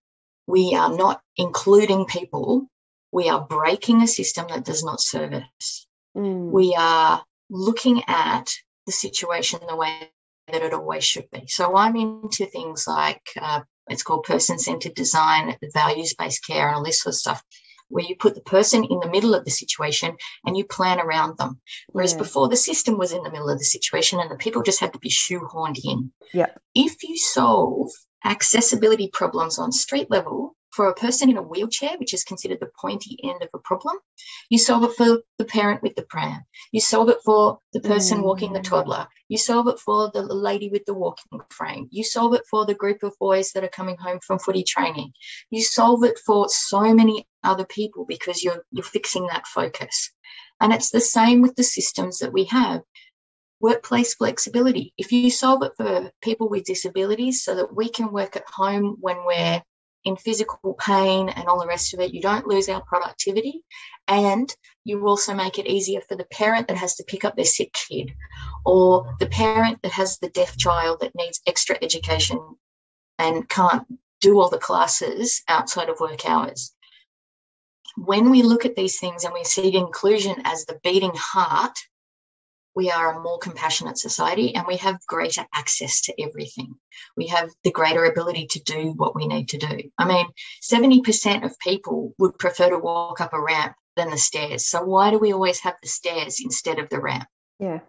we 0.47 0.75
are 0.75 0.95
not 0.95 1.21
including 1.37 2.05
people. 2.05 2.67
We 3.11 3.29
are 3.29 3.45
breaking 3.45 4.01
a 4.01 4.07
system 4.07 4.47
that 4.49 4.65
does 4.65 4.83
not 4.83 4.99
serve 4.99 5.33
us. 5.33 5.87
Mm. 6.17 6.51
We 6.51 6.75
are 6.77 7.23
looking 7.49 8.03
at 8.07 8.53
the 8.85 8.91
situation 8.91 9.59
the 9.67 9.75
way 9.75 10.11
that 10.51 10.61
it 10.61 10.73
always 10.73 11.03
should 11.03 11.29
be. 11.31 11.45
So 11.47 11.75
I'm 11.75 11.95
into 11.95 12.45
things 12.45 12.85
like 12.87 13.21
uh, 13.39 13.61
it's 13.87 14.03
called 14.03 14.23
person 14.23 14.59
centered 14.59 14.95
design, 14.95 15.55
values 15.73 16.13
based 16.17 16.45
care, 16.45 16.67
and 16.67 16.75
all 16.75 16.83
this 16.83 17.01
sort 17.01 17.13
of 17.13 17.19
stuff, 17.19 17.43
where 17.89 18.03
you 18.03 18.15
put 18.15 18.35
the 18.35 18.41
person 18.41 18.83
in 18.83 18.99
the 18.99 19.09
middle 19.09 19.35
of 19.35 19.45
the 19.45 19.51
situation 19.51 20.15
and 20.45 20.57
you 20.57 20.65
plan 20.65 20.99
around 20.99 21.37
them. 21.37 21.59
Whereas 21.89 22.13
yeah. 22.13 22.19
before, 22.19 22.49
the 22.49 22.55
system 22.55 22.97
was 22.97 23.11
in 23.11 23.23
the 23.23 23.31
middle 23.31 23.49
of 23.49 23.59
the 23.59 23.65
situation 23.65 24.19
and 24.19 24.31
the 24.31 24.35
people 24.35 24.63
just 24.63 24.79
had 24.79 24.93
to 24.93 24.99
be 24.99 25.09
shoehorned 25.09 25.79
in. 25.83 26.11
Yeah. 26.33 26.47
If 26.73 27.03
you 27.03 27.17
solve 27.17 27.91
accessibility 28.25 29.09
problems 29.11 29.59
on 29.59 29.71
street 29.71 30.09
level, 30.09 30.55
for 30.73 30.87
a 30.89 30.95
person 30.95 31.29
in 31.29 31.37
a 31.37 31.41
wheelchair, 31.41 31.97
which 31.97 32.13
is 32.13 32.23
considered 32.23 32.59
the 32.59 32.71
pointy 32.79 33.17
end 33.23 33.43
of 33.43 33.49
a 33.53 33.59
problem, 33.59 33.95
you 34.49 34.57
solve 34.57 34.83
it 34.83 34.93
for 34.97 35.21
the 35.37 35.45
parent 35.45 35.83
with 35.83 35.95
the 35.95 36.03
pram. 36.03 36.41
You 36.71 36.81
solve 36.81 37.09
it 37.09 37.19
for 37.23 37.59
the 37.73 37.79
person 37.79 38.19
mm. 38.19 38.23
walking 38.23 38.53
the 38.53 38.59
toddler. 38.59 39.07
You 39.27 39.37
solve 39.37 39.67
it 39.67 39.79
for 39.79 40.09
the 40.13 40.21
lady 40.21 40.69
with 40.69 40.85
the 40.85 40.93
walking 40.93 41.39
frame. 41.49 41.87
You 41.91 42.03
solve 42.03 42.33
it 42.33 42.43
for 42.49 42.65
the 42.65 42.73
group 42.73 43.03
of 43.03 43.13
boys 43.19 43.51
that 43.51 43.63
are 43.63 43.69
coming 43.69 43.97
home 43.97 44.19
from 44.25 44.39
footy 44.39 44.63
training. 44.63 45.13
You 45.51 45.61
solve 45.61 46.03
it 46.03 46.19
for 46.25 46.47
so 46.49 46.93
many 46.93 47.27
other 47.43 47.65
people 47.65 48.05
because 48.05 48.43
you're 48.43 48.65
you're 48.71 48.83
fixing 48.83 49.27
that 49.27 49.47
focus. 49.47 50.11
And 50.59 50.73
it's 50.73 50.91
the 50.91 51.01
same 51.01 51.41
with 51.41 51.55
the 51.55 51.63
systems 51.63 52.19
that 52.19 52.33
we 52.33 52.45
have 52.45 52.81
workplace 53.59 54.15
flexibility. 54.15 54.93
If 54.97 55.11
you 55.11 55.29
solve 55.29 55.63
it 55.63 55.71
for 55.77 56.11
people 56.21 56.49
with 56.49 56.65
disabilities 56.65 57.43
so 57.43 57.55
that 57.55 57.73
we 57.73 57.89
can 57.89 58.11
work 58.11 58.35
at 58.35 58.43
home 58.47 58.97
when 58.99 59.25
we're 59.25 59.61
in 60.05 60.15
physical 60.15 60.73
pain 60.79 61.29
and 61.29 61.47
all 61.47 61.59
the 61.59 61.67
rest 61.67 61.93
of 61.93 61.99
it. 61.99 62.13
You 62.13 62.21
don't 62.21 62.47
lose 62.47 62.69
our 62.69 62.81
productivity. 62.81 63.63
And 64.07 64.53
you 64.83 65.07
also 65.07 65.33
make 65.33 65.57
it 65.57 65.67
easier 65.67 66.01
for 66.01 66.15
the 66.15 66.25
parent 66.25 66.67
that 66.67 66.77
has 66.77 66.95
to 66.95 67.05
pick 67.05 67.23
up 67.23 67.35
their 67.35 67.45
sick 67.45 67.73
kid 67.73 68.13
or 68.65 69.15
the 69.19 69.27
parent 69.27 69.81
that 69.81 69.93
has 69.93 70.19
the 70.19 70.29
deaf 70.29 70.57
child 70.57 70.99
that 71.01 71.15
needs 71.15 71.41
extra 71.47 71.77
education 71.81 72.39
and 73.17 73.47
can't 73.47 73.85
do 74.19 74.39
all 74.39 74.49
the 74.49 74.57
classes 74.57 75.41
outside 75.47 75.89
of 75.89 75.99
work 75.99 76.25
hours. 76.25 76.73
When 77.95 78.29
we 78.29 78.41
look 78.41 78.65
at 78.65 78.75
these 78.75 78.99
things 78.99 79.23
and 79.23 79.33
we 79.33 79.43
see 79.43 79.75
inclusion 79.75 80.41
as 80.45 80.65
the 80.65 80.79
beating 80.83 81.13
heart 81.15 81.77
we 82.75 82.89
are 82.89 83.13
a 83.13 83.21
more 83.21 83.37
compassionate 83.37 83.97
society 83.97 84.55
and 84.55 84.65
we 84.67 84.77
have 84.77 85.05
greater 85.07 85.45
access 85.53 86.01
to 86.01 86.21
everything. 86.21 86.75
We 87.15 87.27
have 87.27 87.49
the 87.63 87.71
greater 87.71 88.05
ability 88.05 88.47
to 88.51 88.63
do 88.63 88.93
what 88.95 89.15
we 89.15 89.27
need 89.27 89.49
to 89.49 89.57
do. 89.57 89.79
I 89.97 90.05
mean, 90.05 90.27
70% 90.63 91.45
of 91.45 91.57
people 91.59 92.13
would 92.17 92.37
prefer 92.37 92.69
to 92.69 92.77
walk 92.77 93.21
up 93.21 93.33
a 93.33 93.41
ramp 93.41 93.75
than 93.95 94.09
the 94.09 94.17
stairs. 94.17 94.65
So 94.65 94.83
why 94.83 95.11
do 95.11 95.19
we 95.19 95.33
always 95.33 95.59
have 95.61 95.75
the 95.81 95.89
stairs 95.89 96.39
instead 96.43 96.79
of 96.79 96.89
the 96.89 96.99
ramp? 96.99 97.25
Yeah. 97.59 97.79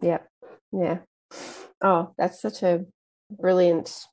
Yeah. 0.00 0.18
Yeah. 0.72 0.98
Oh, 1.82 2.12
that's 2.16 2.40
such 2.40 2.62
a 2.62 2.84
brilliant 3.30 4.06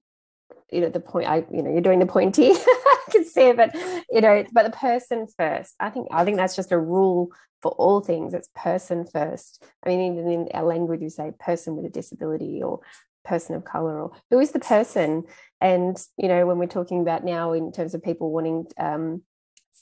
you 0.71 0.81
know 0.81 0.89
the 0.89 0.99
point 0.99 1.27
i 1.27 1.37
you 1.51 1.61
know 1.61 1.71
you're 1.71 1.81
doing 1.81 1.99
the 1.99 2.05
pointy 2.05 2.51
can 3.11 3.25
see 3.25 3.49
it 3.49 3.57
but 3.57 3.73
you 4.09 4.21
know 4.21 4.43
but 4.51 4.63
the 4.63 4.77
person 4.77 5.27
first 5.37 5.75
i 5.79 5.89
think 5.89 6.07
i 6.11 6.23
think 6.23 6.37
that's 6.37 6.55
just 6.55 6.71
a 6.71 6.79
rule 6.79 7.31
for 7.61 7.71
all 7.73 8.01
things 8.01 8.33
it's 8.33 8.49
person 8.55 9.05
first 9.05 9.63
i 9.85 9.89
mean 9.89 10.13
even 10.13 10.31
in 10.31 10.47
our 10.53 10.63
language 10.63 11.01
you 11.01 11.09
say 11.09 11.31
person 11.39 11.75
with 11.75 11.85
a 11.85 11.89
disability 11.89 12.61
or 12.61 12.79
person 13.25 13.55
of 13.55 13.65
color 13.65 14.01
or 14.01 14.11
who 14.29 14.39
is 14.39 14.51
the 14.51 14.59
person 14.59 15.23
and 15.59 15.97
you 16.17 16.27
know 16.27 16.45
when 16.45 16.57
we're 16.57 16.65
talking 16.65 17.01
about 17.01 17.25
now 17.25 17.51
in 17.53 17.71
terms 17.71 17.93
of 17.93 18.03
people 18.03 18.31
wanting 18.31 18.65
um, 18.79 19.21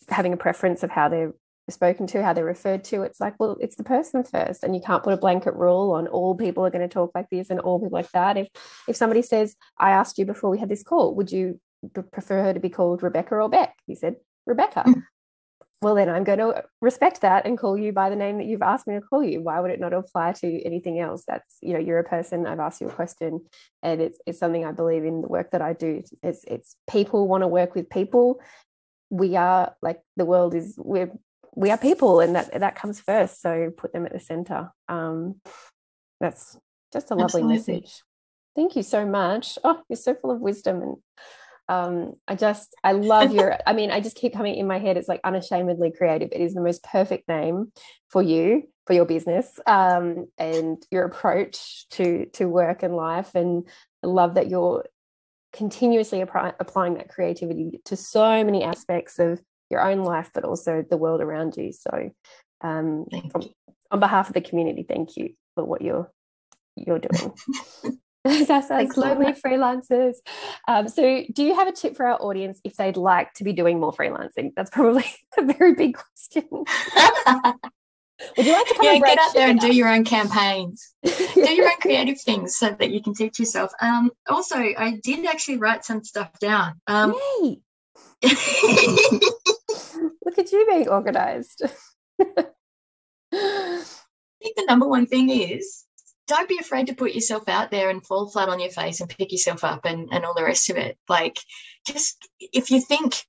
having 0.10 0.34
a 0.34 0.38
preference 0.38 0.84
of 0.84 0.90
how 0.90 1.10
they're 1.10 1.34
spoken 1.70 2.06
to, 2.08 2.24
how 2.24 2.34
they're 2.34 2.46
referred 2.46 2.84
to. 2.86 3.02
It's 3.02 3.20
like, 3.20 3.36
well, 3.40 3.58
it's 3.60 3.76
the 3.76 3.84
person 3.84 4.24
first, 4.24 4.64
and 4.64 4.76
you 4.76 4.82
can't 4.82 5.04
put 5.04 5.14
a 5.14 5.18
blanket 5.18 5.56
rule 5.56 5.92
on 5.92 6.08
all 6.08 6.36
people 6.36 6.66
are 6.66 6.70
going 6.70 6.88
to 6.88 6.94
talk 6.94 7.12
like 7.16 7.30
this 7.30 7.50
and 7.50 7.60
all 7.60 7.80
people 7.80 7.98
like 7.98 8.12
that. 8.12 8.38
If 8.38 8.48
if 8.88 8.96
somebody 8.96 9.22
says, 9.22 9.56
"I 9.78 9.92
asked 9.92 10.18
you 10.18 10.26
before 10.26 10.50
we 10.50 10.60
had 10.60 10.70
this 10.70 10.84
call, 10.84 11.16
would 11.16 11.32
you 11.32 11.60
prefer 11.94 12.44
her 12.44 12.54
to 12.54 12.60
be 12.60 12.70
called 12.70 13.04
Rebecca 13.04 13.36
or 13.36 13.50
Beck?" 13.50 13.76
You 13.88 13.96
said 13.96 14.18
Rebecca. 14.46 14.84
Mm. 14.86 15.04
Well, 15.82 15.96
then 15.96 16.10
I'm 16.10 16.24
going 16.24 16.40
to 16.40 16.64
respect 16.82 17.22
that 17.22 17.46
and 17.46 17.58
call 17.58 17.78
you 17.78 17.92
by 17.92 18.10
the 18.10 18.16
name 18.16 18.38
that 18.38 18.46
you've 18.46 18.62
asked 18.62 18.88
me 18.88 18.96
to 18.96 19.02
call 19.02 19.22
you. 19.24 19.42
Why 19.42 19.60
would 19.60 19.72
it 19.72 19.80
not 19.80 19.94
apply 19.94 20.32
to 20.32 20.62
anything 20.64 21.00
else? 21.00 21.26
That's 21.28 21.58
you 21.62 21.74
know, 21.74 21.80
you're 21.80 22.00
a 22.00 22.04
person. 22.04 22.48
I've 22.48 22.62
asked 22.62 22.82
you 22.82 22.88
a 22.88 22.94
question, 22.94 23.42
and 23.84 24.02
it's 24.02 24.20
it's 24.26 24.40
something 24.40 24.66
I 24.66 24.72
believe 24.72 25.04
in 25.04 25.22
the 25.22 25.28
work 25.28 25.52
that 25.52 25.62
I 25.62 25.74
do. 25.74 26.02
It's 26.24 26.44
it's 26.46 26.76
people 26.90 27.28
want 27.28 27.44
to 27.44 27.48
work 27.48 27.76
with 27.76 27.90
people 27.90 28.40
we 29.10 29.36
are 29.36 29.76
like 29.82 30.02
the 30.18 30.26
world 30.26 30.56
is 30.56 30.76
we're 30.78 31.12
we 31.56 31.72
are 31.72 31.78
people 31.78 32.20
and 32.20 32.36
that 32.36 32.60
that 32.60 32.76
comes 32.76 33.00
first 33.00 33.42
so 33.42 33.72
put 33.76 33.94
them 33.94 34.06
at 34.06 34.14
the 34.14 34.20
center 34.20 34.72
um, 34.90 35.40
that's 36.20 36.58
just 36.92 37.12
a 37.12 37.16
lovely 37.16 37.42
Absolutely. 37.42 37.56
message 37.56 38.02
thank 38.56 38.76
you 38.76 38.84
so 38.84 39.06
much 39.06 39.58
oh 39.64 39.82
you're 39.90 39.98
so 39.98 40.16
full 40.16 40.32
of 40.32 40.40
wisdom 40.40 40.82
and 40.82 40.96
um, 41.68 42.14
I 42.28 42.36
just 42.36 42.76
I 42.84 42.92
love 42.92 43.34
your 43.34 43.58
I 43.66 43.74
mean 43.74 43.92
I 43.92 44.00
just 44.00 44.16
keep 44.16 44.34
coming 44.34 44.56
in 44.56 44.68
my 44.68 44.80
head 44.80 44.98
it's 44.98 45.08
like 45.08 45.22
unashamedly 45.24 45.92
creative 45.98 46.30
it 46.32 46.42
is 46.42 46.54
the 46.54 46.62
most 46.62 46.84
perfect 46.84 47.28
name 47.28 47.72
for 48.10 48.22
you 48.22 48.64
for 48.86 48.94
your 48.94 49.06
business 49.06 49.60
um, 49.66 50.28
and 50.38 50.86
your 50.92 51.06
approach 51.06 51.88
to 51.92 52.28
to 52.34 52.48
work 52.48 52.84
and 52.84 52.96
life 52.96 53.34
and 53.36 53.68
I 54.04 54.08
love 54.08 54.36
that 54.36 54.50
you're 54.50 54.86
continuously 55.56 56.22
applying 56.22 56.96
that 56.96 57.10
creativity 57.10 57.80
to 57.86 57.96
so 57.96 58.44
many 58.44 58.64
aspects 58.64 59.20
of 59.20 59.42
your 59.70 59.82
own 59.82 60.04
life, 60.04 60.30
but 60.34 60.44
also 60.44 60.84
the 60.88 60.98
world 60.98 61.22
around 61.22 61.56
you. 61.58 61.72
So, 61.72 62.12
um, 62.62 63.06
from, 63.32 63.44
on 63.90 64.00
behalf 64.00 64.28
of 64.28 64.34
the 64.34 64.42
community, 64.42 64.86
thank 64.88 65.16
you 65.16 65.34
for 65.56 65.64
what 65.64 65.82
you're 65.82 66.12
you're 66.76 67.00
doing. 67.00 67.34
That's 68.48 68.72
us, 68.72 68.98
lonely 68.98 69.34
freelancers. 69.34 70.16
Um, 70.68 70.88
so, 70.88 71.24
do 71.32 71.44
you 71.44 71.54
have 71.54 71.68
a 71.68 71.72
tip 71.72 71.96
for 71.96 72.08
our 72.08 72.20
audience 72.20 72.60
if 72.64 72.76
they'd 72.76 72.98
like 72.98 73.32
to 73.36 73.44
be 73.44 73.54
doing 73.54 73.80
more 73.80 73.94
freelancing? 73.94 74.52
That's 74.56 74.72
probably 74.72 75.06
a 75.38 75.44
very 75.44 75.76
big 75.76 75.96
question. 75.96 76.48
Would 76.52 78.46
you 78.48 78.54
like 78.54 78.68
to 78.68 78.74
come 78.74 78.86
yeah, 78.86 78.98
get 78.98 79.20
out 79.20 79.34
there 79.36 79.48
and 79.48 79.60
do 79.60 79.76
your 79.76 79.90
own 79.90 80.06
campaigns, 80.06 80.96
do 81.04 81.54
your 81.54 81.68
own 81.68 81.78
creative 81.82 82.20
things 82.20 82.58
so 82.58 82.72
that 82.80 82.90
you 82.90 83.04
can 83.04 83.14
teach 83.14 83.38
yourself. 83.38 83.72
Um, 83.80 84.10
also, 84.28 84.56
I 84.56 85.00
did 85.04 85.26
actually 85.28 85.58
write 85.58 85.86
some 85.86 86.04
stuff 86.04 86.32
down. 86.40 86.82
Um, 86.88 87.14
Yay! 87.42 87.60
Look 90.24 90.40
at 90.40 90.52
you 90.52 90.66
being 90.66 90.88
organized. 90.88 91.62
I 92.22 93.84
think 94.42 94.56
the 94.56 94.66
number 94.66 94.88
one 94.88 95.06
thing 95.06 95.30
is 95.30 95.84
don't 96.28 96.50
be 96.50 96.58
afraid 96.60 96.88
to 96.88 96.96
put 96.96 97.14
yourself 97.14 97.48
out 97.48 97.72
there 97.72 97.90
and 97.90 98.06
fall 98.06 98.30
flat 98.30 98.50
on 98.50 98.60
your 98.60 98.72
face 98.72 99.00
and 99.00 99.10
pick 99.10 99.32
yourself 99.32 99.64
up 99.64 99.86
and, 99.86 100.10
and 100.12 100.26
all 100.26 100.34
the 100.34 100.44
rest 100.44 100.70
of 100.70 100.78
it. 100.78 100.98
Like, 101.08 101.38
just 101.88 102.28
if 102.40 102.72
you 102.72 102.82
think, 102.82 103.26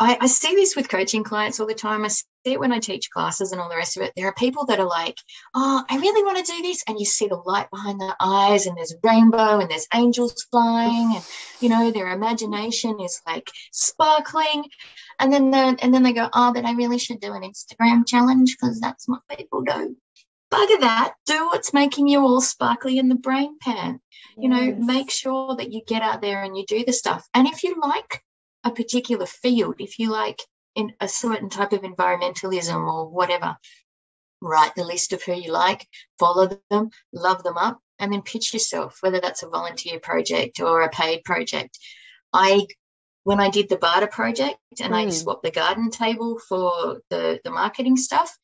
I, 0.00 0.16
I 0.20 0.26
see 0.28 0.54
this 0.54 0.76
with 0.76 0.88
coaching 0.88 1.24
clients 1.24 1.58
all 1.58 1.66
the 1.66 1.74
time. 1.74 2.04
I 2.04 2.08
see 2.08 2.24
it 2.44 2.60
when 2.60 2.72
I 2.72 2.78
teach 2.78 3.10
classes 3.10 3.50
and 3.50 3.60
all 3.60 3.68
the 3.68 3.76
rest 3.76 3.96
of 3.96 4.04
it. 4.04 4.12
There 4.14 4.28
are 4.28 4.34
people 4.34 4.64
that 4.66 4.78
are 4.78 4.86
like, 4.86 5.16
oh, 5.56 5.82
I 5.90 5.96
really 5.96 6.22
want 6.22 6.38
to 6.38 6.52
do 6.52 6.62
this. 6.62 6.84
And 6.86 7.00
you 7.00 7.04
see 7.04 7.26
the 7.26 7.34
light 7.34 7.68
behind 7.72 8.00
their 8.00 8.14
eyes, 8.20 8.66
and 8.66 8.76
there's 8.76 8.94
rainbow, 9.02 9.58
and 9.58 9.68
there's 9.68 9.88
angels 9.92 10.46
flying, 10.52 11.16
and, 11.16 11.24
you 11.58 11.68
know, 11.68 11.90
their 11.90 12.12
imagination 12.12 13.00
is 13.00 13.20
like 13.26 13.50
sparkling. 13.72 14.66
And 15.18 15.32
then, 15.32 15.52
and 15.52 15.92
then 15.92 16.04
they 16.04 16.12
go, 16.12 16.28
oh, 16.32 16.52
but 16.54 16.64
I 16.64 16.74
really 16.74 16.98
should 16.98 17.20
do 17.20 17.32
an 17.32 17.42
Instagram 17.42 18.06
challenge 18.06 18.56
because 18.56 18.78
that's 18.78 19.08
what 19.08 19.22
people 19.36 19.62
do 19.62 19.96
bugger 20.50 20.80
that. 20.80 21.14
Do 21.26 21.46
what's 21.46 21.74
making 21.74 22.08
you 22.08 22.20
all 22.20 22.40
sparkly 22.40 22.98
in 22.98 23.08
the 23.08 23.14
brain 23.14 23.58
pan. 23.60 24.00
Yes. 24.36 24.36
You 24.36 24.48
know, 24.48 24.74
make 24.76 25.10
sure 25.10 25.56
that 25.56 25.72
you 25.72 25.82
get 25.86 26.02
out 26.02 26.20
there 26.20 26.42
and 26.42 26.56
you 26.56 26.64
do 26.66 26.84
the 26.84 26.92
stuff. 26.92 27.26
And 27.34 27.46
if 27.46 27.62
you 27.62 27.76
like 27.80 28.22
a 28.64 28.70
particular 28.70 29.26
field, 29.26 29.76
if 29.78 29.98
you 29.98 30.10
like 30.10 30.40
in 30.74 30.92
a 31.00 31.08
certain 31.08 31.48
type 31.48 31.72
of 31.72 31.82
environmentalism 31.82 32.74
or 32.74 33.08
whatever, 33.08 33.56
write 34.40 34.74
the 34.76 34.84
list 34.84 35.12
of 35.12 35.22
who 35.22 35.34
you 35.34 35.52
like, 35.52 35.86
follow 36.18 36.48
them, 36.70 36.90
love 37.12 37.42
them 37.42 37.56
up, 37.56 37.80
and 37.98 38.12
then 38.12 38.22
pitch 38.22 38.52
yourself, 38.52 38.98
whether 39.00 39.20
that's 39.20 39.42
a 39.42 39.48
volunteer 39.48 39.98
project 39.98 40.60
or 40.60 40.82
a 40.82 40.90
paid 40.90 41.24
project. 41.24 41.78
I 42.32 42.66
when 43.24 43.40
I 43.40 43.50
did 43.50 43.68
the 43.68 43.76
barter 43.76 44.06
project 44.06 44.58
and 44.80 44.94
mm. 44.94 44.96
I 44.96 45.10
swapped 45.10 45.42
the 45.42 45.50
garden 45.50 45.90
table 45.90 46.38
for 46.48 47.02
the, 47.10 47.38
the 47.44 47.50
marketing 47.50 47.98
stuff, 47.98 48.34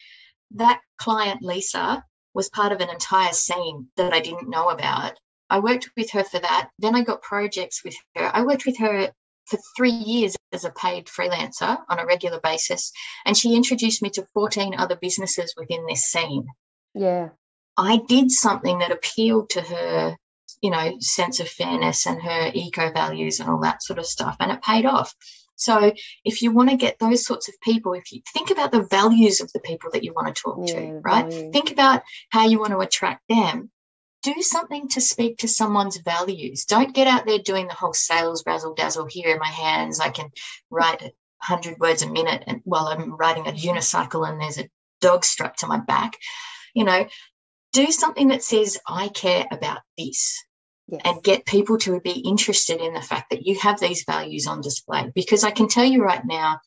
that 0.53 0.81
client, 0.99 1.43
Lisa, 1.43 2.05
was 2.35 2.49
part 2.51 2.73
of 2.73 2.81
an 2.81 2.91
entire 2.91 3.33
scene 3.33 3.89
that 3.97 4.13
I 4.13 4.21
didn't 4.21 4.51
know 4.51 4.71
about. 4.71 5.13
I 5.51 5.61
worked 5.61 5.91
with 5.97 6.11
her 6.11 6.25
for 6.25 6.41
that. 6.41 6.71
Then 6.79 6.95
I 6.95 7.03
got 7.03 7.23
projects 7.23 7.85
with 7.85 7.95
her. 8.17 8.31
I 8.35 8.43
worked 8.43 8.67
with 8.67 8.79
her 8.79 9.11
for 9.47 9.59
three 9.77 9.91
years 9.91 10.37
as 10.53 10.65
a 10.65 10.71
paid 10.71 11.07
freelancer 11.07 11.79
on 11.89 11.99
a 11.99 12.07
regular 12.07 12.41
basis. 12.41 12.93
And 13.27 13.37
she 13.37 13.55
introduced 13.55 14.03
me 14.03 14.11
to 14.11 14.27
14 14.35 14.75
other 14.77 14.97
businesses 14.97 15.55
within 15.57 15.85
this 15.87 16.05
scene. 16.05 16.47
Yeah. 16.95 17.31
I 17.77 18.01
did 18.09 18.31
something 18.31 18.79
that 18.79 18.93
appealed 18.93 19.51
to 19.51 19.61
her, 19.61 20.17
you 20.63 20.71
know, 20.71 20.97
sense 21.01 21.41
of 21.41 21.49
fairness 21.49 22.07
and 22.07 22.23
her 22.23 22.51
eco 22.55 22.93
values 22.93 23.41
and 23.41 23.51
all 23.51 23.61
that 23.61 23.83
sort 23.83 23.99
of 23.99 24.07
stuff. 24.07 24.37
And 24.41 24.53
it 24.53 24.63
paid 24.63 24.87
off. 24.87 25.15
So 25.57 25.93
if 26.25 26.43
you 26.43 26.53
want 26.53 26.71
to 26.71 26.77
get 26.77 26.99
those 26.99 27.25
sorts 27.25 27.49
of 27.49 27.61
people, 27.61 27.95
if 27.95 28.13
you 28.13 28.21
think 28.33 28.51
about 28.51 28.73
the 28.73 28.83
values 28.83 29.41
of 29.41 29.53
the 29.53 29.61
people 29.61 29.91
that 29.93 30.05
you 30.05 30.13
want 30.13 30.35
to 30.35 30.43
talk 30.43 30.59
yeah, 30.67 30.75
to, 30.75 31.01
right? 31.05 31.31
Value. 31.31 31.53
Think 31.53 31.71
about 31.71 32.03
how 32.31 32.47
you 32.47 32.59
want 32.59 32.73
to 32.73 32.81
attract 32.81 33.23
them. 33.29 33.71
Do 34.23 34.41
something 34.41 34.89
to 34.89 35.01
speak 35.01 35.39
to 35.39 35.49
someone's 35.49 35.99
values. 35.99 36.65
Don't 36.65 36.95
get 36.95 37.07
out 37.07 37.27
there 37.27 37.39
doing 37.39 37.69
the 37.69 37.75
whole 37.75 37.93
sales 37.93 38.43
razzle 38.47 38.75
dazzle 38.75 39.07
here 39.07 39.31
in 39.31 39.39
my 39.39 39.49
hands. 39.49 40.01
I 40.01 40.09
can 40.09 40.31
write 40.71 41.03
a 41.03 41.13
hundred 41.41 41.79
words 41.79 42.03
a 42.03 42.11
minute 42.11 42.43
and 42.47 42.61
while 42.65 42.87
I'm 42.87 43.17
riding 43.17 43.47
a 43.47 43.53
unicycle 43.53 44.29
and 44.29 44.41
there's 44.41 44.59
a 44.59 44.69
dog 45.01 45.25
strapped 45.25 45.61
to 45.61 45.67
my 45.67 45.79
back. 45.79 46.17
You 46.75 46.85
know, 46.85 47.07
do 47.73 47.91
something 47.93 48.29
that 48.29 48.43
says, 48.43 48.79
I 48.89 49.09
care 49.09 49.47
about 49.51 49.81
this 49.99 50.43
yes. 50.89 51.01
and 51.05 51.22
get 51.22 51.47
people 51.47 51.78
to 51.78 52.01
be 52.01 52.20
interested 52.20 52.80
in 52.80 52.95
the 52.95 53.01
fact 53.01 53.30
that 53.30 53.47
you 53.47 53.59
have 53.59 53.80
these 53.80 54.05
values 54.05 54.47
on 54.47 54.61
display. 54.61 55.11
Because 55.14 55.45
I 55.45 55.51
can 55.51 55.68
tell 55.68 55.85
you 55.85 56.03
right 56.03 56.24
now 56.24 56.61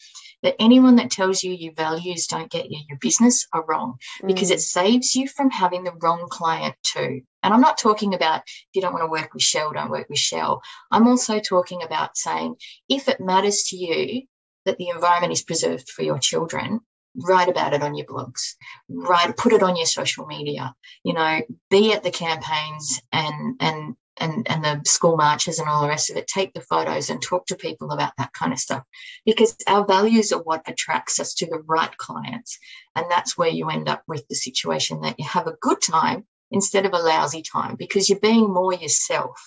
that 0.43 0.55
anyone 0.59 0.97
that 0.97 1.11
tells 1.11 1.43
you 1.43 1.51
your 1.51 1.73
values 1.73 2.27
don't 2.27 2.51
get 2.51 2.69
you 2.69 2.79
your 2.87 2.97
business 2.99 3.47
are 3.53 3.65
wrong 3.67 3.97
mm. 4.21 4.27
because 4.27 4.51
it 4.51 4.61
saves 4.61 5.15
you 5.15 5.27
from 5.27 5.49
having 5.49 5.83
the 5.83 5.93
wrong 6.01 6.27
client 6.29 6.75
too. 6.83 7.21
And 7.43 7.53
I'm 7.53 7.61
not 7.61 7.77
talking 7.77 8.13
about 8.13 8.41
if 8.45 8.67
you 8.73 8.81
don't 8.81 8.93
want 8.93 9.03
to 9.03 9.11
work 9.11 9.33
with 9.33 9.43
Shell, 9.43 9.73
don't 9.73 9.89
work 9.89 10.09
with 10.09 10.19
Shell. 10.19 10.61
I'm 10.91 11.07
also 11.07 11.39
talking 11.39 11.83
about 11.83 12.17
saying 12.17 12.55
if 12.89 13.07
it 13.07 13.19
matters 13.19 13.63
to 13.69 13.77
you 13.77 14.23
that 14.65 14.77
the 14.77 14.89
environment 14.89 15.33
is 15.33 15.43
preserved 15.43 15.89
for 15.89 16.03
your 16.03 16.19
children, 16.19 16.81
write 17.17 17.49
about 17.49 17.73
it 17.73 17.81
on 17.81 17.95
your 17.95 18.05
blogs 18.05 18.53
write 18.89 19.35
put 19.37 19.53
it 19.53 19.63
on 19.63 19.75
your 19.75 19.85
social 19.85 20.25
media 20.25 20.73
you 21.03 21.13
know 21.13 21.41
be 21.69 21.93
at 21.93 22.03
the 22.03 22.11
campaigns 22.11 23.01
and 23.11 23.55
and 23.59 23.95
and, 24.19 24.47
and 24.49 24.63
the 24.63 24.81
school 24.89 25.15
marches 25.15 25.59
and 25.59 25.69
all 25.69 25.81
the 25.81 25.87
rest 25.87 26.09
of 26.09 26.17
it, 26.17 26.27
take 26.27 26.53
the 26.53 26.61
photos 26.61 27.09
and 27.09 27.21
talk 27.21 27.45
to 27.47 27.55
people 27.55 27.91
about 27.91 28.13
that 28.17 28.33
kind 28.33 28.51
of 28.51 28.59
stuff. 28.59 28.83
Because 29.25 29.55
our 29.67 29.85
values 29.85 30.31
are 30.31 30.41
what 30.41 30.63
attracts 30.67 31.19
us 31.19 31.33
to 31.35 31.45
the 31.45 31.61
right 31.65 31.95
clients. 31.97 32.57
And 32.95 33.05
that's 33.09 33.37
where 33.37 33.49
you 33.49 33.69
end 33.69 33.87
up 33.87 34.03
with 34.07 34.27
the 34.27 34.35
situation 34.35 35.01
that 35.01 35.19
you 35.19 35.25
have 35.25 35.47
a 35.47 35.57
good 35.61 35.81
time 35.81 36.25
instead 36.51 36.85
of 36.85 36.93
a 36.93 36.97
lousy 36.97 37.41
time 37.41 37.75
because 37.75 38.09
you're 38.09 38.19
being 38.19 38.51
more 38.51 38.73
yourself. 38.73 39.39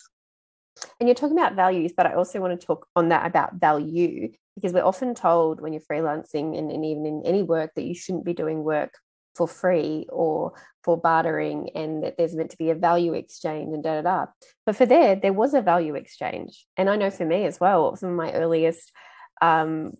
And 0.99 1.09
you're 1.09 1.14
talking 1.14 1.39
about 1.39 1.55
values, 1.55 1.93
but 1.97 2.07
I 2.07 2.14
also 2.14 2.41
want 2.41 2.59
to 2.59 2.66
talk 2.66 2.87
on 2.95 3.09
that 3.09 3.26
about 3.26 3.55
value 3.55 4.33
because 4.55 4.72
we're 4.72 4.85
often 4.85 5.14
told 5.14 5.61
when 5.61 5.72
you're 5.72 5.83
freelancing 5.91 6.59
and, 6.59 6.70
and 6.70 6.85
even 6.85 7.07
in 7.07 7.22
any 7.24 7.43
work 7.43 7.72
that 7.74 7.85
you 7.85 7.95
shouldn't 7.95 8.24
be 8.24 8.35
doing 8.35 8.62
work 8.62 8.93
for 9.35 9.49
free 9.49 10.07
or 10.11 10.53
for 10.85 10.97
bartering 10.97 11.70
and 11.74 12.03
that 12.03 12.16
there's 12.16 12.35
meant 12.35 12.51
to 12.51 12.59
be 12.59 12.70
a 12.70 12.74
value 12.74 13.14
exchange 13.14 13.72
and 13.72 13.83
da 13.83 14.01
da 14.01 14.03
da. 14.03 14.26
But 14.66 14.76
for 14.76 14.87
there, 14.87 15.16
there 15.16 15.33
was 15.33 15.55
a 15.55 15.62
value 15.62 15.95
exchange. 15.95 16.66
And 16.76 16.91
I 16.91 16.97
know 16.97 17.11
for 17.11 17.24
me 17.24 17.45
as 17.45 17.61
well, 17.61 17.97
some 17.97 18.11
of 18.11 18.16
my 18.16 18.33
earliest 18.33 18.93
um, 19.41 19.93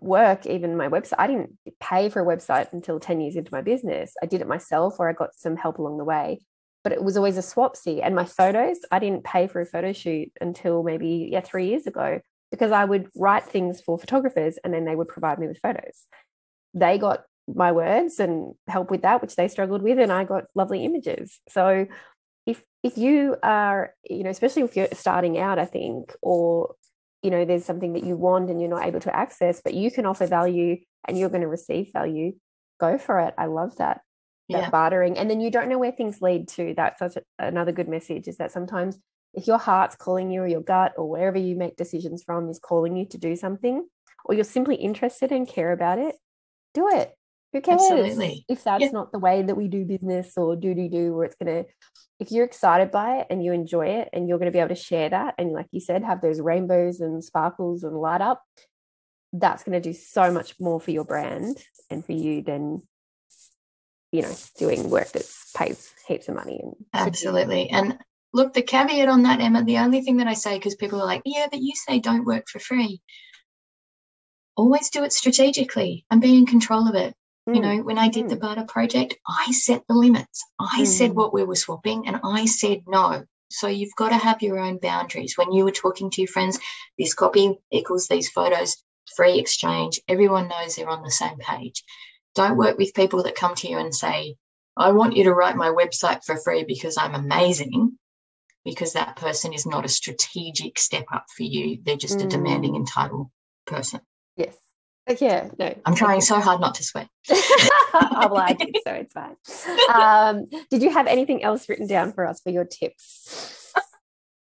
work, 0.00 0.46
even 0.46 0.76
my 0.76 0.88
website, 0.88 1.16
I 1.18 1.26
didn't 1.26 1.58
pay 1.80 2.08
for 2.08 2.20
a 2.20 2.36
website 2.36 2.72
until 2.72 2.98
10 3.00 3.20
years 3.20 3.36
into 3.36 3.52
my 3.52 3.62
business. 3.62 4.14
I 4.22 4.26
did 4.26 4.40
it 4.40 4.48
myself 4.48 4.96
or 4.98 5.08
I 5.08 5.12
got 5.12 5.34
some 5.34 5.56
help 5.56 5.78
along 5.78 5.98
the 5.98 6.04
way. 6.04 6.40
But 6.88 6.96
it 6.96 7.04
was 7.04 7.18
always 7.18 7.36
a 7.36 7.42
swapsy. 7.42 8.00
And 8.02 8.14
my 8.14 8.24
photos, 8.24 8.78
I 8.90 8.98
didn't 8.98 9.22
pay 9.22 9.46
for 9.46 9.60
a 9.60 9.66
photo 9.66 9.92
shoot 9.92 10.32
until 10.40 10.82
maybe, 10.82 11.28
yeah, 11.30 11.40
three 11.40 11.68
years 11.68 11.86
ago 11.86 12.20
because 12.50 12.72
I 12.72 12.86
would 12.86 13.10
write 13.14 13.44
things 13.44 13.82
for 13.82 13.98
photographers 13.98 14.58
and 14.64 14.72
then 14.72 14.86
they 14.86 14.96
would 14.96 15.08
provide 15.08 15.38
me 15.38 15.48
with 15.48 15.58
photos. 15.58 16.06
They 16.72 16.96
got 16.96 17.24
my 17.46 17.72
words 17.72 18.18
and 18.18 18.54
help 18.68 18.90
with 18.90 19.02
that, 19.02 19.20
which 19.20 19.36
they 19.36 19.48
struggled 19.48 19.82
with, 19.82 19.98
and 19.98 20.10
I 20.10 20.24
got 20.24 20.44
lovely 20.54 20.82
images. 20.86 21.40
So 21.50 21.86
if 22.46 22.62
if 22.82 22.96
you 22.96 23.36
are, 23.42 23.92
you 24.08 24.24
know, 24.24 24.30
especially 24.30 24.62
if 24.62 24.74
you're 24.74 24.88
starting 24.94 25.36
out, 25.36 25.58
I 25.58 25.66
think, 25.66 26.16
or 26.22 26.74
you 27.22 27.30
know, 27.30 27.44
there's 27.44 27.66
something 27.66 27.92
that 27.92 28.04
you 28.04 28.16
want 28.16 28.48
and 28.48 28.62
you're 28.62 28.70
not 28.70 28.86
able 28.86 29.00
to 29.00 29.14
access, 29.14 29.60
but 29.62 29.74
you 29.74 29.90
can 29.90 30.06
offer 30.06 30.26
value 30.26 30.78
and 31.06 31.18
you're 31.18 31.28
going 31.28 31.42
to 31.42 31.48
receive 31.48 31.90
value, 31.92 32.32
go 32.80 32.96
for 32.96 33.20
it. 33.20 33.34
I 33.36 33.44
love 33.44 33.76
that. 33.76 34.00
That 34.50 34.62
yeah. 34.62 34.70
bartering. 34.70 35.18
And 35.18 35.28
then 35.28 35.40
you 35.40 35.50
don't 35.50 35.68
know 35.68 35.78
where 35.78 35.92
things 35.92 36.22
lead 36.22 36.48
to. 36.48 36.72
That's 36.74 36.98
such 36.98 37.16
a, 37.16 37.22
another 37.38 37.72
good 37.72 37.88
message 37.88 38.28
is 38.28 38.38
that 38.38 38.50
sometimes 38.50 38.98
if 39.34 39.46
your 39.46 39.58
heart's 39.58 39.94
calling 39.94 40.30
you 40.30 40.42
or 40.42 40.46
your 40.46 40.62
gut 40.62 40.92
or 40.96 41.08
wherever 41.08 41.36
you 41.36 41.54
make 41.54 41.76
decisions 41.76 42.22
from 42.24 42.48
is 42.48 42.58
calling 42.58 42.96
you 42.96 43.04
to 43.06 43.18
do 43.18 43.36
something, 43.36 43.86
or 44.24 44.34
you're 44.34 44.44
simply 44.44 44.76
interested 44.76 45.32
and 45.32 45.46
care 45.46 45.72
about 45.72 45.98
it, 45.98 46.16
do 46.72 46.88
it 46.88 47.14
who 47.52 47.60
cares 47.60 47.80
Absolutely. 47.80 48.44
if 48.48 48.64
that's 48.64 48.82
yeah. 48.82 48.90
not 48.90 49.12
the 49.12 49.18
way 49.18 49.42
that 49.42 49.56
we 49.56 49.68
do 49.68 49.84
business 49.84 50.32
or 50.36 50.56
do 50.56 50.74
do 50.74 50.88
do 50.88 51.14
where 51.14 51.24
it's 51.24 51.36
going 51.36 51.64
to 51.64 51.70
if 52.20 52.32
you're 52.32 52.44
excited 52.44 52.90
by 52.90 53.18
it 53.18 53.26
and 53.30 53.44
you 53.44 53.52
enjoy 53.52 53.86
it 53.86 54.08
and 54.12 54.28
you're 54.28 54.38
going 54.38 54.50
to 54.50 54.52
be 54.52 54.58
able 54.58 54.68
to 54.68 54.74
share 54.74 55.08
that 55.08 55.34
and 55.38 55.52
like 55.52 55.66
you 55.70 55.80
said 55.80 56.04
have 56.04 56.20
those 56.20 56.40
rainbows 56.40 57.00
and 57.00 57.24
sparkles 57.24 57.84
and 57.84 57.96
light 57.96 58.20
up 58.20 58.42
that's 59.32 59.62
going 59.62 59.80
to 59.80 59.88
do 59.88 59.94
so 59.96 60.32
much 60.32 60.54
more 60.60 60.80
for 60.80 60.90
your 60.90 61.04
brand 61.04 61.56
and 61.90 62.04
for 62.04 62.12
you 62.12 62.42
than 62.42 62.82
you 64.12 64.22
know 64.22 64.34
doing 64.58 64.90
work 64.90 65.10
that 65.12 65.30
pays 65.56 65.92
heaps 66.06 66.28
of 66.28 66.34
money 66.34 66.60
and 66.62 66.74
absolutely 66.94 67.68
and 67.70 67.98
look 68.32 68.52
the 68.52 68.62
caveat 68.62 69.08
on 69.08 69.22
that 69.22 69.40
emma 69.40 69.62
the 69.64 69.78
only 69.78 70.00
thing 70.00 70.18
that 70.18 70.26
i 70.26 70.34
say 70.34 70.56
because 70.56 70.74
people 70.74 71.00
are 71.00 71.06
like 71.06 71.22
yeah 71.24 71.46
but 71.50 71.60
you 71.60 71.74
say 71.74 71.98
don't 71.98 72.24
work 72.24 72.46
for 72.48 72.58
free 72.58 73.00
always 74.56 74.90
do 74.90 75.04
it 75.04 75.12
strategically 75.12 76.04
and 76.10 76.20
be 76.20 76.36
in 76.36 76.46
control 76.46 76.88
of 76.88 76.94
it 76.94 77.14
Mm. 77.48 77.54
You 77.54 77.60
know, 77.62 77.76
when 77.78 77.98
I 77.98 78.08
did 78.08 78.26
mm. 78.26 78.28
the 78.28 78.36
barter 78.36 78.64
project, 78.64 79.16
I 79.26 79.52
set 79.52 79.82
the 79.88 79.94
limits. 79.94 80.44
I 80.58 80.82
mm. 80.82 80.86
said 80.86 81.14
what 81.14 81.32
we 81.32 81.44
were 81.44 81.56
swapping 81.56 82.06
and 82.06 82.20
I 82.22 82.44
said 82.44 82.82
no. 82.86 83.24
So 83.50 83.68
you've 83.68 83.94
got 83.96 84.10
to 84.10 84.16
have 84.16 84.42
your 84.42 84.58
own 84.58 84.78
boundaries. 84.78 85.34
When 85.36 85.52
you 85.52 85.64
were 85.64 85.70
talking 85.70 86.10
to 86.10 86.20
your 86.20 86.28
friends, 86.28 86.58
this 86.98 87.14
copy 87.14 87.58
equals 87.72 88.06
these 88.06 88.28
photos, 88.28 88.76
free 89.16 89.38
exchange. 89.38 90.00
Everyone 90.06 90.48
knows 90.48 90.76
they're 90.76 90.88
on 90.88 91.02
the 91.02 91.10
same 91.10 91.38
page. 91.38 91.82
Don't 92.38 92.56
work 92.56 92.78
with 92.78 92.94
people 92.94 93.24
that 93.24 93.34
come 93.34 93.56
to 93.56 93.68
you 93.68 93.78
and 93.78 93.92
say, 93.92 94.36
I 94.76 94.92
want 94.92 95.16
you 95.16 95.24
to 95.24 95.34
write 95.34 95.56
my 95.56 95.70
website 95.70 96.22
for 96.24 96.36
free 96.36 96.62
because 96.62 96.96
I'm 96.96 97.16
amazing, 97.16 97.98
because 98.64 98.92
that 98.92 99.16
person 99.16 99.52
is 99.52 99.66
not 99.66 99.84
a 99.84 99.88
strategic 99.88 100.78
step 100.78 101.06
up 101.12 101.24
for 101.36 101.42
you. 101.42 101.80
They're 101.82 101.96
just 101.96 102.18
mm. 102.18 102.26
a 102.26 102.28
demanding, 102.28 102.76
entitled 102.76 103.30
person. 103.66 103.98
Yes. 104.36 104.56
Yeah, 105.20 105.48
no. 105.58 105.74
I'm 105.84 105.96
trying 105.96 106.20
so 106.20 106.38
hard 106.38 106.60
not 106.60 106.76
to 106.76 106.84
sweat. 106.84 107.08
oh, 107.28 108.28
well, 108.30 108.36
I 108.36 108.52
did, 108.52 108.76
so 108.84 108.92
it's 108.92 109.12
fine. 109.12 109.34
Um, 109.92 110.44
did 110.70 110.82
you 110.82 110.90
have 110.90 111.08
anything 111.08 111.42
else 111.42 111.68
written 111.68 111.88
down 111.88 112.12
for 112.12 112.24
us 112.24 112.40
for 112.40 112.50
your 112.50 112.64
tips? 112.64 113.57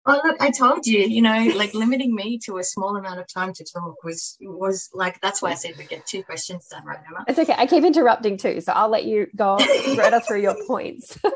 Oh 0.09 0.21
look, 0.23 0.37
I 0.39 0.51
told 0.51 0.87
you, 0.87 0.99
you 0.99 1.21
know, 1.21 1.51
like 1.55 1.73
limiting 1.73 2.15
me 2.15 2.39
to 2.45 2.59
a 2.59 2.63
small 2.63 2.95
amount 2.95 3.19
of 3.19 3.27
time 3.27 3.51
to 3.53 3.65
talk 3.65 4.01
was 4.05 4.37
was 4.39 4.89
like 4.93 5.19
that's 5.19 5.41
why 5.41 5.51
I 5.51 5.55
said 5.55 5.75
we 5.77 5.83
get 5.83 6.05
two 6.05 6.23
questions 6.23 6.65
done, 6.71 6.85
right, 6.85 6.99
now. 7.11 7.25
It's 7.27 7.37
okay. 7.37 7.53
I 7.57 7.65
keep 7.65 7.83
interrupting 7.83 8.37
too, 8.37 8.61
so 8.61 8.71
I'll 8.71 8.87
let 8.89 9.03
you 9.03 9.27
go 9.35 9.57
right 9.57 10.23
through 10.25 10.41
your 10.41 10.55
points. 10.67 11.19
no, 11.23 11.31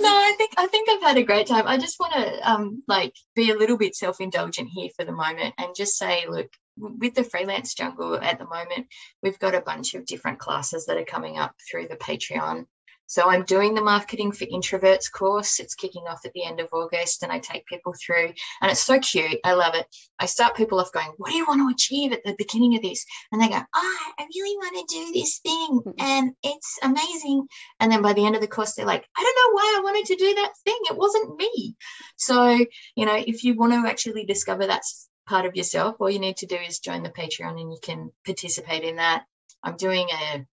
I 0.00 0.34
think 0.36 0.52
I 0.58 0.66
think 0.66 0.90
I've 0.90 1.02
had 1.02 1.16
a 1.16 1.22
great 1.22 1.46
time. 1.46 1.66
I 1.66 1.78
just 1.78 1.98
want 1.98 2.12
to 2.12 2.50
um 2.50 2.82
like 2.86 3.14
be 3.34 3.50
a 3.50 3.56
little 3.56 3.78
bit 3.78 3.96
self-indulgent 3.96 4.68
here 4.70 4.90
for 4.94 5.06
the 5.06 5.12
moment 5.12 5.54
and 5.56 5.74
just 5.74 5.96
say, 5.96 6.26
look, 6.28 6.50
with 6.76 7.14
the 7.14 7.24
freelance 7.24 7.72
jungle 7.72 8.16
at 8.16 8.38
the 8.38 8.44
moment, 8.44 8.88
we've 9.22 9.38
got 9.38 9.54
a 9.54 9.62
bunch 9.62 9.94
of 9.94 10.04
different 10.04 10.38
classes 10.38 10.84
that 10.84 10.98
are 10.98 11.04
coming 11.04 11.38
up 11.38 11.54
through 11.70 11.88
the 11.88 11.96
Patreon 11.96 12.66
so 13.06 13.28
I'm 13.28 13.44
doing 13.44 13.74
the 13.74 13.82
marketing 13.82 14.32
for 14.32 14.46
introverts 14.46 15.10
course. 15.10 15.60
It's 15.60 15.74
kicking 15.74 16.04
off 16.08 16.24
at 16.24 16.32
the 16.32 16.44
end 16.44 16.60
of 16.60 16.68
August, 16.72 17.22
and 17.22 17.32
I 17.32 17.38
take 17.38 17.66
people 17.66 17.94
through, 17.94 18.32
and 18.60 18.70
it's 18.70 18.82
so 18.82 18.98
cute. 18.98 19.38
I 19.44 19.52
love 19.54 19.74
it. 19.74 19.86
I 20.18 20.26
start 20.26 20.56
people 20.56 20.80
off 20.80 20.92
going, 20.92 21.12
"What 21.16 21.30
do 21.30 21.36
you 21.36 21.46
want 21.46 21.60
to 21.60 21.72
achieve 21.72 22.12
at 22.12 22.24
the 22.24 22.34
beginning 22.36 22.74
of 22.76 22.82
this?" 22.82 23.04
And 23.32 23.40
they 23.40 23.48
go, 23.48 23.60
"Oh, 23.74 23.98
I 24.18 24.26
really 24.34 24.56
want 24.56 24.88
to 24.88 24.94
do 24.94 25.12
this 25.12 25.38
thing, 25.38 25.80
and 25.98 26.32
it's 26.42 26.78
amazing." 26.82 27.46
And 27.80 27.90
then 27.92 28.02
by 28.02 28.12
the 28.12 28.26
end 28.26 28.34
of 28.34 28.40
the 28.40 28.48
course, 28.48 28.74
they're 28.74 28.86
like, 28.86 29.06
"I 29.16 29.22
don't 29.22 29.36
know 29.36 29.54
why 29.54 29.76
I 29.76 29.82
wanted 29.82 30.06
to 30.06 30.16
do 30.16 30.34
that 30.34 30.52
thing. 30.64 30.78
It 30.90 30.96
wasn't 30.96 31.36
me." 31.36 31.76
So 32.16 32.58
you 32.94 33.06
know, 33.06 33.14
if 33.16 33.44
you 33.44 33.54
want 33.54 33.72
to 33.72 33.88
actually 33.88 34.24
discover 34.24 34.66
that 34.66 34.82
part 35.26 35.46
of 35.46 35.56
yourself, 35.56 35.96
all 36.00 36.10
you 36.10 36.18
need 36.18 36.38
to 36.38 36.46
do 36.46 36.56
is 36.56 36.78
join 36.78 37.02
the 37.02 37.10
Patreon, 37.10 37.60
and 37.60 37.72
you 37.72 37.78
can 37.82 38.12
participate 38.24 38.84
in 38.84 38.96
that. 38.96 39.24
I'm 39.62 39.76
doing 39.76 40.08
a 40.10 40.46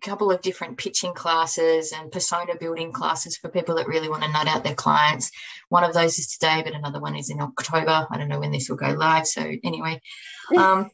couple 0.00 0.30
of 0.30 0.40
different 0.42 0.78
pitching 0.78 1.14
classes 1.14 1.92
and 1.92 2.12
persona 2.12 2.56
building 2.58 2.92
classes 2.92 3.36
for 3.36 3.48
people 3.48 3.76
that 3.76 3.88
really 3.88 4.08
want 4.08 4.22
to 4.22 4.32
nut 4.32 4.48
out 4.48 4.64
their 4.64 4.74
clients. 4.74 5.30
One 5.68 5.84
of 5.84 5.94
those 5.94 6.18
is 6.18 6.28
today, 6.28 6.62
but 6.64 6.74
another 6.74 7.00
one 7.00 7.16
is 7.16 7.30
in 7.30 7.40
October. 7.40 8.06
I 8.10 8.18
don't 8.18 8.28
know 8.28 8.40
when 8.40 8.52
this 8.52 8.68
will 8.68 8.76
go 8.76 8.92
live. 8.92 9.26
So, 9.26 9.42
anyway. 9.64 10.00
Um, 10.56 10.90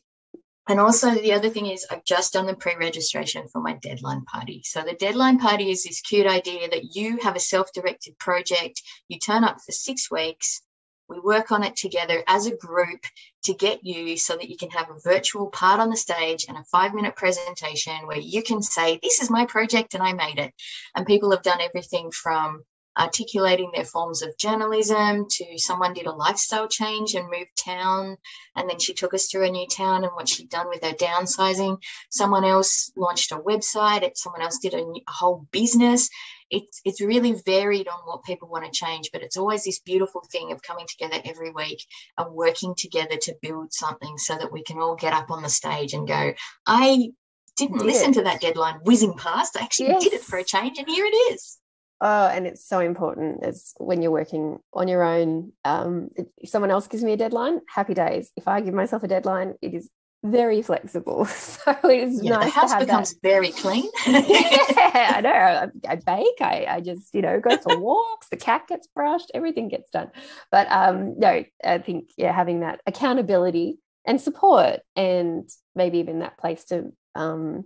and 0.68 0.80
also, 0.80 1.14
the 1.14 1.32
other 1.32 1.48
thing 1.48 1.66
is, 1.66 1.86
I've 1.90 2.04
just 2.04 2.32
done 2.32 2.46
the 2.46 2.56
pre 2.56 2.74
registration 2.74 3.46
for 3.48 3.60
my 3.62 3.74
deadline 3.74 4.24
party. 4.24 4.62
So, 4.64 4.82
the 4.82 4.94
deadline 4.94 5.38
party 5.38 5.70
is 5.70 5.84
this 5.84 6.00
cute 6.00 6.26
idea 6.26 6.68
that 6.68 6.96
you 6.96 7.18
have 7.22 7.36
a 7.36 7.40
self 7.40 7.72
directed 7.72 8.18
project, 8.18 8.82
you 9.08 9.18
turn 9.18 9.44
up 9.44 9.58
for 9.64 9.70
six 9.70 10.10
weeks, 10.10 10.60
we 11.08 11.20
work 11.20 11.52
on 11.52 11.62
it 11.62 11.76
together 11.76 12.22
as 12.26 12.46
a 12.46 12.56
group 12.56 13.00
to 13.44 13.54
get 13.54 13.84
you 13.84 14.16
so 14.16 14.36
that 14.36 14.48
you 14.48 14.56
can 14.56 14.70
have 14.70 14.90
a 14.90 15.00
virtual 15.00 15.48
part 15.48 15.80
on 15.80 15.90
the 15.90 15.96
stage 15.96 16.46
and 16.48 16.56
a 16.56 16.64
five 16.64 16.94
minute 16.94 17.16
presentation 17.16 18.06
where 18.06 18.18
you 18.18 18.42
can 18.42 18.62
say, 18.62 18.98
This 19.02 19.20
is 19.20 19.30
my 19.30 19.46
project 19.46 19.94
and 19.94 20.02
I 20.02 20.12
made 20.12 20.38
it. 20.38 20.52
And 20.94 21.06
people 21.06 21.30
have 21.30 21.42
done 21.42 21.60
everything 21.60 22.10
from 22.10 22.64
articulating 22.98 23.70
their 23.74 23.84
forms 23.84 24.22
of 24.22 24.36
journalism 24.38 25.26
to 25.28 25.58
someone 25.58 25.92
did 25.92 26.06
a 26.06 26.12
lifestyle 26.12 26.68
change 26.68 27.14
and 27.14 27.30
moved 27.30 27.50
town 27.62 28.16
and 28.54 28.68
then 28.68 28.78
she 28.78 28.94
took 28.94 29.14
us 29.14 29.26
through 29.26 29.46
a 29.46 29.50
new 29.50 29.66
town 29.68 30.04
and 30.04 30.12
what 30.14 30.28
she'd 30.28 30.48
done 30.48 30.68
with 30.68 30.82
her 30.82 30.92
downsizing. 30.92 31.78
Someone 32.10 32.44
else 32.44 32.90
launched 32.96 33.32
a 33.32 33.38
website 33.38 34.16
someone 34.16 34.42
else 34.42 34.58
did 34.58 34.74
a, 34.74 34.84
new, 34.84 35.02
a 35.06 35.12
whole 35.12 35.46
business. 35.50 36.08
It's 36.50 36.80
it's 36.84 37.00
really 37.00 37.32
varied 37.44 37.88
on 37.88 37.98
what 38.04 38.24
people 38.24 38.48
want 38.48 38.64
to 38.64 38.70
change 38.70 39.10
but 39.12 39.22
it's 39.22 39.36
always 39.36 39.64
this 39.64 39.80
beautiful 39.80 40.22
thing 40.30 40.52
of 40.52 40.62
coming 40.62 40.86
together 40.88 41.20
every 41.24 41.50
week 41.50 41.84
and 42.18 42.32
working 42.32 42.74
together 42.76 43.16
to 43.22 43.36
build 43.42 43.72
something 43.72 44.16
so 44.16 44.36
that 44.36 44.52
we 44.52 44.62
can 44.62 44.78
all 44.78 44.94
get 44.94 45.12
up 45.12 45.30
on 45.30 45.42
the 45.42 45.48
stage 45.48 45.92
and 45.92 46.06
go 46.06 46.32
i 46.66 47.10
didn't 47.56 47.78
did 47.78 47.86
listen 47.86 48.12
to 48.12 48.22
that 48.22 48.40
deadline 48.40 48.78
whizzing 48.84 49.14
past 49.14 49.56
i 49.56 49.64
actually 49.64 49.88
yes. 49.88 50.04
did 50.04 50.12
it 50.12 50.22
for 50.22 50.38
a 50.38 50.44
change 50.44 50.78
and 50.78 50.88
here 50.88 51.04
it 51.04 51.16
is 51.32 51.58
Oh, 52.00 52.26
and 52.26 52.46
it's 52.46 52.66
so 52.66 52.80
important 52.80 53.42
as 53.42 53.72
when 53.78 54.02
you're 54.02 54.10
working 54.10 54.58
on 54.74 54.86
your 54.86 55.02
own. 55.02 55.52
Um, 55.64 56.10
if 56.16 56.50
someone 56.50 56.70
else 56.70 56.88
gives 56.88 57.02
me 57.02 57.12
a 57.12 57.16
deadline, 57.16 57.60
happy 57.68 57.94
days. 57.94 58.30
If 58.36 58.46
I 58.46 58.60
give 58.60 58.74
myself 58.74 59.02
a 59.02 59.08
deadline, 59.08 59.54
it 59.62 59.72
is 59.72 59.88
very 60.22 60.62
flexible. 60.62 61.26
So 61.66 61.72
it 61.88 62.08
is 62.08 62.22
yeah, 62.22 62.36
nice 62.36 62.44
the 62.44 62.50
house 62.50 62.70
to 62.70 62.76
have 62.76 62.86
becomes 62.86 63.14
that. 63.14 63.22
very 63.22 63.50
clean. 63.50 63.90
yeah, 64.06 65.14
I 65.16 65.20
know. 65.20 65.30
I, 65.30 65.68
I 65.88 65.94
bake. 65.96 66.40
I, 66.40 66.66
I, 66.68 66.80
just 66.80 67.12
you 67.12 67.22
know 67.22 67.40
go 67.40 67.56
for 67.56 67.80
walks. 67.80 68.28
The 68.28 68.36
cat 68.36 68.68
gets 68.68 68.86
brushed. 68.86 69.32
Everything 69.34 69.68
gets 69.68 69.90
done. 69.90 70.10
But 70.52 70.70
um, 70.70 71.18
no, 71.18 71.44
I 71.64 71.78
think 71.78 72.10
yeah, 72.16 72.32
having 72.32 72.60
that 72.60 72.80
accountability 72.86 73.78
and 74.04 74.20
support, 74.20 74.80
and 74.94 75.48
maybe 75.74 75.98
even 75.98 76.20
that 76.20 76.38
place 76.38 76.64
to 76.66 76.92
um, 77.16 77.64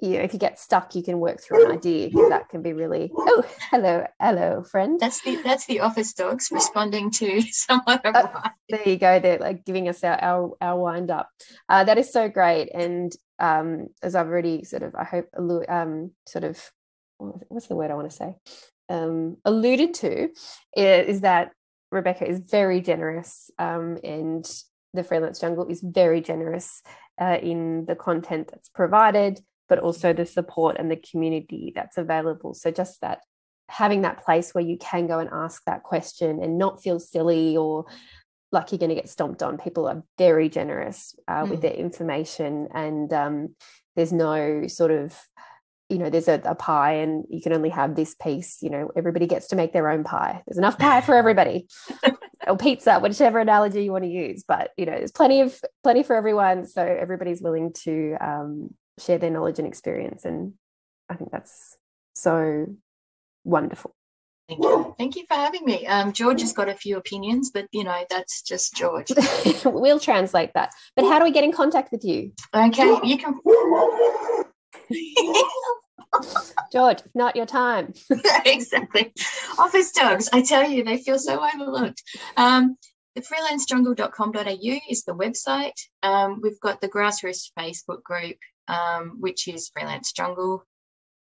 you 0.00 0.10
know, 0.10 0.20
if 0.20 0.32
you 0.32 0.38
get 0.38 0.58
stuck, 0.58 0.94
you 0.94 1.02
can 1.02 1.18
work 1.18 1.42
through 1.42 1.66
an 1.66 1.72
idea 1.72 2.08
because 2.08 2.30
that 2.30 2.48
can 2.48 2.62
be 2.62 2.72
really. 2.72 3.10
Oh, 3.14 3.44
hello, 3.70 4.06
hello, 4.18 4.62
friend. 4.62 4.98
That's 4.98 5.20
the 5.22 5.36
that's 5.42 5.66
the 5.66 5.80
office 5.80 6.14
dogs 6.14 6.48
responding 6.50 7.10
to 7.12 7.42
someone. 7.50 8.00
Uh, 8.04 8.50
there 8.68 8.88
you 8.88 8.96
go. 8.96 9.20
They're 9.20 9.38
like 9.38 9.64
giving 9.64 9.88
us 9.88 10.02
our 10.02 10.22
our, 10.22 10.56
our 10.60 10.78
wind 10.78 11.10
up. 11.10 11.28
Uh, 11.68 11.84
that 11.84 11.98
is 11.98 12.12
so 12.12 12.28
great. 12.28 12.70
And 12.72 13.12
um, 13.38 13.88
as 14.02 14.14
I've 14.14 14.28
already 14.28 14.64
sort 14.64 14.82
of, 14.82 14.94
I 14.94 15.04
hope, 15.04 15.28
um, 15.68 16.12
sort 16.26 16.44
of, 16.44 16.60
what's 17.18 17.66
the 17.66 17.76
word 17.76 17.90
I 17.90 17.94
want 17.94 18.10
to 18.10 18.16
say? 18.16 18.36
Um, 18.88 19.36
alluded 19.44 19.94
to, 19.94 20.28
is 20.76 21.22
that 21.22 21.52
Rebecca 21.90 22.26
is 22.26 22.38
very 22.38 22.80
generous, 22.80 23.50
um, 23.58 23.98
and 24.04 24.44
the 24.94 25.04
freelance 25.04 25.40
jungle 25.40 25.66
is 25.68 25.80
very 25.80 26.20
generous 26.20 26.82
uh, 27.20 27.38
in 27.40 27.84
the 27.86 27.94
content 27.94 28.48
that's 28.50 28.68
provided 28.68 29.40
but 29.70 29.78
also 29.78 30.12
the 30.12 30.26
support 30.26 30.76
and 30.78 30.90
the 30.90 30.96
community 30.96 31.72
that's 31.74 31.96
available. 31.96 32.52
So 32.52 32.70
just 32.70 33.00
that 33.00 33.20
having 33.70 34.02
that 34.02 34.22
place 34.22 34.52
where 34.52 34.64
you 34.64 34.76
can 34.76 35.06
go 35.06 35.20
and 35.20 35.30
ask 35.32 35.62
that 35.64 35.84
question 35.84 36.42
and 36.42 36.58
not 36.58 36.82
feel 36.82 36.98
silly 36.98 37.56
or 37.56 37.86
like 38.52 38.72
you're 38.72 38.80
going 38.80 38.90
to 38.90 38.96
get 38.96 39.08
stomped 39.08 39.44
on. 39.44 39.58
People 39.58 39.86
are 39.86 40.02
very 40.18 40.48
generous 40.48 41.14
uh, 41.28 41.44
mm. 41.44 41.50
with 41.50 41.62
their 41.62 41.72
information, 41.72 42.66
and 42.74 43.12
um, 43.12 43.54
there's 43.94 44.12
no 44.12 44.66
sort 44.66 44.90
of 44.90 45.16
you 45.88 45.98
know 45.98 46.10
there's 46.10 46.28
a, 46.28 46.40
a, 46.44 46.54
pie 46.54 46.94
and 46.94 47.24
you 47.28 47.42
can 47.42 47.52
only 47.52 47.68
have 47.68 47.96
this 47.96 48.14
piece 48.14 48.62
you 48.62 48.70
know 48.70 48.92
everybody 48.96 49.26
gets 49.26 49.48
to 49.48 49.56
make 49.56 49.72
their 49.72 49.90
own 49.90 50.04
pie 50.04 50.40
there's 50.46 50.56
enough 50.56 50.78
pie 50.78 51.00
for 51.00 51.14
everybody 51.16 51.66
or 52.46 52.56
pizza 52.56 53.00
whichever 53.00 53.40
analogy 53.40 53.82
you 53.82 53.90
want 53.90 54.04
to 54.04 54.10
use 54.10 54.44
but 54.46 54.70
you 54.76 54.86
know 54.86 54.92
there's 54.92 55.10
plenty 55.10 55.40
of 55.40 55.60
plenty 55.82 56.04
for 56.04 56.14
everyone 56.14 56.64
so 56.64 56.80
everybody's 56.80 57.42
willing 57.42 57.72
to 57.72 58.16
um, 58.20 58.70
share 59.00 59.18
their 59.18 59.30
knowledge 59.30 59.58
and 59.58 59.66
experience. 59.66 60.24
And 60.24 60.54
I 61.08 61.14
think 61.14 61.30
that's 61.30 61.76
so 62.14 62.66
wonderful. 63.44 63.94
Thank 64.48 64.64
you. 64.64 64.94
Thank 64.98 65.16
you 65.16 65.24
for 65.28 65.34
having 65.34 65.64
me. 65.64 65.86
Um, 65.86 66.12
George 66.12 66.40
has 66.40 66.52
got 66.52 66.68
a 66.68 66.74
few 66.74 66.96
opinions, 66.96 67.52
but 67.54 67.66
you 67.70 67.84
know, 67.84 68.04
that's 68.10 68.42
just 68.42 68.74
George. 68.74 69.12
we'll 69.64 70.00
translate 70.00 70.54
that. 70.54 70.72
But 70.96 71.04
how 71.04 71.20
do 71.20 71.24
we 71.24 71.30
get 71.30 71.44
in 71.44 71.52
contact 71.52 71.92
with 71.92 72.04
you? 72.04 72.32
Okay, 72.52 72.98
you 73.04 73.16
can. 73.16 73.38
George, 76.72 76.98
not 77.14 77.36
your 77.36 77.46
time. 77.46 77.94
exactly. 78.44 79.12
Office 79.56 79.92
dogs, 79.92 80.28
I 80.32 80.42
tell 80.42 80.68
you, 80.68 80.82
they 80.82 80.98
feel 80.98 81.20
so 81.20 81.40
overlooked. 81.54 82.02
Um, 82.36 82.76
the 83.14 83.22
freelancejungle.com.au 83.22 84.80
is 84.88 85.04
the 85.04 85.14
website. 85.14 85.78
Um, 86.02 86.40
we've 86.42 86.60
got 86.60 86.80
the 86.80 86.88
grassroots 86.88 87.50
Facebook 87.58 88.02
group, 88.02 88.36
um, 88.70 89.16
which 89.20 89.46
is 89.48 89.68
Freelance 89.68 90.12
Jungle. 90.12 90.64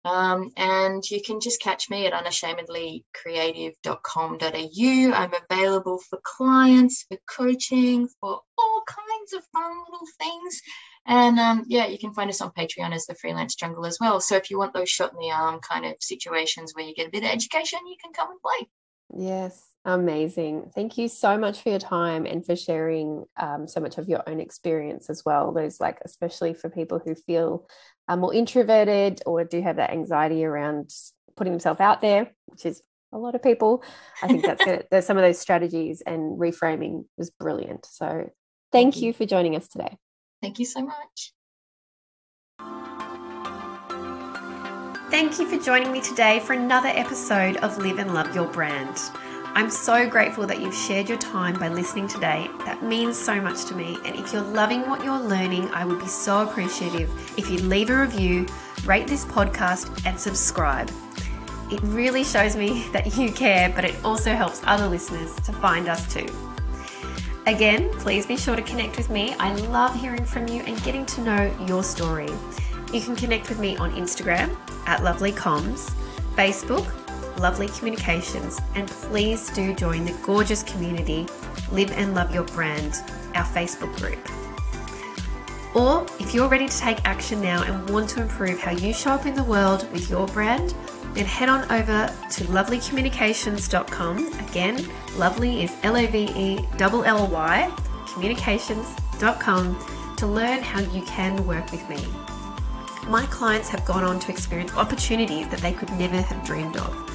Um, 0.03 0.51
and 0.55 1.03
you 1.09 1.21
can 1.21 1.39
just 1.39 1.61
catch 1.61 1.89
me 1.89 2.05
at 2.05 2.13
unashamedlycreative.com.au. 2.13 5.13
I'm 5.13 5.33
available 5.49 5.99
for 5.99 6.19
clients, 6.23 7.05
for 7.09 7.17
coaching, 7.27 8.07
for 8.19 8.39
all 8.57 8.83
kinds 8.87 9.33
of 9.33 9.43
fun 9.51 9.75
little 9.89 10.07
things. 10.19 10.61
And 11.07 11.39
um, 11.39 11.65
yeah, 11.67 11.87
you 11.87 11.97
can 11.97 12.13
find 12.13 12.29
us 12.29 12.41
on 12.41 12.51
Patreon 12.51 12.93
as 12.93 13.07
the 13.07 13.15
Freelance 13.15 13.55
Jungle 13.55 13.87
as 13.87 13.97
well. 13.99 14.21
So 14.21 14.35
if 14.35 14.51
you 14.51 14.59
want 14.59 14.75
those 14.75 14.89
shot 14.89 15.11
in 15.11 15.17
the 15.19 15.31
arm 15.31 15.59
kind 15.59 15.85
of 15.85 15.95
situations 15.99 16.75
where 16.75 16.85
you 16.85 16.93
get 16.93 17.07
a 17.07 17.11
bit 17.11 17.23
of 17.23 17.29
education, 17.29 17.79
you 17.87 17.95
can 18.03 18.13
come 18.13 18.29
and 18.29 18.39
play. 18.41 18.67
Yes, 19.15 19.74
amazing. 19.85 20.71
Thank 20.73 20.97
you 20.97 21.07
so 21.07 21.37
much 21.37 21.61
for 21.61 21.69
your 21.69 21.79
time 21.79 22.25
and 22.25 22.45
for 22.45 22.55
sharing 22.55 23.25
um, 23.37 23.67
so 23.67 23.79
much 23.79 23.97
of 23.97 24.09
your 24.09 24.23
own 24.27 24.39
experience 24.39 25.09
as 25.09 25.23
well. 25.23 25.51
Those, 25.51 25.79
like, 25.79 25.99
especially 26.03 26.53
for 26.53 26.69
people 26.69 26.99
who 27.03 27.15
feel 27.15 27.67
uh, 28.07 28.17
more 28.17 28.33
introverted 28.33 29.21
or 29.25 29.43
do 29.43 29.61
have 29.61 29.77
that 29.77 29.91
anxiety 29.91 30.43
around 30.43 30.91
putting 31.37 31.53
themselves 31.53 31.79
out 31.79 32.01
there, 32.01 32.31
which 32.47 32.65
is 32.65 32.81
a 33.11 33.17
lot 33.17 33.35
of 33.35 33.43
people. 33.43 33.83
I 34.21 34.27
think 34.27 34.45
that's 34.45 34.63
good. 34.63 34.87
There's 34.91 35.05
some 35.05 35.17
of 35.17 35.23
those 35.23 35.39
strategies 35.39 36.01
and 36.01 36.39
reframing 36.39 37.05
was 37.17 37.29
brilliant. 37.29 37.85
So, 37.85 38.07
thank, 38.07 38.31
thank 38.71 38.97
you. 38.97 39.07
you 39.07 39.13
for 39.13 39.25
joining 39.25 39.55
us 39.55 39.67
today. 39.67 39.97
Thank 40.41 40.59
you 40.59 40.65
so 40.65 40.81
much. 40.81 41.33
Thank 45.11 45.39
you 45.39 45.47
for 45.47 45.63
joining 45.63 45.91
me 45.91 46.01
today 46.01 46.39
for 46.41 46.53
another 46.53 46.89
episode 46.89 47.57
of 47.57 47.77
Live 47.77 47.99
and 47.99 48.13
Love 48.13 48.35
Your 48.35 48.47
Brand. 48.47 48.99
I'm 49.57 49.69
so 49.69 50.05
grateful 50.09 50.45
that 50.47 50.59
you've 50.59 50.75
shared 50.75 51.07
your 51.07 51.17
time 51.17 51.57
by 51.57 51.69
listening 51.69 52.09
today. 52.09 52.49
That 52.65 52.83
means 52.83 53.17
so 53.17 53.39
much 53.39 53.63
to 53.65 53.73
me. 53.73 53.97
And 54.03 54.13
if 54.17 54.33
you're 54.33 54.41
loving 54.41 54.81
what 54.89 55.01
you're 55.01 55.17
learning, 55.17 55.69
I 55.69 55.85
would 55.85 55.97
be 55.97 56.07
so 56.07 56.41
appreciative 56.41 57.09
if 57.37 57.49
you 57.49 57.59
leave 57.59 57.89
a 57.89 58.01
review, 58.01 58.47
rate 58.85 59.07
this 59.07 59.23
podcast, 59.23 60.05
and 60.05 60.19
subscribe. 60.19 60.91
It 61.71 61.79
really 61.83 62.25
shows 62.25 62.57
me 62.57 62.85
that 62.91 63.15
you 63.15 63.31
care, 63.31 63.71
but 63.73 63.85
it 63.85 63.95
also 64.03 64.33
helps 64.33 64.59
other 64.65 64.89
listeners 64.89 65.33
to 65.37 65.53
find 65.53 65.87
us 65.87 66.13
too. 66.13 66.27
Again, 67.47 67.89
please 67.99 68.25
be 68.25 68.35
sure 68.35 68.57
to 68.57 68.61
connect 68.61 68.97
with 68.97 69.09
me. 69.09 69.35
I 69.39 69.55
love 69.67 69.95
hearing 69.95 70.25
from 70.25 70.49
you 70.49 70.63
and 70.63 70.83
getting 70.83 71.05
to 71.05 71.21
know 71.21 71.65
your 71.65 71.81
story. 71.81 72.29
You 72.91 72.99
can 72.99 73.15
connect 73.15 73.47
with 73.47 73.59
me 73.59 73.77
on 73.77 73.93
Instagram 73.93 74.53
at 74.85 74.99
lovellycomms, 74.99 75.93
Facebook, 76.35 77.04
Lovelly 77.37 77.67
Communications, 77.77 78.59
and 78.75 78.87
please 78.87 79.49
do 79.51 79.73
join 79.73 80.05
the 80.05 80.17
gorgeous 80.23 80.63
community 80.63 81.27
Live 81.71 81.91
and 81.91 82.13
Love 82.13 82.33
Your 82.33 82.43
Brand, 82.43 82.95
our 83.35 83.45
Facebook 83.45 83.95
group. 83.97 84.19
Or 85.75 86.05
if 86.19 86.33
you're 86.33 86.47
ready 86.47 86.69
to 86.69 86.77
take 86.77 87.05
action 87.05 87.41
now 87.41 87.63
and 87.63 87.89
want 87.89 88.09
to 88.11 88.21
improve 88.21 88.59
how 88.59 88.71
you 88.71 88.93
show 88.93 89.11
up 89.11 89.25
in 89.25 89.35
the 89.35 89.43
world 89.43 89.91
with 89.91 90.09
your 90.09 90.25
brand, 90.27 90.73
then 91.13 91.25
head 91.25 91.49
on 91.49 91.69
over 91.71 92.13
to 92.31 92.43
lovellycommunications.com. 92.45 94.33
Again, 94.39 94.87
lovely 95.17 95.63
is 95.63 95.75
L 95.83 95.97
O 95.97 96.07
V 96.07 96.29
E 96.35 96.67
L 96.79 97.03
L 97.03 97.27
Y, 97.27 97.75
communications.com 98.07 100.15
to 100.17 100.27
learn 100.27 100.61
how 100.61 100.79
you 100.79 101.01
can 101.03 101.45
work 101.45 101.69
with 101.71 101.87
me. 101.89 102.03
My 103.07 103.25
clients 103.27 103.69
have 103.69 103.85
gone 103.85 104.03
on 104.03 104.19
to 104.21 104.31
experience 104.31 104.73
opportunities 104.73 105.47
that 105.49 105.59
they 105.59 105.73
could 105.73 105.91
never 105.91 106.21
have 106.21 106.45
dreamed 106.45 106.77
of. 106.77 107.14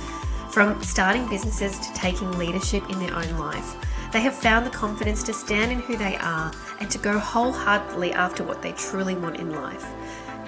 From 0.50 0.82
starting 0.82 1.28
businesses 1.28 1.78
to 1.78 1.94
taking 1.94 2.36
leadership 2.36 2.82
in 2.90 2.98
their 2.98 3.14
own 3.14 3.38
life, 3.38 3.76
they 4.12 4.20
have 4.20 4.34
found 4.34 4.66
the 4.66 4.70
confidence 4.70 5.22
to 5.22 5.32
stand 5.32 5.70
in 5.70 5.78
who 5.78 5.96
they 5.96 6.16
are 6.16 6.50
and 6.80 6.90
to 6.90 6.98
go 6.98 7.20
wholeheartedly 7.20 8.12
after 8.12 8.42
what 8.42 8.60
they 8.60 8.72
truly 8.72 9.14
want 9.14 9.36
in 9.36 9.54
life. 9.54 9.86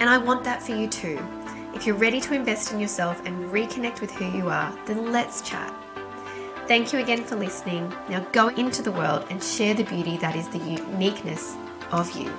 And 0.01 0.09
I 0.09 0.17
want 0.17 0.43
that 0.43 0.61
for 0.61 0.75
you 0.75 0.89
too. 0.89 1.25
If 1.73 1.87
you're 1.87 1.95
ready 1.95 2.19
to 2.19 2.33
invest 2.33 2.73
in 2.73 2.81
yourself 2.81 3.25
and 3.25 3.49
reconnect 3.49 4.01
with 4.01 4.11
who 4.11 4.25
you 4.25 4.49
are, 4.49 4.77
then 4.85 5.13
let's 5.13 5.41
chat. 5.41 5.73
Thank 6.67 6.91
you 6.91 6.99
again 6.99 7.23
for 7.23 7.37
listening. 7.37 7.89
Now 8.09 8.27
go 8.33 8.49
into 8.49 8.81
the 8.81 8.91
world 8.91 9.25
and 9.29 9.41
share 9.41 9.73
the 9.73 9.83
beauty 9.83 10.17
that 10.17 10.35
is 10.35 10.49
the 10.49 10.59
uniqueness 10.59 11.55
of 11.93 12.11
you. 12.11 12.29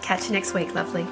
Catch 0.00 0.28
you 0.28 0.32
next 0.32 0.54
week, 0.54 0.74
lovely. 0.74 1.06